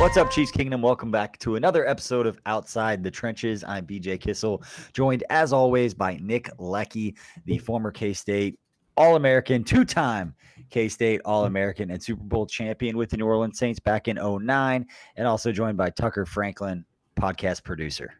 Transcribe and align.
What's 0.00 0.16
up, 0.16 0.30
Chiefs 0.30 0.50
Kingdom? 0.50 0.80
Welcome 0.80 1.10
back 1.10 1.38
to 1.40 1.56
another 1.56 1.86
episode 1.86 2.26
of 2.26 2.38
Outside 2.46 3.04
the 3.04 3.10
Trenches. 3.10 3.62
I'm 3.62 3.84
BJ 3.84 4.18
Kissel, 4.18 4.62
joined 4.94 5.24
as 5.28 5.52
always 5.52 5.92
by 5.92 6.18
Nick 6.22 6.48
Leckey, 6.56 7.18
the 7.44 7.58
former 7.58 7.90
K 7.90 8.14
State 8.14 8.58
All 8.96 9.16
American, 9.16 9.62
two 9.62 9.84
time 9.84 10.34
K 10.70 10.88
State 10.88 11.20
All 11.26 11.44
American, 11.44 11.90
and 11.90 12.02
Super 12.02 12.24
Bowl 12.24 12.46
champion 12.46 12.96
with 12.96 13.10
the 13.10 13.18
New 13.18 13.26
Orleans 13.26 13.58
Saints 13.58 13.78
back 13.78 14.08
in 14.08 14.16
09, 14.16 14.86
and 15.16 15.26
also 15.26 15.52
joined 15.52 15.76
by 15.76 15.90
Tucker 15.90 16.24
Franklin, 16.24 16.82
podcast 17.16 17.62
producer. 17.62 18.14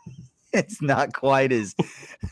it's 0.52 0.82
not 0.82 1.14
quite 1.14 1.50
as 1.50 1.74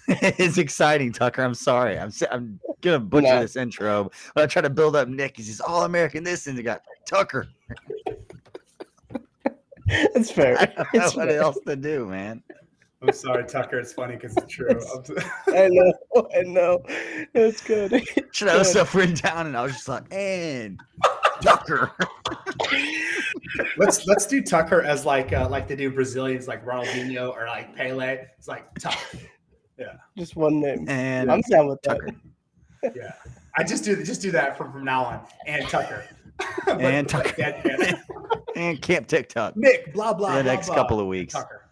as 0.38 0.58
exciting, 0.58 1.10
Tucker. 1.10 1.42
I'm 1.42 1.54
sorry. 1.54 1.98
I'm 1.98 2.12
I'm 2.30 2.60
gonna 2.82 3.00
butcher 3.00 3.28
no. 3.28 3.40
this 3.40 3.56
intro, 3.56 4.10
but 4.34 4.44
I 4.44 4.46
try 4.46 4.60
to 4.60 4.68
build 4.68 4.94
up 4.94 5.08
Nick. 5.08 5.38
He's 5.38 5.58
all 5.58 5.84
American. 5.84 6.22
This 6.22 6.46
and 6.46 6.58
you 6.58 6.62
got 6.62 6.82
Tucker. 7.06 7.48
It's 10.14 10.30
fair. 10.30 10.56
I 10.58 10.66
don't 10.66 10.94
know 10.94 11.10
what 11.24 11.28
else 11.30 11.58
to 11.66 11.74
do, 11.74 12.06
man. 12.06 12.42
I'm 13.02 13.12
sorry, 13.12 13.44
Tucker. 13.44 13.78
It's 13.78 13.92
funny 13.92 14.14
because 14.14 14.36
it's 14.36 14.52
true. 14.52 14.68
I 15.48 15.68
know. 15.68 15.92
I 16.34 16.42
know. 16.42 16.82
It's 17.34 17.60
good. 17.62 18.04
Should 18.32 18.48
I 18.48 18.58
have 18.58 18.66
stuff 18.66 18.94
written 18.94 19.16
down, 19.16 19.46
and 19.46 19.56
I 19.56 19.62
was 19.62 19.72
just 19.72 19.88
like, 19.88 20.04
and 20.12 20.78
Tucker. 21.42 21.92
let's 23.78 24.06
let's 24.06 24.26
do 24.26 24.42
Tucker 24.42 24.82
as 24.82 25.06
like 25.06 25.32
uh, 25.32 25.48
like 25.48 25.66
they 25.66 25.76
do 25.76 25.90
Brazilians, 25.90 26.46
like 26.46 26.64
Ronaldinho 26.64 27.30
or 27.30 27.46
like 27.46 27.74
Pele. 27.74 28.26
It's 28.38 28.48
like 28.48 28.72
Tucker. 28.78 29.18
Yeah, 29.78 29.94
just 30.16 30.36
one 30.36 30.60
name. 30.60 30.88
And 30.88 31.32
I'm 31.32 31.40
down 31.50 31.68
with 31.68 31.80
Tucker. 31.82 32.10
That. 32.82 32.94
Yeah, 32.94 33.12
I 33.60 33.62
just 33.62 33.84
do 33.84 34.02
just 34.02 34.22
do 34.22 34.30
that 34.30 34.56
from 34.56 34.72
from 34.72 34.84
now 34.84 35.04
on. 35.04 35.20
And 35.46 35.68
Tucker. 35.68 36.02
and 36.66 37.06
Tucker. 37.08 37.34
and 38.56 38.80
Camp 38.80 39.06
TikTok. 39.06 39.54
Nick, 39.54 39.92
blah 39.92 40.14
blah. 40.14 40.36
The 40.36 40.42
blah, 40.42 40.52
next 40.52 40.68
blah. 40.68 40.76
couple 40.76 40.98
of 40.98 41.06
weeks. 41.06 41.34
Tucker. 41.34 41.66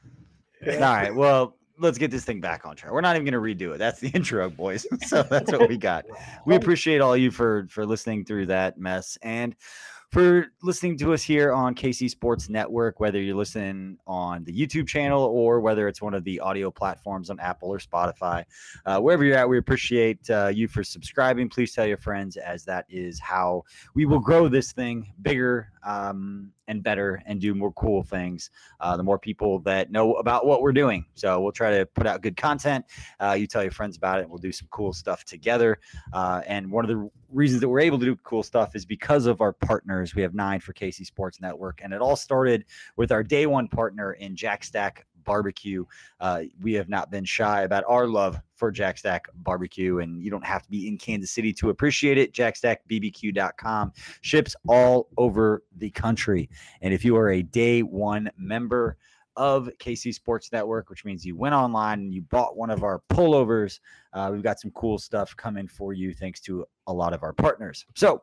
All 0.66 0.78
right. 0.80 1.14
Well, 1.14 1.56
let's 1.78 1.96
get 1.96 2.10
this 2.10 2.26
thing 2.26 2.42
back 2.42 2.66
on 2.66 2.76
track. 2.76 2.92
We're 2.92 3.00
not 3.00 3.16
even 3.16 3.24
going 3.24 3.56
to 3.56 3.64
redo 3.64 3.74
it. 3.74 3.78
That's 3.78 4.00
the 4.00 4.08
intro, 4.08 4.50
boys. 4.50 4.86
so 5.06 5.22
that's 5.22 5.50
what 5.50 5.66
we 5.66 5.78
got. 5.78 6.04
We 6.44 6.56
appreciate 6.56 7.00
all 7.00 7.16
you 7.16 7.30
for 7.30 7.66
for 7.70 7.86
listening 7.86 8.26
through 8.26 8.46
that 8.46 8.78
mess 8.78 9.16
and 9.22 9.56
for 10.10 10.46
listening 10.62 10.96
to 10.96 11.12
us 11.12 11.22
here 11.22 11.52
on 11.52 11.74
KC 11.74 12.08
Sports 12.08 12.48
Network, 12.48 12.98
whether 12.98 13.20
you're 13.20 13.36
listening 13.36 13.98
on 14.06 14.42
the 14.44 14.52
YouTube 14.52 14.88
channel 14.88 15.22
or 15.22 15.60
whether 15.60 15.86
it's 15.86 16.00
one 16.00 16.14
of 16.14 16.24
the 16.24 16.40
audio 16.40 16.70
platforms 16.70 17.28
on 17.28 17.38
Apple 17.40 17.68
or 17.68 17.78
Spotify. 17.78 18.44
Uh, 18.86 18.98
wherever 19.00 19.22
you're 19.22 19.36
at, 19.36 19.48
we 19.48 19.58
appreciate 19.58 20.18
uh, 20.30 20.46
you 20.48 20.66
for 20.66 20.82
subscribing. 20.82 21.50
Please 21.50 21.74
tell 21.74 21.86
your 21.86 21.98
friends, 21.98 22.38
as 22.38 22.64
that 22.64 22.86
is 22.88 23.20
how 23.20 23.64
we 23.94 24.06
will 24.06 24.18
grow 24.18 24.48
this 24.48 24.72
thing 24.72 25.12
bigger 25.20 25.70
um, 25.84 26.52
and 26.68 26.82
better 26.82 27.22
and 27.26 27.40
do 27.40 27.54
more 27.54 27.72
cool 27.72 28.02
things. 28.02 28.50
Uh, 28.80 28.96
the 28.96 29.02
more 29.02 29.18
people 29.18 29.58
that 29.60 29.90
know 29.90 30.14
about 30.14 30.46
what 30.46 30.62
we're 30.62 30.72
doing. 30.72 31.04
So 31.14 31.40
we'll 31.40 31.52
try 31.52 31.76
to 31.78 31.86
put 31.86 32.06
out 32.06 32.22
good 32.22 32.36
content. 32.36 32.84
Uh, 33.20 33.36
you 33.38 33.46
tell 33.46 33.62
your 33.62 33.72
friends 33.72 33.96
about 33.96 34.20
it. 34.20 34.28
We'll 34.28 34.38
do 34.38 34.52
some 34.52 34.68
cool 34.70 34.94
stuff 34.94 35.24
together. 35.24 35.78
Uh, 36.12 36.42
and 36.46 36.70
one 36.70 36.84
of 36.84 36.88
the 36.88 37.10
reasons 37.30 37.60
that 37.60 37.68
we're 37.68 37.80
able 37.80 37.98
to 37.98 38.04
do 38.04 38.16
cool 38.16 38.42
stuff 38.42 38.74
is 38.74 38.84
because 38.84 39.26
of 39.26 39.40
our 39.40 39.52
partners. 39.52 40.14
We 40.14 40.22
have 40.22 40.34
nine 40.34 40.60
for 40.60 40.72
KC 40.72 41.04
Sports 41.04 41.40
Network, 41.40 41.80
and 41.82 41.92
it 41.92 42.00
all 42.00 42.16
started 42.16 42.64
with 42.96 43.12
our 43.12 43.22
day 43.22 43.46
one 43.46 43.68
partner 43.68 44.12
in 44.12 44.34
Jack 44.36 44.64
Stack 44.64 45.06
barbecue. 45.24 45.84
Uh, 46.20 46.44
we 46.60 46.72
have 46.72 46.88
not 46.88 47.10
been 47.10 47.24
shy 47.24 47.62
about 47.62 47.84
our 47.86 48.06
love 48.06 48.40
for 48.56 48.70
Jack 48.70 48.98
Stack 48.98 49.26
barbecue, 49.34 49.98
and 49.98 50.22
you 50.22 50.30
don't 50.30 50.44
have 50.44 50.62
to 50.62 50.70
be 50.70 50.88
in 50.88 50.96
Kansas 50.96 51.30
City 51.30 51.52
to 51.52 51.70
appreciate 51.70 52.18
it. 52.18 52.32
JackStackBBQ.com 52.32 53.92
ships 54.22 54.56
all 54.66 55.08
over 55.18 55.62
the 55.76 55.90
country. 55.90 56.48
And 56.80 56.94
if 56.94 57.04
you 57.04 57.16
are 57.16 57.30
a 57.30 57.42
day 57.42 57.82
one 57.82 58.30
member, 58.36 58.96
of 59.38 59.70
KC 59.78 60.12
Sports 60.12 60.50
Network, 60.52 60.90
which 60.90 61.04
means 61.04 61.24
you 61.24 61.36
went 61.36 61.54
online 61.54 62.00
and 62.00 62.12
you 62.12 62.22
bought 62.22 62.56
one 62.56 62.70
of 62.70 62.82
our 62.82 63.00
pullovers. 63.08 63.78
Uh, 64.12 64.30
we've 64.32 64.42
got 64.42 64.58
some 64.58 64.72
cool 64.72 64.98
stuff 64.98 65.34
coming 65.36 65.68
for 65.68 65.92
you 65.92 66.12
thanks 66.12 66.40
to 66.40 66.66
a 66.88 66.92
lot 66.92 67.14
of 67.14 67.22
our 67.22 67.32
partners. 67.32 67.86
So 67.94 68.22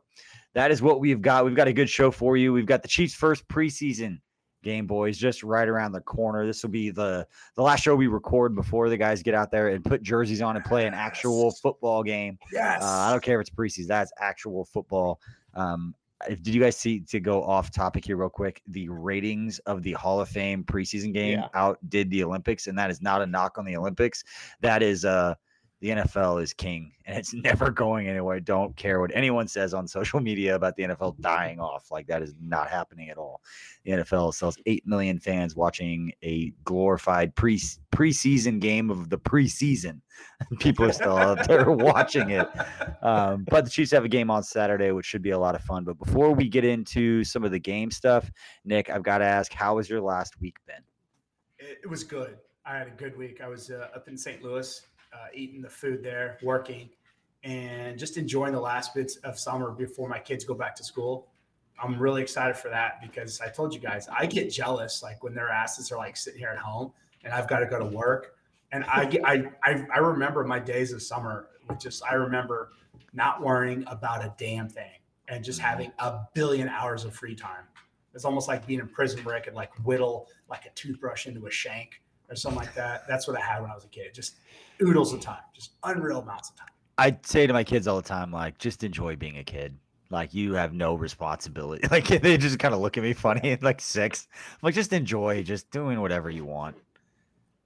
that 0.52 0.70
is 0.70 0.82
what 0.82 1.00
we've 1.00 1.22
got. 1.22 1.44
We've 1.46 1.56
got 1.56 1.68
a 1.68 1.72
good 1.72 1.88
show 1.88 2.10
for 2.10 2.36
you. 2.36 2.52
We've 2.52 2.66
got 2.66 2.82
the 2.82 2.88
Chiefs' 2.88 3.14
first 3.14 3.48
preseason 3.48 4.20
game, 4.62 4.86
boys, 4.86 5.16
just 5.16 5.42
right 5.42 5.68
around 5.68 5.92
the 5.92 6.00
corner. 6.02 6.44
This 6.44 6.62
will 6.62 6.70
be 6.70 6.90
the 6.90 7.26
the 7.54 7.62
last 7.62 7.82
show 7.82 7.96
we 7.96 8.08
record 8.08 8.54
before 8.54 8.90
the 8.90 8.96
guys 8.98 9.22
get 9.22 9.34
out 9.34 9.50
there 9.50 9.68
and 9.68 9.82
put 9.82 10.02
jerseys 10.02 10.42
on 10.42 10.56
and 10.56 10.64
play 10.64 10.86
an 10.86 10.92
actual 10.92 11.52
football 11.52 12.02
game. 12.02 12.38
Yes. 12.52 12.82
Uh, 12.82 12.86
I 12.86 13.10
don't 13.10 13.22
care 13.22 13.40
if 13.40 13.48
it's 13.48 13.56
preseason. 13.56 13.86
That's 13.86 14.12
actual 14.20 14.66
football. 14.66 15.20
Um, 15.54 15.94
did 16.28 16.48
you 16.48 16.60
guys 16.60 16.76
see 16.76 17.00
to 17.00 17.20
go 17.20 17.42
off 17.44 17.70
topic 17.70 18.04
here 18.04 18.16
real 18.16 18.28
quick? 18.28 18.62
The 18.68 18.88
ratings 18.88 19.58
of 19.60 19.82
the 19.82 19.92
Hall 19.92 20.20
of 20.20 20.28
Fame 20.28 20.64
preseason 20.64 21.12
game 21.12 21.40
yeah. 21.40 21.48
outdid 21.54 22.10
the 22.10 22.24
Olympics, 22.24 22.66
and 22.66 22.78
that 22.78 22.90
is 22.90 23.02
not 23.02 23.22
a 23.22 23.26
knock 23.26 23.58
on 23.58 23.64
the 23.64 23.76
Olympics. 23.76 24.24
That 24.60 24.82
is 24.82 25.04
uh 25.04 25.34
the 25.80 25.88
NFL 25.90 26.42
is 26.42 26.52
king 26.52 26.92
and 27.04 27.18
it's 27.18 27.34
never 27.44 27.70
going 27.70 28.08
anywhere. 28.08 28.40
Don't 28.40 28.74
care 28.76 29.00
what 29.00 29.10
anyone 29.14 29.48
says 29.48 29.74
on 29.74 29.86
social 29.86 30.20
media 30.20 30.54
about 30.54 30.76
the 30.76 30.84
NFL 30.84 31.20
dying 31.20 31.60
off. 31.60 31.90
Like 31.90 32.06
that 32.06 32.22
is 32.22 32.34
not 32.40 32.68
happening 32.68 33.10
at 33.10 33.18
all. 33.18 33.40
The 33.84 33.92
NFL 33.92 34.34
sells 34.34 34.58
8 34.66 34.86
million 34.86 35.18
fans 35.18 35.54
watching 35.54 36.12
a 36.22 36.52
glorified 36.64 37.34
pre 37.34 37.60
preseason 37.94 38.60
game 38.60 38.90
of 38.90 39.08
the 39.08 39.18
preseason. 39.18 40.00
People 40.58 40.86
are 40.86 40.92
still 40.92 41.16
out 41.16 41.46
there 41.46 41.70
watching 41.70 42.30
it. 42.30 42.48
Um, 43.02 43.46
but 43.48 43.64
the 43.64 43.70
Chiefs 43.70 43.90
have 43.92 44.04
a 44.04 44.08
game 44.08 44.30
on 44.30 44.42
Saturday, 44.42 44.90
which 44.92 45.06
should 45.06 45.22
be 45.22 45.30
a 45.30 45.38
lot 45.38 45.54
of 45.54 45.62
fun. 45.62 45.84
But 45.84 45.98
before 45.98 46.32
we 46.32 46.48
get 46.48 46.64
into 46.64 47.24
some 47.24 47.44
of 47.44 47.50
the 47.50 47.58
game 47.58 47.90
stuff, 47.90 48.30
Nick, 48.64 48.90
I've 48.90 49.02
got 49.02 49.18
to 49.18 49.24
ask, 49.24 49.52
how 49.52 49.76
has 49.78 49.88
your 49.88 50.00
last 50.00 50.40
week 50.40 50.56
been? 50.66 50.82
It, 51.58 51.88
was 51.88 52.04
good. 52.04 52.36
I 52.66 52.76
had 52.76 52.88
a 52.88 52.90
good 52.90 53.16
week. 53.16 53.40
I 53.42 53.48
was 53.48 53.70
uh, 53.70 53.88
up 53.94 54.08
in 54.08 54.16
St. 54.16 54.42
Louis 54.42 54.86
uh, 55.16 55.28
eating 55.32 55.62
the 55.62 55.70
food 55.70 56.02
there, 56.02 56.38
working, 56.42 56.90
and 57.42 57.98
just 57.98 58.16
enjoying 58.16 58.52
the 58.52 58.60
last 58.60 58.94
bits 58.94 59.16
of 59.16 59.38
summer 59.38 59.70
before 59.70 60.08
my 60.08 60.18
kids 60.18 60.44
go 60.44 60.54
back 60.54 60.74
to 60.76 60.84
school. 60.84 61.28
I'm 61.82 61.98
really 61.98 62.22
excited 62.22 62.56
for 62.56 62.68
that 62.68 63.00
because 63.02 63.40
I 63.40 63.48
told 63.48 63.74
you 63.74 63.80
guys 63.80 64.08
I 64.08 64.26
get 64.26 64.50
jealous 64.50 65.02
like 65.02 65.22
when 65.22 65.34
their 65.34 65.50
asses 65.50 65.92
are 65.92 65.98
like 65.98 66.16
sitting 66.16 66.38
here 66.38 66.48
at 66.48 66.58
home 66.58 66.92
and 67.24 67.32
I've 67.32 67.48
got 67.48 67.60
to 67.60 67.66
go 67.66 67.78
to 67.78 67.84
work. 67.84 68.36
And 68.72 68.84
I 68.84 69.04
get 69.04 69.22
I, 69.24 69.44
I 69.62 69.86
I 69.94 69.98
remember 69.98 70.42
my 70.44 70.58
days 70.58 70.92
of 70.92 71.02
summer 71.02 71.48
with 71.68 71.78
just 71.78 72.02
I 72.04 72.14
remember 72.14 72.72
not 73.12 73.42
worrying 73.42 73.84
about 73.86 74.24
a 74.24 74.34
damn 74.38 74.68
thing 74.68 74.98
and 75.28 75.44
just 75.44 75.60
having 75.60 75.92
a 75.98 76.20
billion 76.34 76.68
hours 76.68 77.04
of 77.04 77.14
free 77.14 77.34
time. 77.34 77.64
It's 78.14 78.24
almost 78.24 78.48
like 78.48 78.66
being 78.66 78.80
in 78.80 78.88
prison 78.88 79.22
where 79.24 79.36
I 79.36 79.40
could 79.40 79.54
like 79.54 79.72
whittle 79.84 80.28
like 80.48 80.64
a 80.64 80.70
toothbrush 80.70 81.26
into 81.26 81.46
a 81.46 81.50
shank 81.50 82.00
or 82.28 82.36
something 82.36 82.58
like 82.60 82.74
that. 82.74 83.06
That's 83.08 83.26
what 83.28 83.36
I 83.36 83.40
had 83.40 83.60
when 83.62 83.70
I 83.70 83.74
was 83.74 83.84
a 83.84 83.88
kid. 83.88 84.14
Just 84.14 84.36
oodles 84.82 85.12
of 85.12 85.20
time, 85.20 85.42
just 85.54 85.72
unreal 85.84 86.20
amounts 86.20 86.50
of 86.50 86.56
time. 86.56 86.68
I 86.98 87.16
say 87.22 87.46
to 87.46 87.52
my 87.52 87.64
kids 87.64 87.86
all 87.86 87.96
the 87.96 88.08
time, 88.08 88.30
like, 88.32 88.58
just 88.58 88.82
enjoy 88.84 89.16
being 89.16 89.38
a 89.38 89.44
kid. 89.44 89.76
Like 90.08 90.32
you 90.34 90.54
have 90.54 90.72
no 90.72 90.94
responsibility. 90.94 91.86
Like 91.90 92.06
they 92.06 92.36
just 92.36 92.58
kind 92.60 92.72
of 92.74 92.80
look 92.80 92.96
at 92.96 93.02
me 93.02 93.12
funny 93.12 93.50
at 93.50 93.62
like 93.62 93.80
six. 93.80 94.28
I'm 94.34 94.58
like, 94.62 94.74
just 94.74 94.92
enjoy, 94.92 95.42
just 95.42 95.70
doing 95.70 96.00
whatever 96.00 96.30
you 96.30 96.44
want. 96.44 96.76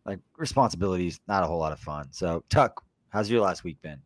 like 0.06 0.20
responsibilities, 0.38 1.20
not 1.28 1.42
a 1.42 1.46
whole 1.46 1.58
lot 1.58 1.72
of 1.72 1.78
fun. 1.78 2.08
So, 2.12 2.42
Tuck, 2.48 2.82
how's 3.10 3.30
your 3.30 3.42
last 3.42 3.64
week 3.64 3.80
been? 3.82 4.00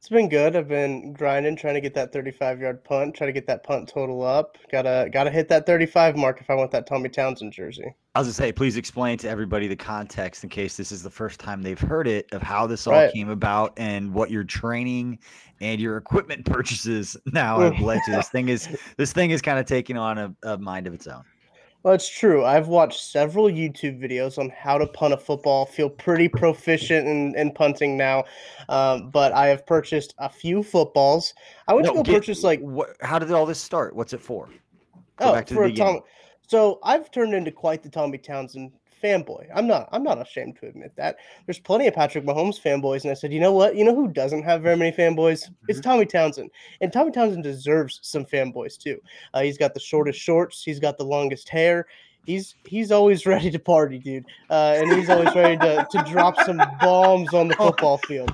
It's 0.00 0.08
been 0.08 0.30
good. 0.30 0.56
I've 0.56 0.66
been 0.66 1.12
grinding, 1.12 1.56
trying 1.56 1.74
to 1.74 1.80
get 1.82 1.92
that 1.92 2.10
35 2.10 2.58
yard 2.58 2.82
punt, 2.84 3.14
try 3.14 3.26
to 3.26 3.34
get 3.34 3.46
that 3.48 3.62
punt 3.62 3.86
total 3.86 4.22
up. 4.22 4.56
Gotta 4.72 5.10
gotta 5.12 5.28
hit 5.30 5.50
that 5.50 5.66
35 5.66 6.16
mark 6.16 6.40
if 6.40 6.48
I 6.48 6.54
want 6.54 6.70
that 6.70 6.86
Tommy 6.86 7.10
Townsend 7.10 7.52
jersey. 7.52 7.94
I 8.14 8.20
was 8.20 8.28
gonna 8.28 8.32
say, 8.32 8.50
please 8.50 8.78
explain 8.78 9.18
to 9.18 9.28
everybody 9.28 9.68
the 9.68 9.76
context 9.76 10.42
in 10.42 10.48
case 10.48 10.78
this 10.78 10.90
is 10.90 11.02
the 11.02 11.10
first 11.10 11.38
time 11.38 11.60
they've 11.60 11.78
heard 11.78 12.08
it 12.08 12.32
of 12.32 12.40
how 12.40 12.66
this 12.66 12.86
all 12.86 12.94
Right. 12.94 13.12
came 13.12 13.28
about 13.28 13.74
and 13.76 14.14
what 14.14 14.30
your 14.30 14.42
training 14.42 15.18
and 15.60 15.78
your 15.78 15.98
equipment 15.98 16.46
purchases 16.50 17.14
now 17.26 17.60
have 17.60 17.78
led 17.80 18.00
to. 18.06 18.12
This 18.12 18.28
thing 18.32 18.48
is 18.48 18.70
this 18.96 19.12
thing 19.12 19.32
is 19.32 19.42
kind 19.42 19.58
of 19.58 19.66
taking 19.66 19.98
on 19.98 20.16
a, 20.16 20.34
a 20.44 20.56
mind 20.56 20.86
of 20.86 20.94
its 20.94 21.08
own. 21.08 21.24
Well, 21.82 21.94
it's 21.94 22.08
true. 22.08 22.44
I've 22.44 22.68
watched 22.68 23.02
several 23.04 23.46
YouTube 23.46 23.98
videos 24.00 24.38
on 24.38 24.50
how 24.50 24.76
to 24.76 24.86
punt 24.86 25.14
a 25.14 25.16
football. 25.16 25.64
Feel 25.64 25.88
pretty 25.88 26.28
proficient 26.28 27.08
in, 27.08 27.34
in 27.36 27.52
punting 27.52 27.96
now, 27.96 28.24
um, 28.68 29.08
but 29.10 29.32
I 29.32 29.46
have 29.46 29.66
purchased 29.66 30.14
a 30.18 30.28
few 30.28 30.62
footballs. 30.62 31.32
I 31.68 31.74
went 31.74 31.86
No, 31.86 31.92
to 31.92 31.96
go 31.98 32.02
get- 32.02 32.14
purchase 32.16 32.42
like 32.42 32.60
What? 32.60 32.96
How 33.00 33.18
did 33.18 33.30
all 33.30 33.46
this 33.46 33.60
start? 33.60 33.96
What's 33.96 34.12
it 34.12 34.20
for? 34.20 34.48
Go 35.16 35.30
oh 35.30 35.32
back 35.32 35.46
to 35.46 35.54
the 35.54 35.58
for 35.60 35.64
a. 35.64 35.72
Tom. 35.72 36.00
So 36.46 36.80
I've 36.82 37.10
turned 37.10 37.32
into 37.32 37.50
quite 37.52 37.82
the 37.82 37.88
Tommy 37.88 38.18
Townsend 38.18 38.72
fanboy. 39.02 39.46
I'm 39.54 39.66
not. 39.66 39.88
I'm 39.92 40.02
not 40.02 40.20
ashamed 40.20 40.56
to 40.60 40.66
admit 40.66 40.92
that. 40.96 41.16
There's 41.46 41.58
plenty 41.58 41.86
of 41.86 41.94
Patrick 41.94 42.24
Mahomes 42.24 42.60
fanboys, 42.60 43.02
and 43.02 43.10
I 43.10 43.14
said, 43.14 43.32
you 43.32 43.40
know 43.40 43.52
what? 43.52 43.74
You 43.76 43.84
know 43.84 43.94
who 43.94 44.08
doesn't 44.08 44.42
have 44.42 44.62
very 44.62 44.76
many 44.76 44.94
fanboys? 44.94 45.50
It's 45.68 45.80
Tommy 45.80 46.06
Townsend, 46.06 46.50
and 46.80 46.92
Tommy 46.92 47.10
Townsend 47.10 47.42
deserves 47.42 48.00
some 48.02 48.24
fanboys 48.24 48.78
too. 48.78 49.00
Uh, 49.34 49.42
he's 49.42 49.58
got 49.58 49.74
the 49.74 49.80
shortest 49.80 50.18
shorts. 50.20 50.62
He's 50.62 50.78
got 50.80 50.98
the 50.98 51.04
longest 51.04 51.48
hair. 51.48 51.86
He's 52.26 52.54
he's 52.64 52.92
always 52.92 53.26
ready 53.26 53.50
to 53.50 53.58
party, 53.58 53.98
dude, 53.98 54.24
uh, 54.50 54.76
and 54.76 54.92
he's 54.92 55.08
always 55.08 55.34
ready 55.34 55.56
to, 55.58 55.86
to 55.90 56.04
drop 56.10 56.40
some 56.42 56.60
bombs 56.80 57.32
on 57.34 57.48
the 57.48 57.54
football 57.54 57.98
field. 57.98 58.32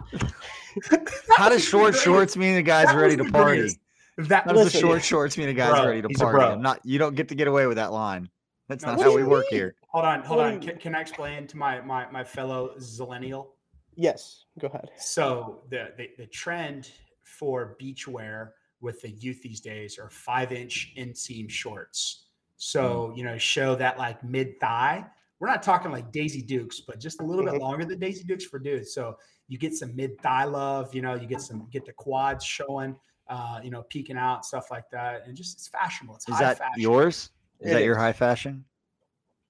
How 1.36 1.48
does 1.48 1.64
short 1.64 1.94
shorts 1.94 2.36
mean 2.36 2.54
the 2.54 2.62
guy's 2.62 2.86
That 2.86 2.96
ready 2.96 3.16
to 3.16 3.24
party? 3.24 3.56
greatest. 3.58 3.78
That 4.18 4.44
How 4.44 4.52
does 4.52 4.72
the 4.72 4.78
short 4.78 5.04
shorts 5.04 5.36
mean 5.36 5.48
the 5.48 5.54
guy's 5.54 5.72
Bro, 5.78 5.86
ready 5.88 6.02
to 6.02 6.08
party? 6.08 6.44
I'm 6.44 6.62
not. 6.62 6.80
You 6.84 6.98
don't 6.98 7.14
get 7.14 7.28
to 7.28 7.34
get 7.34 7.48
away 7.48 7.66
with 7.66 7.76
that 7.76 7.92
line. 7.92 8.30
That's 8.68 8.84
No, 8.84 8.92
not 8.92 9.00
how 9.00 9.14
we 9.14 9.22
you 9.22 9.28
work 9.28 9.46
here. 9.50 9.74
Hold 9.88 10.04
on, 10.04 10.22
hold 10.22 10.38
What 10.40 10.46
on. 10.54 10.60
Can, 10.60 10.78
can 10.78 10.94
I 10.94 11.00
explain 11.00 11.46
to 11.48 11.56
my 11.56 11.80
my 11.80 12.10
my 12.10 12.24
fellow 12.24 12.74
zillennial? 12.78 13.48
Yes, 13.94 14.44
go 14.58 14.66
ahead. 14.66 14.90
So 14.98 15.62
the, 15.70 15.92
the 15.96 16.10
the 16.18 16.26
trend 16.26 16.90
for 17.22 17.76
beachwear 17.80 18.50
with 18.80 19.00
the 19.02 19.10
youth 19.10 19.40
these 19.42 19.60
days 19.60 19.98
are 19.98 20.10
five 20.10 20.52
inch 20.52 20.92
inseam 20.98 21.48
shorts. 21.48 22.26
So 22.56 23.12
you 23.16 23.24
know, 23.24 23.38
show 23.38 23.74
that 23.76 23.98
like 23.98 24.22
mid 24.24 24.58
thigh. 24.60 25.06
We're 25.38 25.48
not 25.48 25.62
talking 25.62 25.92
like 25.92 26.12
Daisy 26.12 26.40
Dukes, 26.42 26.80
but 26.80 26.98
just 26.98 27.20
a 27.20 27.24
little 27.24 27.44
bit 27.44 27.54
Mhm. 27.54 27.60
longer 27.60 27.84
than 27.84 27.98
Daisy 27.98 28.24
Dukes 28.24 28.44
for 28.46 28.58
dudes. 28.58 28.94
So 28.94 29.18
you 29.48 29.58
get 29.58 29.74
some 29.74 29.94
mid 29.94 30.18
thigh 30.22 30.44
love. 30.44 30.94
You 30.94 31.02
know, 31.02 31.14
you 31.14 31.26
get 31.26 31.40
some 31.42 31.68
get 31.70 31.84
the 31.84 31.92
quads 31.92 32.44
showing. 32.44 32.96
Uh, 33.28 33.60
you 33.62 33.70
know, 33.70 33.82
peeking 33.82 34.16
out 34.16 34.44
stuff 34.46 34.70
like 34.70 34.88
that, 34.90 35.26
and 35.26 35.36
just 35.36 35.56
it's 35.56 35.66
fashionable. 35.66 36.14
It's 36.14 36.28
Is 36.28 36.34
high 36.36 36.44
that 36.44 36.58
fashion. 36.58 36.80
yours? 36.80 37.30
Is 37.60 37.70
It 37.70 37.74
that 37.74 37.84
your 37.84 37.96
high 37.96 38.12
fashion? 38.12 38.64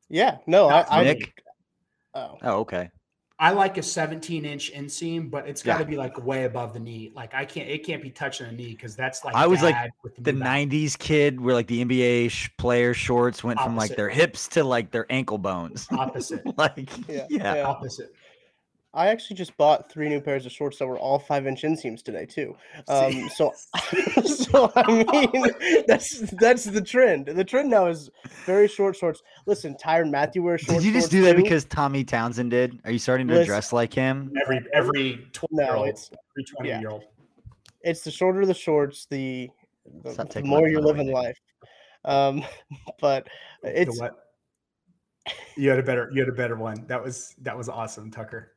Yeah, 0.08 0.38
no, 0.47 0.69
Not 0.69 0.91
I, 0.93 1.00
I 1.00 1.05
Nick? 1.05 1.43
Oh, 2.14 2.38
Oh, 2.43 2.58
okay. 2.61 2.91
I 3.38 3.50
like 3.50 3.76
a 3.76 3.82
17 3.82 4.47
inch 4.47 4.73
inseam, 4.73 5.31
but 5.31 5.47
it's 5.47 5.62
got 5.62 5.79
to 5.79 5.85
Yeah. 5.85 5.91
be 5.91 5.97
like 5.97 6.25
way 6.25 6.44
above 6.44 6.73
the 6.73 6.81
knee. 6.81 7.12
Like 7.14 7.35
I 7.35 7.44
can't, 7.44 7.69
it 7.69 7.85
can't 7.85 8.03
be 8.03 8.11
touching 8.11 8.47
the 8.47 8.53
knee 8.53 8.70
because 8.70 8.97
that's 8.97 9.25
like 9.25 9.35
I 9.35 9.47
was 9.47 9.62
like 9.62 9.75
dad 9.75 9.91
with 10.03 10.17
The 10.25 10.32
knee 10.32 10.38
'90s 10.41 10.97
kid, 10.99 11.41
where 11.41 11.55
like 11.55 11.67
the 11.67 11.85
NBA 11.85 12.31
sh- 12.31 12.49
player 12.56 12.94
shorts 12.94 13.44
went 13.44 13.61
from 13.61 13.76
like 13.76 13.94
their 13.94 14.09
hips 14.09 14.49
to 14.49 14.64
like 14.64 14.91
their 14.91 15.06
ankle 15.11 15.37
bones. 15.38 15.87
opposite, 15.93 16.47
like, 16.59 16.91
Yeah, 17.09 17.26
yeah. 17.29 17.55
yeah. 17.56 17.67
opposite. 17.67 18.14
I 18.96 19.08
actually 19.08 19.37
just 19.37 19.54
bought 19.58 19.93
three 19.93 20.08
new 20.08 20.22
pairs 20.22 20.46
of 20.46 20.52
shorts 20.52 20.78
that 20.78 20.87
were 20.87 20.98
all 20.98 21.19
five 21.19 21.46
inch 21.46 21.62
inseams 21.62 22.02
today 22.02 22.25
too. 22.25 22.56
Um, 22.88 23.28
so, 23.28 23.52
so 24.25 24.72
I 24.75 24.90
mean, 24.90 25.84
that's 25.87 26.20
that's 26.40 26.64
the 26.64 26.81
trend. 26.81 27.26
The 27.26 27.44
trend 27.44 27.69
now 27.69 27.88
is 27.88 28.10
very 28.46 28.66
short 28.66 28.96
shorts. 28.96 29.22
Listen, 29.44 29.76
Tyrann 29.76 30.10
Mathieu 30.10 30.43
wears 30.43 30.62
short. 30.62 30.78
Did 30.78 30.87
you 30.87 30.94
just 30.94 31.10
do 31.10 31.20
that 31.22 31.37
too. 31.37 31.43
because 31.43 31.66
Tommy 31.66 32.04
Townsend 32.04 32.50
did? 32.50 32.81
Are 32.87 32.90
you 32.90 32.98
starting 32.98 33.28
to 33.28 33.34
Listen. 33.34 33.46
dress 33.48 33.72
like 33.72 33.93
him? 33.93 34.32
Every 34.43 34.66
every 34.72 35.28
20 35.32 35.54
year 35.54 35.66
No, 35.66 35.78
old, 35.81 35.88
it's 35.88 36.10
every 36.10 36.44
20 36.44 36.69
yeah. 36.70 36.81
year 36.81 36.88
old. 36.88 37.04
it's 37.82 38.00
the 38.00 38.10
shorter 38.10 38.46
the 38.46 38.54
shorts, 38.54 39.06
the 39.10 39.50
the, 40.04 40.25
the 40.25 40.42
more 40.42 40.69
you're 40.69 40.81
fun 40.81 40.90
away, 40.90 40.99
living 40.99 41.12
life. 41.12 41.38
Um, 42.06 42.42
but 43.00 43.28
it's 43.62 44.00
what? 44.00 44.14
You 45.56 45.69
had 45.70 45.78
a 45.78 45.82
better, 45.82 46.08
you 46.12 46.20
had 46.20 46.28
a 46.28 46.32
better 46.32 46.56
one. 46.56 46.87
That 46.87 47.02
was 47.02 47.34
that 47.42 47.56
was 47.56 47.69
awesome, 47.69 48.10
Tucker. 48.10 48.52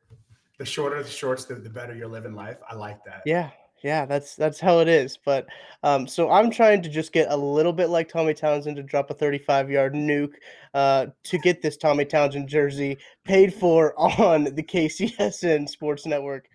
The 0.60 0.66
shorter 0.66 1.02
the 1.02 1.08
shorts, 1.08 1.46
the, 1.46 1.54
the 1.54 1.70
better 1.70 1.94
you're 1.94 2.06
living 2.06 2.34
life. 2.34 2.58
I 2.68 2.74
like 2.74 3.02
that. 3.06 3.22
Yeah, 3.24 3.48
yeah, 3.82 4.04
that's 4.04 4.36
that's 4.36 4.60
how 4.60 4.80
it 4.80 4.88
is. 4.88 5.16
But 5.24 5.46
um, 5.82 6.06
so 6.06 6.30
I'm 6.30 6.50
trying 6.50 6.82
to 6.82 6.90
just 6.90 7.14
get 7.14 7.32
a 7.32 7.36
little 7.36 7.72
bit 7.72 7.88
like 7.88 8.10
Tommy 8.10 8.34
Townsend 8.34 8.76
to 8.76 8.82
drop 8.82 9.10
a 9.10 9.14
35 9.14 9.70
yard 9.70 9.94
nuke 9.94 10.34
uh, 10.74 11.06
to 11.24 11.38
get 11.38 11.62
this 11.62 11.78
Tommy 11.78 12.04
Townsend 12.04 12.46
jersey 12.46 12.98
paid 13.24 13.54
for 13.54 13.98
on 13.98 14.44
the 14.44 14.62
KCSN 14.62 15.66
Sports 15.66 16.04
Network. 16.04 16.46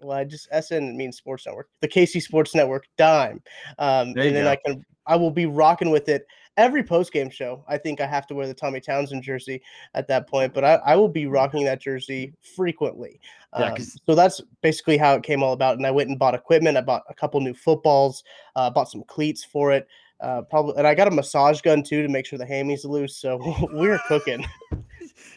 Well, 0.00 0.16
I 0.16 0.24
just 0.24 0.48
SN 0.50 0.96
means 0.96 1.18
Sports 1.18 1.44
Network, 1.44 1.68
the 1.82 1.88
KC 1.88 2.22
Sports 2.22 2.54
Network 2.54 2.86
dime, 2.96 3.42
um, 3.78 4.08
and 4.08 4.34
then 4.34 4.44
go. 4.44 4.50
I 4.50 4.56
can 4.64 4.82
I 5.06 5.16
will 5.16 5.30
be 5.30 5.44
rocking 5.44 5.90
with 5.90 6.08
it 6.08 6.26
every 6.56 6.82
post 6.82 7.12
game 7.12 7.30
show. 7.30 7.64
I 7.68 7.78
think 7.78 8.00
I 8.00 8.06
have 8.06 8.26
to 8.28 8.34
wear 8.34 8.46
the 8.46 8.54
Tommy 8.54 8.80
Townsend 8.80 9.22
jersey 9.22 9.62
at 9.94 10.08
that 10.08 10.26
point, 10.28 10.52
but 10.54 10.64
I, 10.64 10.74
I 10.76 10.96
will 10.96 11.08
be 11.08 11.26
rocking 11.26 11.64
that 11.64 11.80
jersey 11.80 12.34
frequently. 12.56 13.20
Yeah, 13.58 13.72
Um, 13.72 13.76
so 13.80 14.14
that's 14.14 14.40
basically 14.62 14.96
how 14.96 15.14
it 15.14 15.22
came 15.22 15.42
all 15.42 15.52
about. 15.52 15.76
And 15.76 15.86
I 15.86 15.90
went 15.90 16.08
and 16.08 16.18
bought 16.18 16.34
equipment. 16.34 16.76
I 16.76 16.80
bought 16.82 17.02
a 17.08 17.14
couple 17.14 17.40
new 17.40 17.54
footballs, 17.54 18.24
uh, 18.56 18.70
bought 18.70 18.90
some 18.90 19.04
cleats 19.04 19.44
for 19.44 19.72
it. 19.72 19.86
Uh, 20.20 20.42
probably, 20.42 20.74
and 20.76 20.86
I 20.86 20.94
got 20.94 21.08
a 21.08 21.10
massage 21.10 21.60
gun 21.62 21.82
too 21.82 22.02
to 22.02 22.08
make 22.08 22.26
sure 22.26 22.38
the 22.38 22.46
hammy's 22.46 22.84
loose. 22.84 23.16
So 23.16 23.38
we're 23.72 23.98
cooking. 24.08 24.44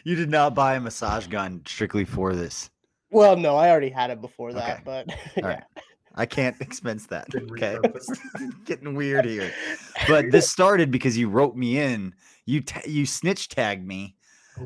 You 0.04 0.14
did 0.14 0.30
not 0.30 0.54
buy 0.54 0.76
a 0.76 0.80
massage 0.80 1.26
gun 1.26 1.62
strictly 1.66 2.04
for 2.04 2.34
this. 2.34 2.70
Well, 3.10 3.36
no, 3.36 3.56
I 3.56 3.70
already 3.70 3.90
had 3.90 4.10
it 4.10 4.20
before 4.20 4.52
that, 4.52 4.74
Okay. 4.74 4.82
but 4.84 5.08
yeah. 5.36 5.46
right. 5.46 5.62
I 6.16 6.26
can't 6.26 6.56
expense 6.60 7.06
that. 7.08 7.28
Okay. 7.52 7.78
Getting 8.64 8.94
weird 8.94 9.24
here. 9.24 9.52
But 10.08 10.30
this 10.30 10.50
started 10.50 10.90
because 10.90 11.16
you 11.16 11.28
wrote 11.28 11.56
me 11.56 11.78
in. 11.78 12.14
You 12.46 12.62
ta- 12.62 12.82
you 12.86 13.06
snitch 13.06 13.48
tagged 13.48 13.86
me 13.86 14.14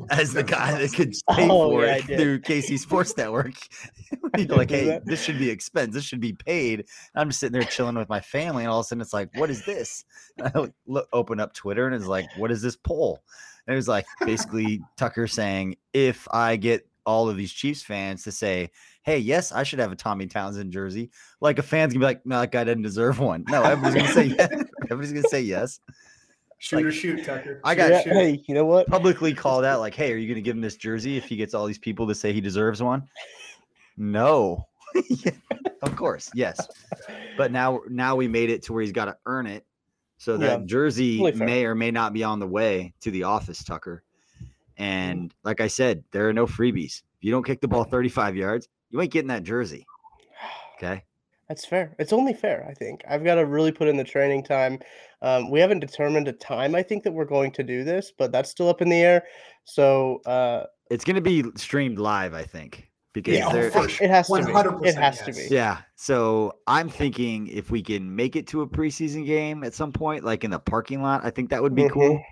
as 0.09 0.33
the 0.33 0.43
guy 0.43 0.79
that 0.79 0.93
could 0.93 1.13
pay 1.31 1.49
Oh, 1.49 1.71
for 1.71 1.85
yeah, 1.85 1.95
it 1.95 2.05
through 2.05 2.39
KC 2.41 2.79
Sports 2.79 3.15
Network. 3.17 3.53
You're 4.37 4.47
like, 4.55 4.69
hey, 4.69 4.85
that. 4.85 5.05
this 5.05 5.21
should 5.21 5.37
be 5.39 5.49
expense. 5.49 5.93
This 5.93 6.05
should 6.05 6.21
be 6.21 6.33
paid. 6.33 6.85
I'm 7.15 7.29
just 7.29 7.39
sitting 7.39 7.59
there 7.59 7.67
chilling 7.67 7.95
with 7.97 8.07
my 8.07 8.21
family, 8.21 8.63
and 8.63 8.71
all 8.71 8.79
of 8.79 8.85
a 8.85 8.87
sudden 8.87 9.01
it's 9.01 9.13
like, 9.13 9.29
what 9.35 9.49
is 9.49 9.65
this? 9.65 10.05
And 10.37 10.47
I 10.55 10.67
look, 10.87 11.07
open 11.11 11.39
up 11.39 11.53
Twitter, 11.53 11.85
and 11.87 11.95
it's 11.95 12.05
like, 12.05 12.25
what 12.37 12.51
is 12.51 12.61
this 12.61 12.77
poll? 12.77 13.19
And 13.67 13.73
it 13.73 13.75
was 13.77 13.87
like 13.87 14.05
basically 14.25 14.81
Tucker 14.97 15.27
saying, 15.27 15.75
if 15.93 16.27
I 16.31 16.55
get 16.55 16.87
all 17.05 17.29
of 17.29 17.37
these 17.37 17.51
Chiefs 17.51 17.81
fans 17.83 18.23
to 18.23 18.31
say, 18.31 18.69
hey, 19.03 19.17
yes, 19.17 19.51
I 19.51 19.63
should 19.63 19.79
have 19.79 19.91
a 19.91 19.95
Tommy 19.95 20.27
Townsend 20.27 20.71
jersey, 20.71 21.09
like 21.39 21.59
a 21.59 21.63
fan's 21.63 21.93
gonna 21.93 22.01
be 22.01 22.05
like, 22.05 22.25
no, 22.25 22.39
that 22.41 22.51
guy 22.51 22.63
doesn't 22.63 22.81
deserve 22.83 23.19
one. 23.19 23.43
No, 23.47 23.63
everybody's 23.63 23.95
gonna 23.95 24.13
say 24.13 24.35
yes. 24.37 24.49
Everybody's 24.83 25.13
gonna 25.13 25.27
say 25.27 25.41
yes. 25.41 25.79
Shoot 26.59 26.75
Like, 26.77 26.85
or 26.85 26.91
shoot, 26.91 27.25
Tucker. 27.25 27.59
I 27.63 27.73
got 27.73 27.89
Yeah, 27.89 28.01
shoot. 28.03 28.13
hey, 28.13 28.43
you 28.47 28.53
know 28.53 28.65
what? 28.65 28.87
Publicly 28.87 29.33
called 29.33 29.65
out, 29.65 29.79
like, 29.79 29.95
hey, 29.95 30.13
are 30.13 30.17
you 30.17 30.27
gonna 30.27 30.41
give 30.41 30.55
him 30.55 30.61
this 30.61 30.75
jersey 30.75 31.17
if 31.17 31.25
he 31.25 31.35
gets 31.35 31.53
all 31.53 31.65
these 31.65 31.79
people 31.79 32.07
to 32.07 32.13
say 32.15 32.33
he 32.33 32.41
deserves 32.41 32.81
one? 32.81 33.07
No. 33.97 34.67
Yeah, 35.07 35.31
of 35.81 35.95
course, 35.95 36.29
yes. 36.35 36.67
But 37.37 37.51
now 37.51 37.79
now 37.87 38.15
we 38.17 38.27
made 38.27 38.49
it 38.49 38.61
to 38.63 38.73
where 38.73 38.81
he's 38.81 38.91
got 38.91 39.05
to 39.05 39.15
earn 39.25 39.47
it. 39.47 39.65
So 40.17 40.37
that 40.37 40.59
Yeah, 40.59 40.65
jersey 40.65 41.31
may 41.33 41.65
or 41.65 41.75
may 41.75 41.91
not 41.91 42.11
be 42.13 42.23
on 42.23 42.39
the 42.39 42.47
way 42.47 42.93
to 43.01 43.09
the 43.09 43.23
office, 43.23 43.63
Tucker. 43.63 44.03
And 44.77 45.33
like 45.43 45.61
I 45.61 45.67
said, 45.67 46.03
there 46.11 46.27
are 46.27 46.33
no 46.33 46.45
freebies. 46.45 47.01
If 47.17 47.23
you 47.23 47.31
don't 47.31 47.45
kick 47.45 47.61
the 47.61 47.67
ball 47.67 47.83
35 47.83 48.35
yards, 48.35 48.67
you 48.89 49.01
ain't 49.01 49.11
getting 49.11 49.29
that 49.29 49.43
jersey. 49.43 49.85
Okay. 50.83 51.03
That's 51.47 51.63
fair. 51.63 51.95
It's 51.99 52.11
only 52.11 52.33
fair, 52.33 52.65
I 52.67 52.73
think. 52.73 53.03
I've 53.07 53.23
got 53.23 53.35
to 53.35 53.45
really 53.45 53.71
put 53.71 53.87
in 53.87 53.97
the 53.97 54.03
training 54.03 54.43
time. 54.43 54.79
Um, 55.21 55.51
we 55.51 55.59
haven't 55.59 55.81
determined 55.81 56.27
a 56.27 56.31
time, 56.31 56.73
I 56.73 56.81
think, 56.81 57.03
that 57.03 57.11
we're 57.11 57.25
going 57.25 57.51
to 57.51 57.61
do 57.61 57.83
this, 57.83 58.11
but 58.17 58.31
that's 58.31 58.49
still 58.49 58.69
up 58.69 58.81
in 58.81 58.89
the 58.89 58.95
air. 58.95 59.23
So 59.65 60.21
uh, 60.25 60.67
It's 60.89 61.03
gonna 61.03 61.21
be 61.21 61.43
streamed 61.57 61.99
live, 61.99 62.33
I 62.33 62.43
think. 62.43 62.89
Because 63.13 63.33
Yeah, 63.33 63.49
oh, 63.49 63.51
there, 63.51 63.69
for 63.69 63.89
sure. 63.89 64.05
it 64.05 64.09
has 64.09 64.27
to 64.27 64.33
be. 64.45 64.87
It 64.87 64.95
has 64.95 65.21
to 65.23 65.33
be. 65.33 65.47
Yeah. 65.51 65.79
So 65.95 66.53
I'm 66.67 66.89
thinking 66.89 67.47
if 67.47 67.69
we 67.69 67.83
can 67.83 68.15
make 68.15 68.37
it 68.37 68.47
to 68.47 68.61
a 68.61 68.67
preseason 68.67 69.25
game 69.25 69.65
at 69.65 69.73
some 69.73 69.91
point, 69.91 70.23
like 70.23 70.45
in 70.45 70.51
the 70.51 70.59
parking 70.59 71.01
lot, 71.01 71.25
I 71.25 71.29
think 71.31 71.49
that 71.49 71.61
would 71.61 71.75
be 71.75 71.89
cool. 71.89 72.23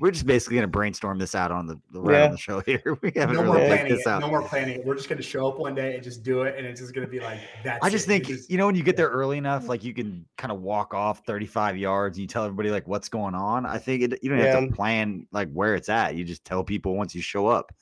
We're 0.00 0.10
just 0.10 0.26
basically 0.26 0.56
gonna 0.56 0.68
brainstorm 0.68 1.18
this 1.18 1.34
out 1.34 1.50
on 1.50 1.66
the, 1.66 1.78
the 1.92 2.00
right 2.00 2.18
Yeah. 2.18 2.24
on 2.26 2.30
the 2.32 2.38
show 2.38 2.60
here. 2.66 2.98
We 3.02 3.12
haven't 3.14 3.36
No 3.36 3.42
really 3.42 3.58
more 3.58 3.66
planning 3.66 3.92
this 3.92 4.06
it. 4.06 4.06
out. 4.06 4.20
No 4.20 4.28
more 4.28 4.42
planning. 4.42 4.82
We're 4.84 4.94
just 4.94 5.08
gonna 5.08 5.22
show 5.22 5.48
up 5.48 5.58
one 5.58 5.74
day 5.74 5.94
and 5.94 6.02
just 6.02 6.22
do 6.22 6.42
it, 6.42 6.56
and 6.56 6.66
it's 6.66 6.80
just 6.80 6.94
gonna 6.94 7.06
be 7.06 7.20
like 7.20 7.40
that's. 7.64 7.84
I 7.84 7.90
just 7.90 8.08
it. 8.08 8.22
We 8.22 8.34
think 8.34 8.50
you 8.50 8.58
know 8.58 8.66
when 8.66 8.74
you 8.74 8.82
get 8.82 8.96
there 8.96 9.08
early 9.08 9.38
enough, 9.38 9.64
mm. 9.64 9.68
like 9.68 9.84
you 9.84 9.94
can 9.94 10.24
kind 10.36 10.52
of 10.52 10.60
walk 10.60 10.94
off 10.94 11.24
35 11.26 11.76
yards 11.76 12.16
and 12.16 12.22
you 12.22 12.28
tell 12.28 12.44
everybody 12.44 12.70
like 12.70 12.86
what's 12.86 13.08
going 13.08 13.34
on. 13.34 13.66
I 13.66 13.78
think 13.78 14.02
it, 14.02 14.18
you 14.22 14.30
don't 14.30 14.38
have 14.38 14.68
to 14.68 14.74
plan 14.74 15.26
like 15.32 15.50
where 15.52 15.74
it's 15.74 15.88
at. 15.88 16.14
You 16.14 16.24
just 16.24 16.44
tell 16.44 16.64
people 16.64 16.96
once 16.96 17.14
you 17.14 17.22
show 17.22 17.46
up. 17.46 17.72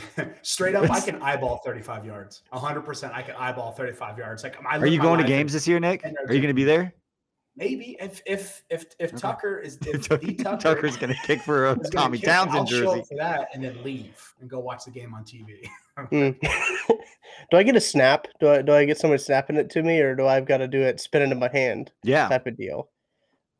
straight 0.42 0.74
up, 0.74 0.90
I 0.90 1.00
can 1.00 1.20
eyeball 1.22 1.60
35 1.64 2.06
yards. 2.06 2.42
100%. 2.52 3.12
I 3.12 3.22
can 3.22 3.34
eyeball 3.36 3.72
35 3.72 4.18
yards. 4.18 4.42
Like, 4.42 4.56
I 4.64 4.78
Are 4.78 4.86
you 4.86 5.00
going 5.00 5.20
to 5.20 5.26
games 5.26 5.52
this 5.52 5.68
year, 5.68 5.78
Nick? 5.80 6.04
Are 6.04 6.32
you 6.32 6.40
going 6.40 6.48
to 6.48 6.54
be 6.54 6.64
there? 6.64 6.94
Maybe 7.54 7.96
if 8.00 8.22
if 8.24 8.62
if 8.70 8.86
if 8.98 9.10
Okay. 9.10 9.18
Tucker 9.20 9.58
is 9.58 9.76
if 9.86 10.08
Tucker- 10.08 10.26
the 10.26 10.56
Tucker's 10.58 10.96
going 10.96 11.12
to 11.12 11.18
kick 11.26 11.42
for 11.42 11.66
a 11.66 11.72
is 11.80 11.90
gonna 11.90 12.04
Tommy 12.04 12.18
kick, 12.18 12.28
I'll 12.30 12.46
Townsend 12.46 12.68
show 12.70 12.76
jersey. 12.86 13.00
up 13.00 13.06
for 13.08 13.16
that 13.18 13.48
and 13.54 13.62
then 13.62 13.82
leave 13.84 14.16
and 14.40 14.48
go 14.48 14.58
watch 14.58 14.84
the 14.86 14.90
game 14.90 15.12
on 15.14 15.22
TV. 15.24 15.66
Mm. 15.98 16.40
do 17.50 17.56
I 17.56 17.62
get 17.62 17.76
a 17.76 17.80
snap? 17.80 18.26
Do 18.40 18.48
I 18.48 18.62
do 18.62 18.72
I 18.72 18.84
get 18.86 18.96
somebody 18.98 19.22
snapping 19.22 19.56
it 19.56 19.68
to 19.70 19.82
me, 19.82 20.00
or 20.00 20.14
do 20.14 20.26
I've 20.26 20.46
got 20.46 20.58
to 20.58 20.68
do 20.68 20.80
it 20.80 20.98
spinning 21.00 21.30
in 21.30 21.38
my 21.38 21.50
hand 21.52 21.90
Yeah. 22.02 22.28
type 22.28 22.46
of 22.46 22.56
deal? 22.56 22.88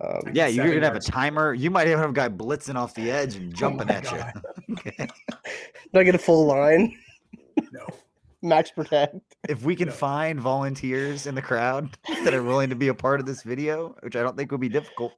Um, 0.03 0.21
Yeah, 0.33 0.47
you're 0.47 0.67
going 0.67 0.81
to 0.81 0.87
have 0.87 0.97
a 0.97 1.01
timer. 1.01 1.53
You 1.55 1.71
might 1.71 1.87
even 1.87 1.99
have 2.01 2.11
a 2.11 2.15
guy 2.15 2.29
blitzing 2.31 2.75
off 2.77 2.95
the 2.95 3.11
edge 3.11 3.37
and 3.37 3.55
jumping 3.55 3.89
Oh 3.91 3.95
at 3.95 4.05
God. 4.05 4.33
you. 4.69 5.07
do 5.93 6.01
I 6.01 6.03
get 6.03 6.15
a 6.15 6.19
full 6.19 6.47
line? 6.47 6.97
No. 8.43 8.49
Max 8.49 8.71
protect. 8.71 9.17
if 9.49 9.63
we 9.63 9.77
can 9.77 9.89
No. 9.89 9.95
find 9.95 10.41
volunteers 10.41 11.27
in 11.27 11.35
the 11.35 11.43
crowd 11.43 11.97
that 12.25 12.35
are 12.35 12.43
willing 12.43 12.71
to 12.71 12.77
be 12.77 12.89
a 12.89 12.95
part 12.95 13.21
of 13.21 13.27
this 13.27 13.43
video, 13.43 13.95
which 14.03 14.17
I 14.17 14.23
don't 14.23 14.37
think 14.37 14.51
would 14.51 14.61
be 14.61 14.69
difficult, 14.69 15.13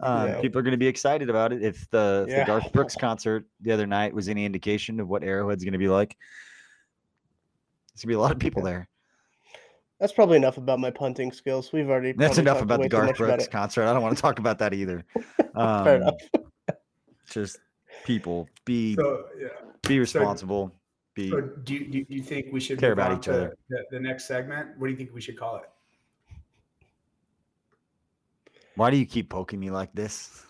um, 0.00 0.28
Yeah. 0.28 0.40
people 0.40 0.58
are 0.60 0.62
going 0.62 0.72
to 0.72 0.78
be 0.78 0.86
excited 0.86 1.28
about 1.28 1.52
it. 1.52 1.62
If 1.62 1.88
the, 1.90 2.24
if 2.28 2.32
Yeah. 2.32 2.40
the 2.40 2.46
Garth 2.46 2.72
Brooks 2.72 2.94
concert 2.96 3.46
the 3.60 3.72
other 3.72 3.86
night 3.86 4.14
was 4.14 4.28
any 4.28 4.44
indication 4.44 5.00
of 5.00 5.08
what 5.08 5.22
Arrowhead's 5.24 5.64
going 5.64 5.72
to 5.72 5.78
be 5.78 5.88
like, 5.88 6.16
there's 7.94 8.02
going 8.04 8.08
to 8.08 8.08
be 8.08 8.14
a 8.14 8.20
lot 8.20 8.32
of 8.32 8.38
people 8.38 8.62
there. 8.62 8.88
That's 9.98 10.12
probably 10.12 10.36
enough 10.36 10.58
about 10.58 10.78
my 10.78 10.90
punting 10.90 11.32
skills. 11.32 11.72
We've 11.72 11.88
already 11.88 12.12
That's 12.12 12.36
enough 12.38 12.60
about 12.60 12.82
the 12.82 12.88
Garth 12.88 13.16
Brooks 13.16 13.48
concert. 13.48 13.84
I 13.86 13.94
don't 13.94 14.02
want 14.02 14.14
to 14.14 14.20
talk 14.20 14.38
about 14.38 14.58
that 14.58 14.74
either. 14.74 15.04
Um, 15.54 15.84
Fair 15.84 15.96
enough. 15.96 16.14
Just 17.30 17.58
people 18.04 18.46
be 18.66 18.94
So 18.94 19.24
yeah. 19.40 19.48
be 19.88 19.98
responsible. 19.98 20.70
Be 21.16 21.30
So 21.30 21.40
do 21.40 21.74
you, 21.74 22.04
do 22.04 22.14
you- 22.14 22.22
think 22.22 22.48
we 22.52 22.60
should 22.60 22.78
Care 22.78 22.92
about 22.92 23.18
each 23.18 23.26
other. 23.26 23.56
The, 23.70 23.84
the 23.90 23.98
next 23.98 24.28
segment? 24.28 24.78
What 24.78 24.86
do 24.86 24.90
you 24.92 24.96
think 24.96 25.12
we 25.12 25.20
should 25.20 25.38
call 25.38 25.56
it? 25.56 25.70
why 28.76 28.90
do 28.90 28.98
you 28.98 29.06
keep 29.06 29.30
poking 29.30 29.58
me 29.58 29.70
like 29.70 29.90
this? 29.94 30.42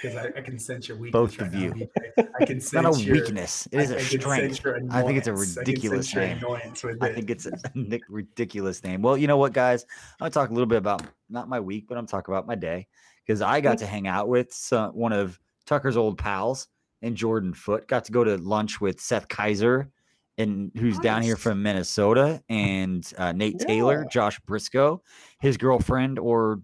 Because 0.00 0.16
I, 0.16 0.28
I 0.38 0.40
can 0.40 0.58
sense 0.58 0.88
your 0.88 0.96
weakness. 0.96 1.12
Both 1.12 1.38
right 1.38 1.46
of 1.48 1.52
now, 1.52 1.60
you. 1.60 1.72
BJ. 2.16 2.28
I 2.40 2.44
can 2.46 2.56
It's 2.56 2.72
not 2.72 2.86
a 2.86 2.92
sense 2.94 3.04
your, 3.04 3.16
weakness. 3.16 3.68
It 3.70 3.80
is 3.80 3.90
I- 3.90 3.94
a 3.94 3.98
I 3.98 4.02
strength. 4.02 4.66
I 4.90 5.02
think 5.02 5.18
it's 5.18 5.26
a 5.26 5.34
ridiculous 5.34 6.10
sense 6.10 6.42
name. 6.42 6.96
I 7.02 7.12
think 7.12 7.28
it's 7.28 7.44
a 7.44 7.52
ridiculous 8.08 8.82
name. 8.82 9.02
Well, 9.02 9.18
you 9.18 9.26
know 9.26 9.36
what, 9.36 9.52
guys? 9.52 9.84
I'm 10.12 10.24
gonna 10.24 10.30
talk 10.30 10.48
a 10.48 10.52
little 10.54 10.66
bit 10.66 10.78
about 10.78 11.02
not 11.28 11.50
my 11.50 11.60
week, 11.60 11.84
but 11.86 11.98
I'm 11.98 12.06
talking 12.06 12.32
about 12.32 12.46
my 12.46 12.54
day 12.54 12.86
because 13.26 13.42
I 13.42 13.60
got 13.60 13.76
to 13.78 13.86
hang 13.86 14.08
out 14.08 14.28
with 14.28 14.50
some, 14.54 14.92
one 14.92 15.12
of 15.12 15.38
Tucker's 15.66 15.98
old 15.98 16.16
pals 16.16 16.68
and 17.02 17.14
Jordan 17.14 17.52
Foot. 17.52 17.86
Got 17.88 18.06
to 18.06 18.12
go 18.12 18.24
to 18.24 18.38
lunch 18.38 18.80
with 18.80 18.98
Seth 19.00 19.28
Keysor, 19.28 19.88
and 20.38 20.70
who's 20.76 20.98
down 20.98 21.22
here 21.22 21.36
from 21.36 21.62
Minnesota, 21.62 22.42
and 22.48 23.10
uh, 23.18 23.32
Nate 23.32 23.58
Taylor, 23.58 24.06
Josh 24.10 24.38
Briscoe, 24.40 25.02
his 25.40 25.56
girlfriend 25.56 26.18
or 26.18 26.60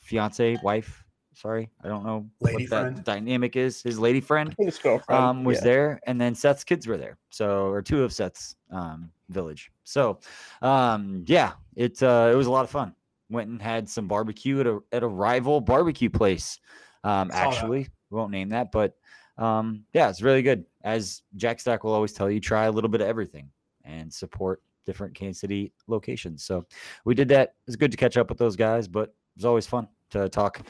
fiance, 0.00 0.58
wife. 0.62 1.04
Sorry, 1.34 1.68
I 1.84 1.88
don't 1.88 2.04
know 2.04 2.26
Lady 2.40 2.64
what 2.64 2.70
that 2.70 2.80
friend. 2.80 3.04
dynamic 3.04 3.56
is. 3.56 3.82
His 3.82 3.98
lady 3.98 4.22
friend 4.22 4.54
it's 4.58 4.78
girlfriend. 4.78 5.22
um, 5.22 5.44
was 5.44 5.58
yeah. 5.58 5.64
there, 5.64 6.00
and 6.06 6.18
then 6.18 6.34
Seth's 6.34 6.64
kids 6.64 6.86
were 6.86 6.96
there. 6.96 7.18
So, 7.28 7.66
or 7.66 7.82
two 7.82 8.02
of 8.02 8.12
Seth's 8.12 8.56
um, 8.70 9.10
village. 9.28 9.70
So, 9.84 10.18
um, 10.62 11.24
yeah, 11.26 11.52
it 11.74 12.02
uh, 12.02 12.30
it 12.32 12.36
was 12.36 12.46
a 12.46 12.50
lot 12.50 12.64
of 12.64 12.70
fun. 12.70 12.94
Went 13.28 13.50
and 13.50 13.60
had 13.60 13.88
some 13.88 14.08
barbecue 14.08 14.60
at 14.60 14.66
a 14.66 14.78
at 14.92 15.02
a 15.02 15.08
rival 15.08 15.60
barbecue 15.60 16.08
place. 16.08 16.58
Um, 17.04 17.30
Saw 17.30 17.36
that. 17.36 17.46
actually, 17.48 17.88
we 18.08 18.16
won't 18.18 18.30
name 18.30 18.48
that, 18.48 18.72
but 18.72 18.94
um, 19.38 19.84
yeah, 19.92 20.08
it's 20.08 20.22
really 20.22 20.42
good. 20.42 20.64
As 20.82 21.22
Jack 21.36 21.60
Stack 21.60 21.84
will 21.84 21.92
always 21.92 22.12
tell 22.12 22.30
you, 22.30 22.40
try 22.40 22.66
a 22.66 22.72
little 22.72 22.90
bit 22.90 23.00
of 23.00 23.08
everything 23.08 23.50
and 23.84 24.12
support 24.12 24.62
different 24.84 25.14
Kansas 25.14 25.40
City 25.40 25.72
locations. 25.88 26.44
So, 26.44 26.64
we 27.04 27.14
did 27.14 27.28
that. 27.28 27.54
It's 27.66 27.76
good 27.76 27.90
to 27.90 27.96
catch 27.96 28.16
up 28.16 28.28
with 28.28 28.38
those 28.38 28.56
guys, 28.56 28.86
but 28.88 29.08
it 29.08 29.14
was 29.36 29.44
always 29.44 29.66
fun 29.66 29.88
to 30.10 30.28
talk 30.28 30.64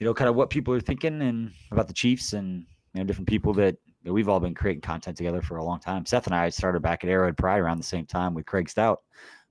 you 0.00 0.06
know, 0.06 0.14
kind 0.14 0.28
of 0.28 0.34
what 0.34 0.50
people 0.50 0.74
are 0.74 0.80
thinking 0.80 1.22
and 1.22 1.52
about 1.70 1.86
the 1.86 1.94
Chiefs 1.94 2.32
and 2.32 2.64
you 2.94 3.00
know 3.00 3.04
different 3.04 3.28
people 3.28 3.52
that 3.54 3.76
you 3.86 4.08
know, 4.08 4.12
we've 4.12 4.28
all 4.28 4.40
been 4.40 4.54
creating 4.54 4.80
content 4.80 5.16
together 5.16 5.42
for 5.42 5.58
a 5.58 5.64
long 5.64 5.78
time. 5.78 6.06
Seth 6.06 6.26
and 6.26 6.34
I 6.34 6.48
started 6.48 6.80
back 6.80 7.04
at 7.04 7.10
Arrowhead 7.10 7.36
Pride 7.36 7.58
around 7.60 7.78
the 7.78 7.84
same 7.84 8.06
time 8.06 8.34
with 8.34 8.46
Craig 8.46 8.68
Stout, 8.68 9.02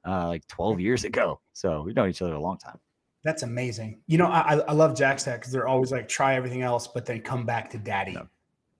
uh, 0.06 0.28
like 0.28 0.46
12 0.48 0.80
years 0.80 1.04
ago. 1.04 1.40
So 1.54 1.84
we've 1.84 1.96
known 1.96 2.10
each 2.10 2.22
other 2.22 2.34
a 2.34 2.40
long 2.40 2.58
time. 2.58 2.80
That's 3.24 3.44
amazing. 3.44 4.02
You 4.08 4.18
know, 4.18 4.26
I, 4.26 4.56
I- 4.56 4.72
love 4.74 4.98
Jack 4.98 5.20
Stack 5.20 5.42
because 5.42 5.52
they're 5.52 5.68
always 5.68 5.92
like 5.92 6.08
try 6.08 6.36
everything 6.36 6.64
else, 6.64 6.88
but 6.88 7.06
then 7.06 7.22
come 7.22 7.46
back 7.46 7.70
to 7.72 7.78
daddy. 7.78 8.14
Yep. 8.14 8.28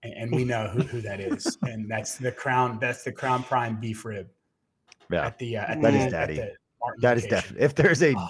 And, 0.02 0.12
and 0.14 0.32
we 0.34 0.44
know 0.44 0.66
who, 0.68 0.82
who 0.82 1.00
that 1.02 1.20
is. 1.20 1.58
and 1.62 1.90
that's 1.90 2.16
the 2.16 2.32
crown, 2.32 2.78
that's 2.80 3.04
the 3.04 3.12
crown 3.12 3.42
prime 3.42 3.78
beef 3.80 4.04
rib 4.04 4.28
Yeah, 5.10 5.26
at 5.26 5.38
the 5.38 5.58
uh, 5.58 5.62
at 5.72 5.82
That 5.82 5.92
the, 5.92 5.98
is 6.06 6.12
daddy. 6.12 6.40
that 7.00 7.16
is 7.18 7.26
definitely. 7.26 7.64
If 7.64 7.74
there's 7.74 8.02
a 8.02 8.14
Oh. 8.16 8.28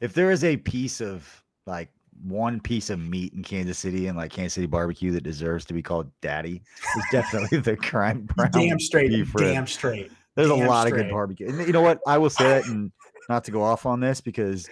if 0.00 0.12
there 0.14 0.30
is 0.30 0.44
a 0.44 0.56
piece 0.56 1.00
of 1.00 1.26
like 1.66 1.90
one 2.24 2.60
piece 2.60 2.90
of 2.90 2.98
meat 2.98 3.32
in 3.32 3.42
Kansas 3.42 3.78
City 3.78 4.08
and 4.08 4.16
like 4.18 4.32
Kansas 4.32 4.54
City 4.54 4.66
barbecue 4.66 5.12
that 5.12 5.22
deserves 5.22 5.64
to 5.66 5.74
be 5.74 5.82
called 5.82 6.10
daddy, 6.20 6.62
it's 6.96 7.06
definitely 7.12 7.58
the 7.58 7.76
crime 7.76 8.28
brown. 8.36 8.50
Damn 8.52 8.80
straight. 8.80 9.08
beef 9.10 9.34
rib. 9.34 9.54
Damn 9.54 9.66
straight. 9.66 10.10
There's 10.34 10.50
a 10.50 10.56
Damn 10.56 10.66
lot 10.68 10.86
of 10.88 10.92
good 10.94 11.10
barbecue. 11.10 11.48
And 11.48 11.58
you 11.66 11.72
know 11.72 11.80
what? 11.80 12.00
I 12.06 12.18
will 12.18 12.30
say 12.30 12.44
that, 12.44 12.64
and 12.68 12.92
not 13.28 13.44
to 13.44 13.50
go 13.50 13.62
off 13.62 13.86
on 13.86 14.00
this 14.00 14.20
because 14.20 14.68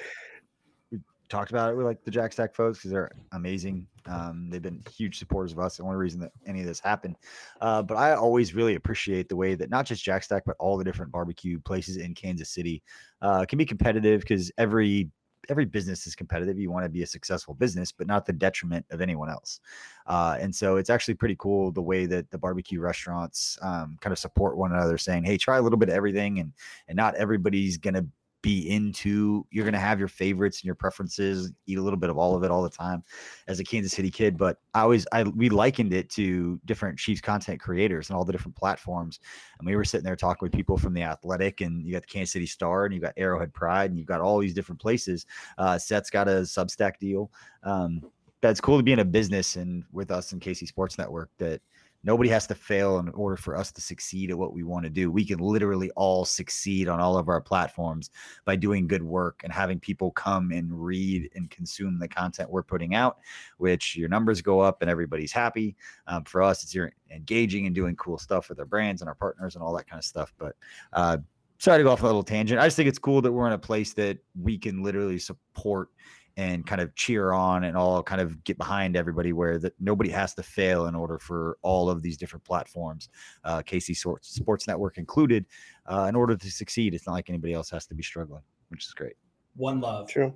we 0.93 0.99
talked 1.29 1.51
about 1.51 1.71
it 1.71 1.77
with 1.77 1.87
like 1.87 2.03
the 2.05 2.11
Jack 2.11 2.33
Stack 2.33 2.55
folks 2.55 2.79
because 2.79 2.91
they're 2.91 3.11
amazing. 3.33 3.87
Um, 4.09 4.49
they've 4.51 4.63
been 4.63 4.83
huge 4.91 5.19
supporters 5.19 5.53
of 5.53 5.59
us. 5.59 5.77
The 5.77 5.83
only 5.83 5.97
reason 5.97 6.21
that 6.21 6.33
any 6.47 6.61
of 6.61 6.67
this 6.67 6.81
happened. 6.81 7.17
Uh, 7.61 7.83
but 7.83 7.97
I 7.97 8.15
always 8.15 8.55
really 8.55 8.75
appreciate 8.75 9.29
the 9.29 9.37
way 9.37 9.55
that 9.55 9.71
not 9.71 9.87
just 9.87 10.05
Jack 10.05 10.23
Stack, 10.23 10.45
but 10.47 10.57
all 10.59 10.77
the 10.77 10.85
different 10.85 11.13
barbecue 11.13 11.59
places 11.61 11.97
in 11.97 12.15
Kansas 12.15 12.51
City 12.51 12.83
uh, 13.23 13.45
can 13.45 13.59
be 13.59 13.67
competitive 13.67 14.21
because 14.21 14.51
every 14.59 15.11
every 15.49 15.65
business 15.65 16.07
is 16.07 16.15
competitive. 16.15 16.59
You 16.59 16.71
want 16.71 16.85
to 16.85 16.89
be 16.89 17.03
a 17.03 17.07
successful 17.07 17.55
business, 17.55 17.93
but 17.93 18.07
not 18.07 18.27
the 18.27 18.33
detriment 18.33 18.85
of 18.91 19.01
anyone 19.01 19.31
else. 19.31 19.61
Uh, 20.07 20.37
and 20.41 20.55
so 20.55 20.77
it's 20.77 20.91
actually 20.91 21.15
pretty 21.15 21.37
cool 21.39 21.71
the 21.71 21.83
way 21.83 22.07
that 22.07 22.31
the 22.31 22.39
barbecue 22.39 22.81
restaurants 22.81 23.59
um, 23.63 23.97
kind 24.01 24.13
of 24.13 24.19
support 24.19 24.57
one 24.57 24.73
another, 24.73 24.99
saying, 24.99 25.25
"Hey, 25.25 25.37
try 25.37 25.59
a 25.59 25.63
little 25.63 25.79
bit 25.79 25.89
of 25.89 25.95
everything," 25.95 26.39
and 26.39 26.53
and 26.89 26.97
not 26.97 27.15
everybody's 27.15 27.77
gonna 27.77 28.07
be 28.47 28.71
into. 28.71 29.45
You're 29.51 29.65
gonna 29.65 29.81
have 29.81 29.99
your 29.99 30.07
favorites 30.07 30.61
and 30.61 30.67
your 30.67 30.77
preferences. 30.77 31.51
Eat 31.67 31.79
a 31.79 31.83
little 31.83 31.99
bit 31.99 32.11
of 32.11 32.17
all 32.17 32.37
of 32.37 32.45
it 32.45 32.51
all 32.53 32.63
the 32.63 32.71
time. 32.71 33.03
As 33.49 33.59
a 33.59 33.65
Kansas 33.65 33.93
City 33.93 34.09
kid, 34.09 34.39
but 34.39 34.59
I 34.73 34.83
always 34.83 35.05
I 35.11 35.25
we 35.25 35.49
likened 35.49 35.93
it 35.93 36.09
to 36.11 36.61
different 36.65 36.97
Chiefs 36.97 37.21
content 37.21 37.59
creators 37.59 38.09
and 38.09 38.17
all 38.17 38.25
the 38.25 38.31
different 38.31 38.55
platforms. 38.55 39.19
And 39.59 39.67
we 39.67 39.75
were 39.75 39.85
sitting 39.85 40.05
there 40.05 40.15
talking 40.15 40.47
with 40.47 40.53
people 40.53 40.79
from 40.79 40.95
the 40.95 41.03
Athletic, 41.03 41.61
and 41.61 41.85
you 41.85 41.93
got 41.93 42.03
the 42.03 42.09
Kansas 42.09 42.33
City 42.33 42.47
Star, 42.47 42.85
and 42.85 42.95
you 42.95 43.01
got 43.01 43.15
Arrowhead 43.17 43.53
Pride, 43.53 43.91
and 43.91 43.99
you've 43.99 44.07
got 44.07 44.21
all 44.21 44.39
these 44.39 44.55
different 44.55 44.81
places. 44.81 45.27
Uh, 45.59 45.77
Seth's 45.77 46.11
got 46.11 46.29
a 46.29 46.43
Substack 46.43 47.01
deal. 47.01 47.33
Um, 47.65 48.01
it's 48.43 48.61
cool 48.61 48.77
to 48.77 48.85
be 48.85 48.93
in 48.93 49.01
a 49.01 49.05
business 49.05 49.57
and 49.57 49.83
with 49.91 50.13
us 50.13 50.33
in 50.33 50.39
KC 50.39 50.69
Sports 50.69 50.99
Network 50.99 51.31
that 51.39 51.61
nobody 52.07 52.31
has 52.31 52.47
to 52.47 52.55
fail 52.55 52.99
in 53.01 53.09
order 53.11 53.37
for 53.37 53.57
us 53.57 53.73
to 53.73 53.81
succeed 53.81 54.31
at 54.31 54.39
what 54.39 54.53
we 54.53 54.63
want 54.63 54.85
to 54.85 54.91
do. 54.91 55.11
We 55.11 55.27
can 55.27 55.39
literally 55.39 55.91
all 55.97 56.25
succeed 56.25 56.89
on 56.89 57.01
all 57.01 57.19
of 57.19 57.29
our 57.29 57.41
platforms 57.41 58.11
by 58.45 58.55
doing 58.55 58.87
good 58.87 59.03
work 59.03 59.41
and 59.43 59.53
having 59.53 59.81
people 59.81 60.13
come 60.13 60.53
and 60.53 60.73
read 60.73 61.29
and 61.35 61.51
consume 61.51 61.99
the 61.99 62.09
content 62.09 62.49
we're 62.49 62.63
putting 62.63 62.95
out, 62.95 63.19
which 63.59 63.97
your 63.97 64.09
numbers 64.09 64.41
go 64.41 64.61
up 64.61 64.83
and 64.83 64.91
everybody's 64.91 65.33
happy. 65.33 65.77
Um, 66.07 66.25
for 66.25 66.43
us, 66.43 66.63
it's 66.63 66.75
you're 66.75 66.93
engaging 67.11 67.67
and 67.67 67.75
doing 67.75 67.97
cool 67.97 68.19
stuff 68.19 68.49
with 68.49 68.61
our 68.61 68.67
brands 68.67 69.03
and 69.03 69.09
our 69.09 69.15
partners 69.17 69.57
and 69.57 69.65
all 69.65 69.75
that 69.77 69.89
kind 69.89 69.99
of 69.99 70.05
stuff. 70.05 70.33
But 70.39 70.55
uh, 70.93 71.19
sorry 71.59 71.79
to 71.79 71.85
go 71.85 71.91
off 71.91 72.03
a 72.03 72.07
little 72.07 72.23
tangent. 72.23 72.61
I 72.61 72.67
just 72.67 72.77
think 72.77 72.89
it's 72.89 72.99
cool 72.99 73.21
that 73.23 73.33
we're 73.33 73.49
in 73.49 73.53
a 73.53 73.59
place 73.59 73.93
that 73.95 74.19
we 74.41 74.59
can 74.59 74.83
literally 74.83 75.19
support 75.19 75.89
and 76.37 76.67
kind 76.67 76.81
of 76.81 76.95
cheer 76.95 77.33
on 77.33 77.65
and 77.65 77.77
all 77.77 78.03
kind 78.03 78.21
of 78.21 78.45
get 78.45 78.59
behind 78.59 78.97
everybody 78.97 79.33
where 79.33 79.59
that 79.59 79.73
nobody 79.81 80.11
has 80.11 80.35
to 80.35 80.43
fail 80.43 80.87
in 80.87 80.95
order 80.95 81.19
for 81.19 81.57
all 81.63 81.89
of 81.89 82.03
these 82.03 82.17
different 82.17 82.45
platforms, 82.45 83.09
uh, 83.45 83.63
KC 83.63 83.97
Sports, 83.97 84.29
Sports 84.29 84.67
Network 84.67 84.99
included, 84.99 85.47
uh, 85.87 86.07
in 86.09 86.15
order 86.15 86.37
to 86.37 86.51
succeed. 86.51 86.95
It's 86.95 87.07
not 87.07 87.15
like 87.15 87.31
anybody 87.31 87.55
else 87.55 87.71
has 87.71 87.87
to 87.87 87.95
be 87.95 88.03
struggling, 88.03 88.43
which 88.69 88.85
is 88.85 88.93
great. 88.93 89.15
One 89.57 89.81
love. 89.81 90.09
True. 90.09 90.35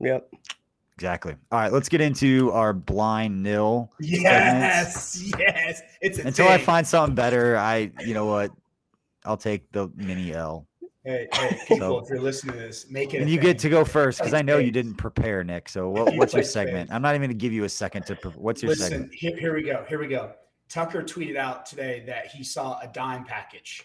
Yep. 0.00 0.28
Exactly. 0.96 1.36
All 1.52 1.60
right, 1.60 1.72
let's 1.72 1.90
get 1.90 2.00
into 2.00 2.50
our 2.52 2.72
blind 2.72 3.42
nil. 3.42 3.92
Yes, 4.00 5.22
yes. 5.38 5.82
It's 6.00 6.18
a 6.18 6.26
Until 6.26 6.48
I 6.48 6.56
find 6.56 6.86
something 6.86 7.14
better, 7.14 7.56
I, 7.56 7.92
you 8.04 8.14
know 8.14 8.24
what, 8.24 8.50
I'll 9.26 9.36
take 9.36 9.70
the 9.72 9.90
mini 9.94 10.32
L. 10.32 10.66
Hey, 11.06 11.28
hey, 11.32 11.56
people, 11.68 11.76
So- 11.78 11.98
if 12.00 12.08
you're 12.10 12.20
listening 12.20 12.54
to 12.54 12.58
this, 12.58 12.90
make 12.90 13.14
it. 13.14 13.18
And 13.18 13.28
a 13.28 13.30
you 13.30 13.38
get 13.38 13.60
to 13.60 13.68
go 13.68 13.84
first 13.84 14.18
because 14.18 14.34
I 14.34 14.42
know 14.42 14.58
you 14.58 14.72
didn't 14.72 14.94
prepare, 14.96 15.44
Nick. 15.44 15.68
So 15.68 15.88
what, 15.88 16.12
what's 16.16 16.34
your 16.34 16.42
segment? 16.42 16.88
space. 16.88 16.94
I'm 16.96 17.00
not 17.00 17.10
even 17.14 17.28
going 17.28 17.38
to 17.38 17.40
give 17.40 17.52
you 17.52 17.62
a 17.62 17.68
second 17.68 18.06
to. 18.06 18.16
Pre- 18.16 18.32
what's 18.32 18.60
your 18.60 18.70
Listen, 18.70 18.88
segment? 18.90 19.14
here, 19.14 19.36
here 19.38 19.54
we 19.54 19.62
go. 19.62 19.84
Here 19.88 20.00
we 20.00 20.08
go. 20.08 20.32
Tucker 20.68 21.04
tweeted 21.04 21.36
out 21.36 21.64
today 21.64 22.02
that 22.08 22.26
he 22.26 22.42
saw 22.42 22.80
a 22.80 22.88
dime 22.88 23.24
package 23.24 23.84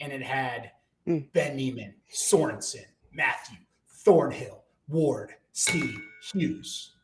and 0.00 0.12
it 0.12 0.22
had 0.22 0.72
Hmm. 1.06 1.18
Ben 1.34 1.54
Niemann, 1.56 1.94
Sorensen, 2.12 2.84
Mathieu, 3.12 3.58
Thornhill, 3.88 4.64
Ward, 4.88 5.34
Steve, 5.52 6.00
Hughes. 6.32 6.96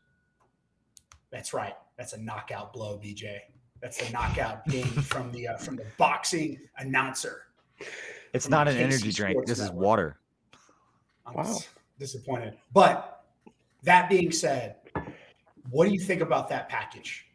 That's 1.31 1.53
right. 1.53 1.75
That's 1.97 2.11
a 2.11 2.17
knockout 2.21 2.73
blow, 2.73 2.97
BJ. 3.01 3.37
That's 3.81 3.97
the 4.05 4.11
knockout 4.11 4.67
game 4.67 4.83
from 5.03 5.31
the 5.31 5.47
uh, 5.47 5.57
from 5.57 5.77
the 5.77 5.85
boxing 5.97 6.59
announcer. 6.79 7.43
It's 8.33 8.49
not 8.49 8.67
an 8.67 8.77
energy 8.77 9.11
drink. 9.11 9.45
This 9.45 9.59
is 9.59 9.71
water. 9.71 10.17
I'm 11.25 11.35
Wow. 11.35 11.57
disappointed. 11.99 12.57
But 12.73 13.23
that 13.83 14.09
being 14.09 14.31
said, 14.31 14.75
what 15.69 15.87
do 15.87 15.93
you 15.93 15.99
think 15.99 16.21
about 16.21 16.49
that 16.49 16.67
package? 16.67 17.25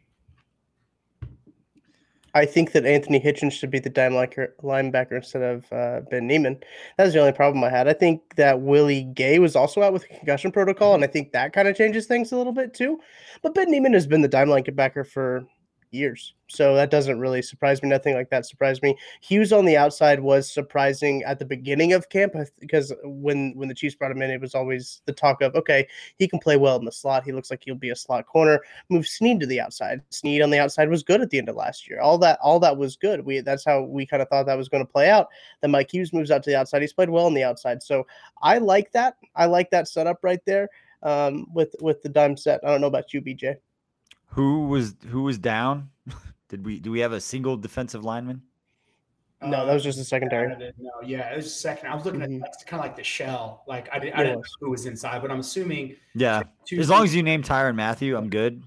I 2.35 2.45
think 2.45 2.73
that 2.73 2.85
Anthony 2.85 3.19
Hitchens 3.19 3.53
should 3.53 3.71
be 3.71 3.79
the 3.79 3.89
dime 3.89 4.11
linebacker, 4.11 4.49
linebacker 4.61 5.13
instead 5.13 5.41
of 5.41 5.73
uh, 5.73 6.01
Ben 6.11 6.27
Niemann. 6.27 6.59
That's 6.97 7.13
the 7.13 7.19
only 7.19 7.31
problem 7.31 7.63
I 7.63 7.69
had. 7.71 7.87
I 7.87 7.93
think 7.93 8.35
that 8.35 8.61
Willie 8.61 9.03
Gay 9.03 9.39
was 9.39 9.55
also 9.55 9.81
out 9.81 9.93
with 9.93 10.03
a 10.03 10.07
concussion 10.07 10.51
protocol, 10.51 10.93
and 10.93 11.03
I 11.03 11.07
think 11.07 11.31
that 11.31 11.53
kind 11.53 11.67
of 11.67 11.75
changes 11.75 12.05
things 12.05 12.31
a 12.31 12.37
little 12.37 12.53
bit 12.53 12.73
too. 12.73 12.99
But 13.41 13.55
Ben 13.55 13.71
Niemann 13.71 13.93
has 13.93 14.05
been 14.05 14.21
the 14.21 14.27
dime 14.27 14.47
linebacker 14.49 15.07
for 15.07 15.43
years, 15.91 16.33
so 16.47 16.75
that 16.75 16.91
doesn't 16.91 17.19
really 17.19 17.41
surprise 17.41 17.81
me. 17.81 17.89
Nothing 17.89 18.15
like 18.15 18.29
that 18.29 18.45
surprised 18.45 18.81
me. 18.83 18.97
Hughes 19.21 19.53
on 19.53 19.65
the 19.65 19.77
outside 19.77 20.19
was 20.19 20.51
surprising 20.51 21.23
at 21.23 21.39
the 21.39 21.45
beginning 21.45 21.93
of 21.93 22.09
camp 22.09 22.35
because 22.59 22.93
when 23.03 23.53
when 23.55 23.67
the 23.67 23.75
Chiefs 23.75 23.95
brought 23.95 24.11
him 24.11 24.21
in, 24.21 24.31
it 24.31 24.41
was 24.41 24.55
always 24.55 25.01
the 25.05 25.13
talk 25.13 25.41
of 25.41 25.55
okay, 25.55 25.87
he 26.17 26.27
can 26.27 26.39
play 26.39 26.57
well 26.57 26.77
in 26.77 26.85
the 26.85 26.91
slot. 26.91 27.23
He 27.23 27.31
looks 27.31 27.51
like 27.51 27.61
he'll 27.63 27.75
be 27.75 27.89
a 27.89 27.95
slot 27.95 28.25
corner 28.25 28.59
move 28.89 29.07
Sneed 29.07 29.39
to 29.39 29.45
the 29.45 29.59
outside. 29.59 30.01
Sneed 30.09 30.41
on 30.41 30.49
the 30.49 30.59
outside 30.59 30.89
was 30.89 31.03
good 31.03 31.21
at 31.21 31.29
the 31.29 31.37
end 31.37 31.49
of 31.49 31.55
last 31.55 31.89
year. 31.89 31.99
All 31.99 32.17
that 32.19 32.39
all 32.41 32.59
that 32.59 32.77
was 32.77 32.95
good. 32.95 33.25
We 33.25 33.41
that's 33.41 33.65
how 33.65 33.83
we 33.83 34.05
kind 34.05 34.21
of 34.21 34.29
thought 34.29 34.45
that 34.45 34.57
was 34.57 34.69
going 34.69 34.85
to 34.85 34.91
play 34.91 35.09
out. 35.09 35.27
Then 35.61 35.71
Mike 35.71 35.93
Hughes 35.93 36.13
moves 36.13 36.31
out 36.31 36.43
to 36.43 36.49
the 36.49 36.57
outside. 36.57 36.81
He's 36.81 36.93
played 36.93 37.09
well 37.09 37.25
on 37.25 37.33
the 37.33 37.43
outside. 37.43 37.83
So 37.83 38.05
I 38.41 38.57
like 38.57 38.91
that. 38.93 39.17
I 39.35 39.45
like 39.45 39.69
that 39.71 39.87
setup 39.87 40.19
right 40.23 40.43
there 40.45 40.69
um, 41.03 41.47
with 41.53 41.75
with 41.81 42.01
the 42.01 42.09
dime 42.09 42.37
set. 42.37 42.61
I 42.63 42.69
don't 42.69 42.81
know 42.81 42.87
about 42.87 43.13
you, 43.13 43.21
BJ. 43.21 43.57
Who 44.29 44.67
was 44.67 44.95
who 45.09 45.23
was 45.23 45.37
down? 45.37 45.89
Did 46.49 46.65
we 46.65 46.79
do 46.79 46.91
we 46.91 46.99
have 46.99 47.11
a 47.11 47.21
single 47.21 47.57
defensive 47.57 48.03
lineman? 48.03 48.41
No, 49.41 49.65
that 49.65 49.73
was 49.73 49.83
just 49.83 49.97
the 49.97 50.03
secondary. 50.03 50.51
I 50.53 50.59
didn't. 50.59 50.75
Yeah, 51.05 51.31
it 51.31 51.37
was 51.37 51.53
second. 51.53 51.87
I 51.89 51.95
was 51.95 52.03
looking 52.03 52.21
at 52.21 52.29
like, 52.29 52.41
kind 52.65 52.81
of 52.81 52.85
like 52.85 52.97
the 52.97 53.03
shell. 53.03 53.63
Like 53.67 53.87
I, 53.91 53.97
did, 53.99 54.11
I 54.13 54.23
didn't 54.23 54.39
know 54.39 54.43
who 54.59 54.69
was 54.69 54.85
inside, 54.85 55.21
but 55.21 55.31
I'm 55.31 55.39
assuming 55.39 55.95
Yeah. 56.13 56.43
two- 56.65 56.77
As 56.79 56.89
long 56.89 57.05
as 57.05 57.15
you 57.15 57.23
name 57.23 57.41
Tyrann 57.41 57.75
Mathieu, 57.75 58.17
I'm 58.17 58.29
good. 58.29 58.61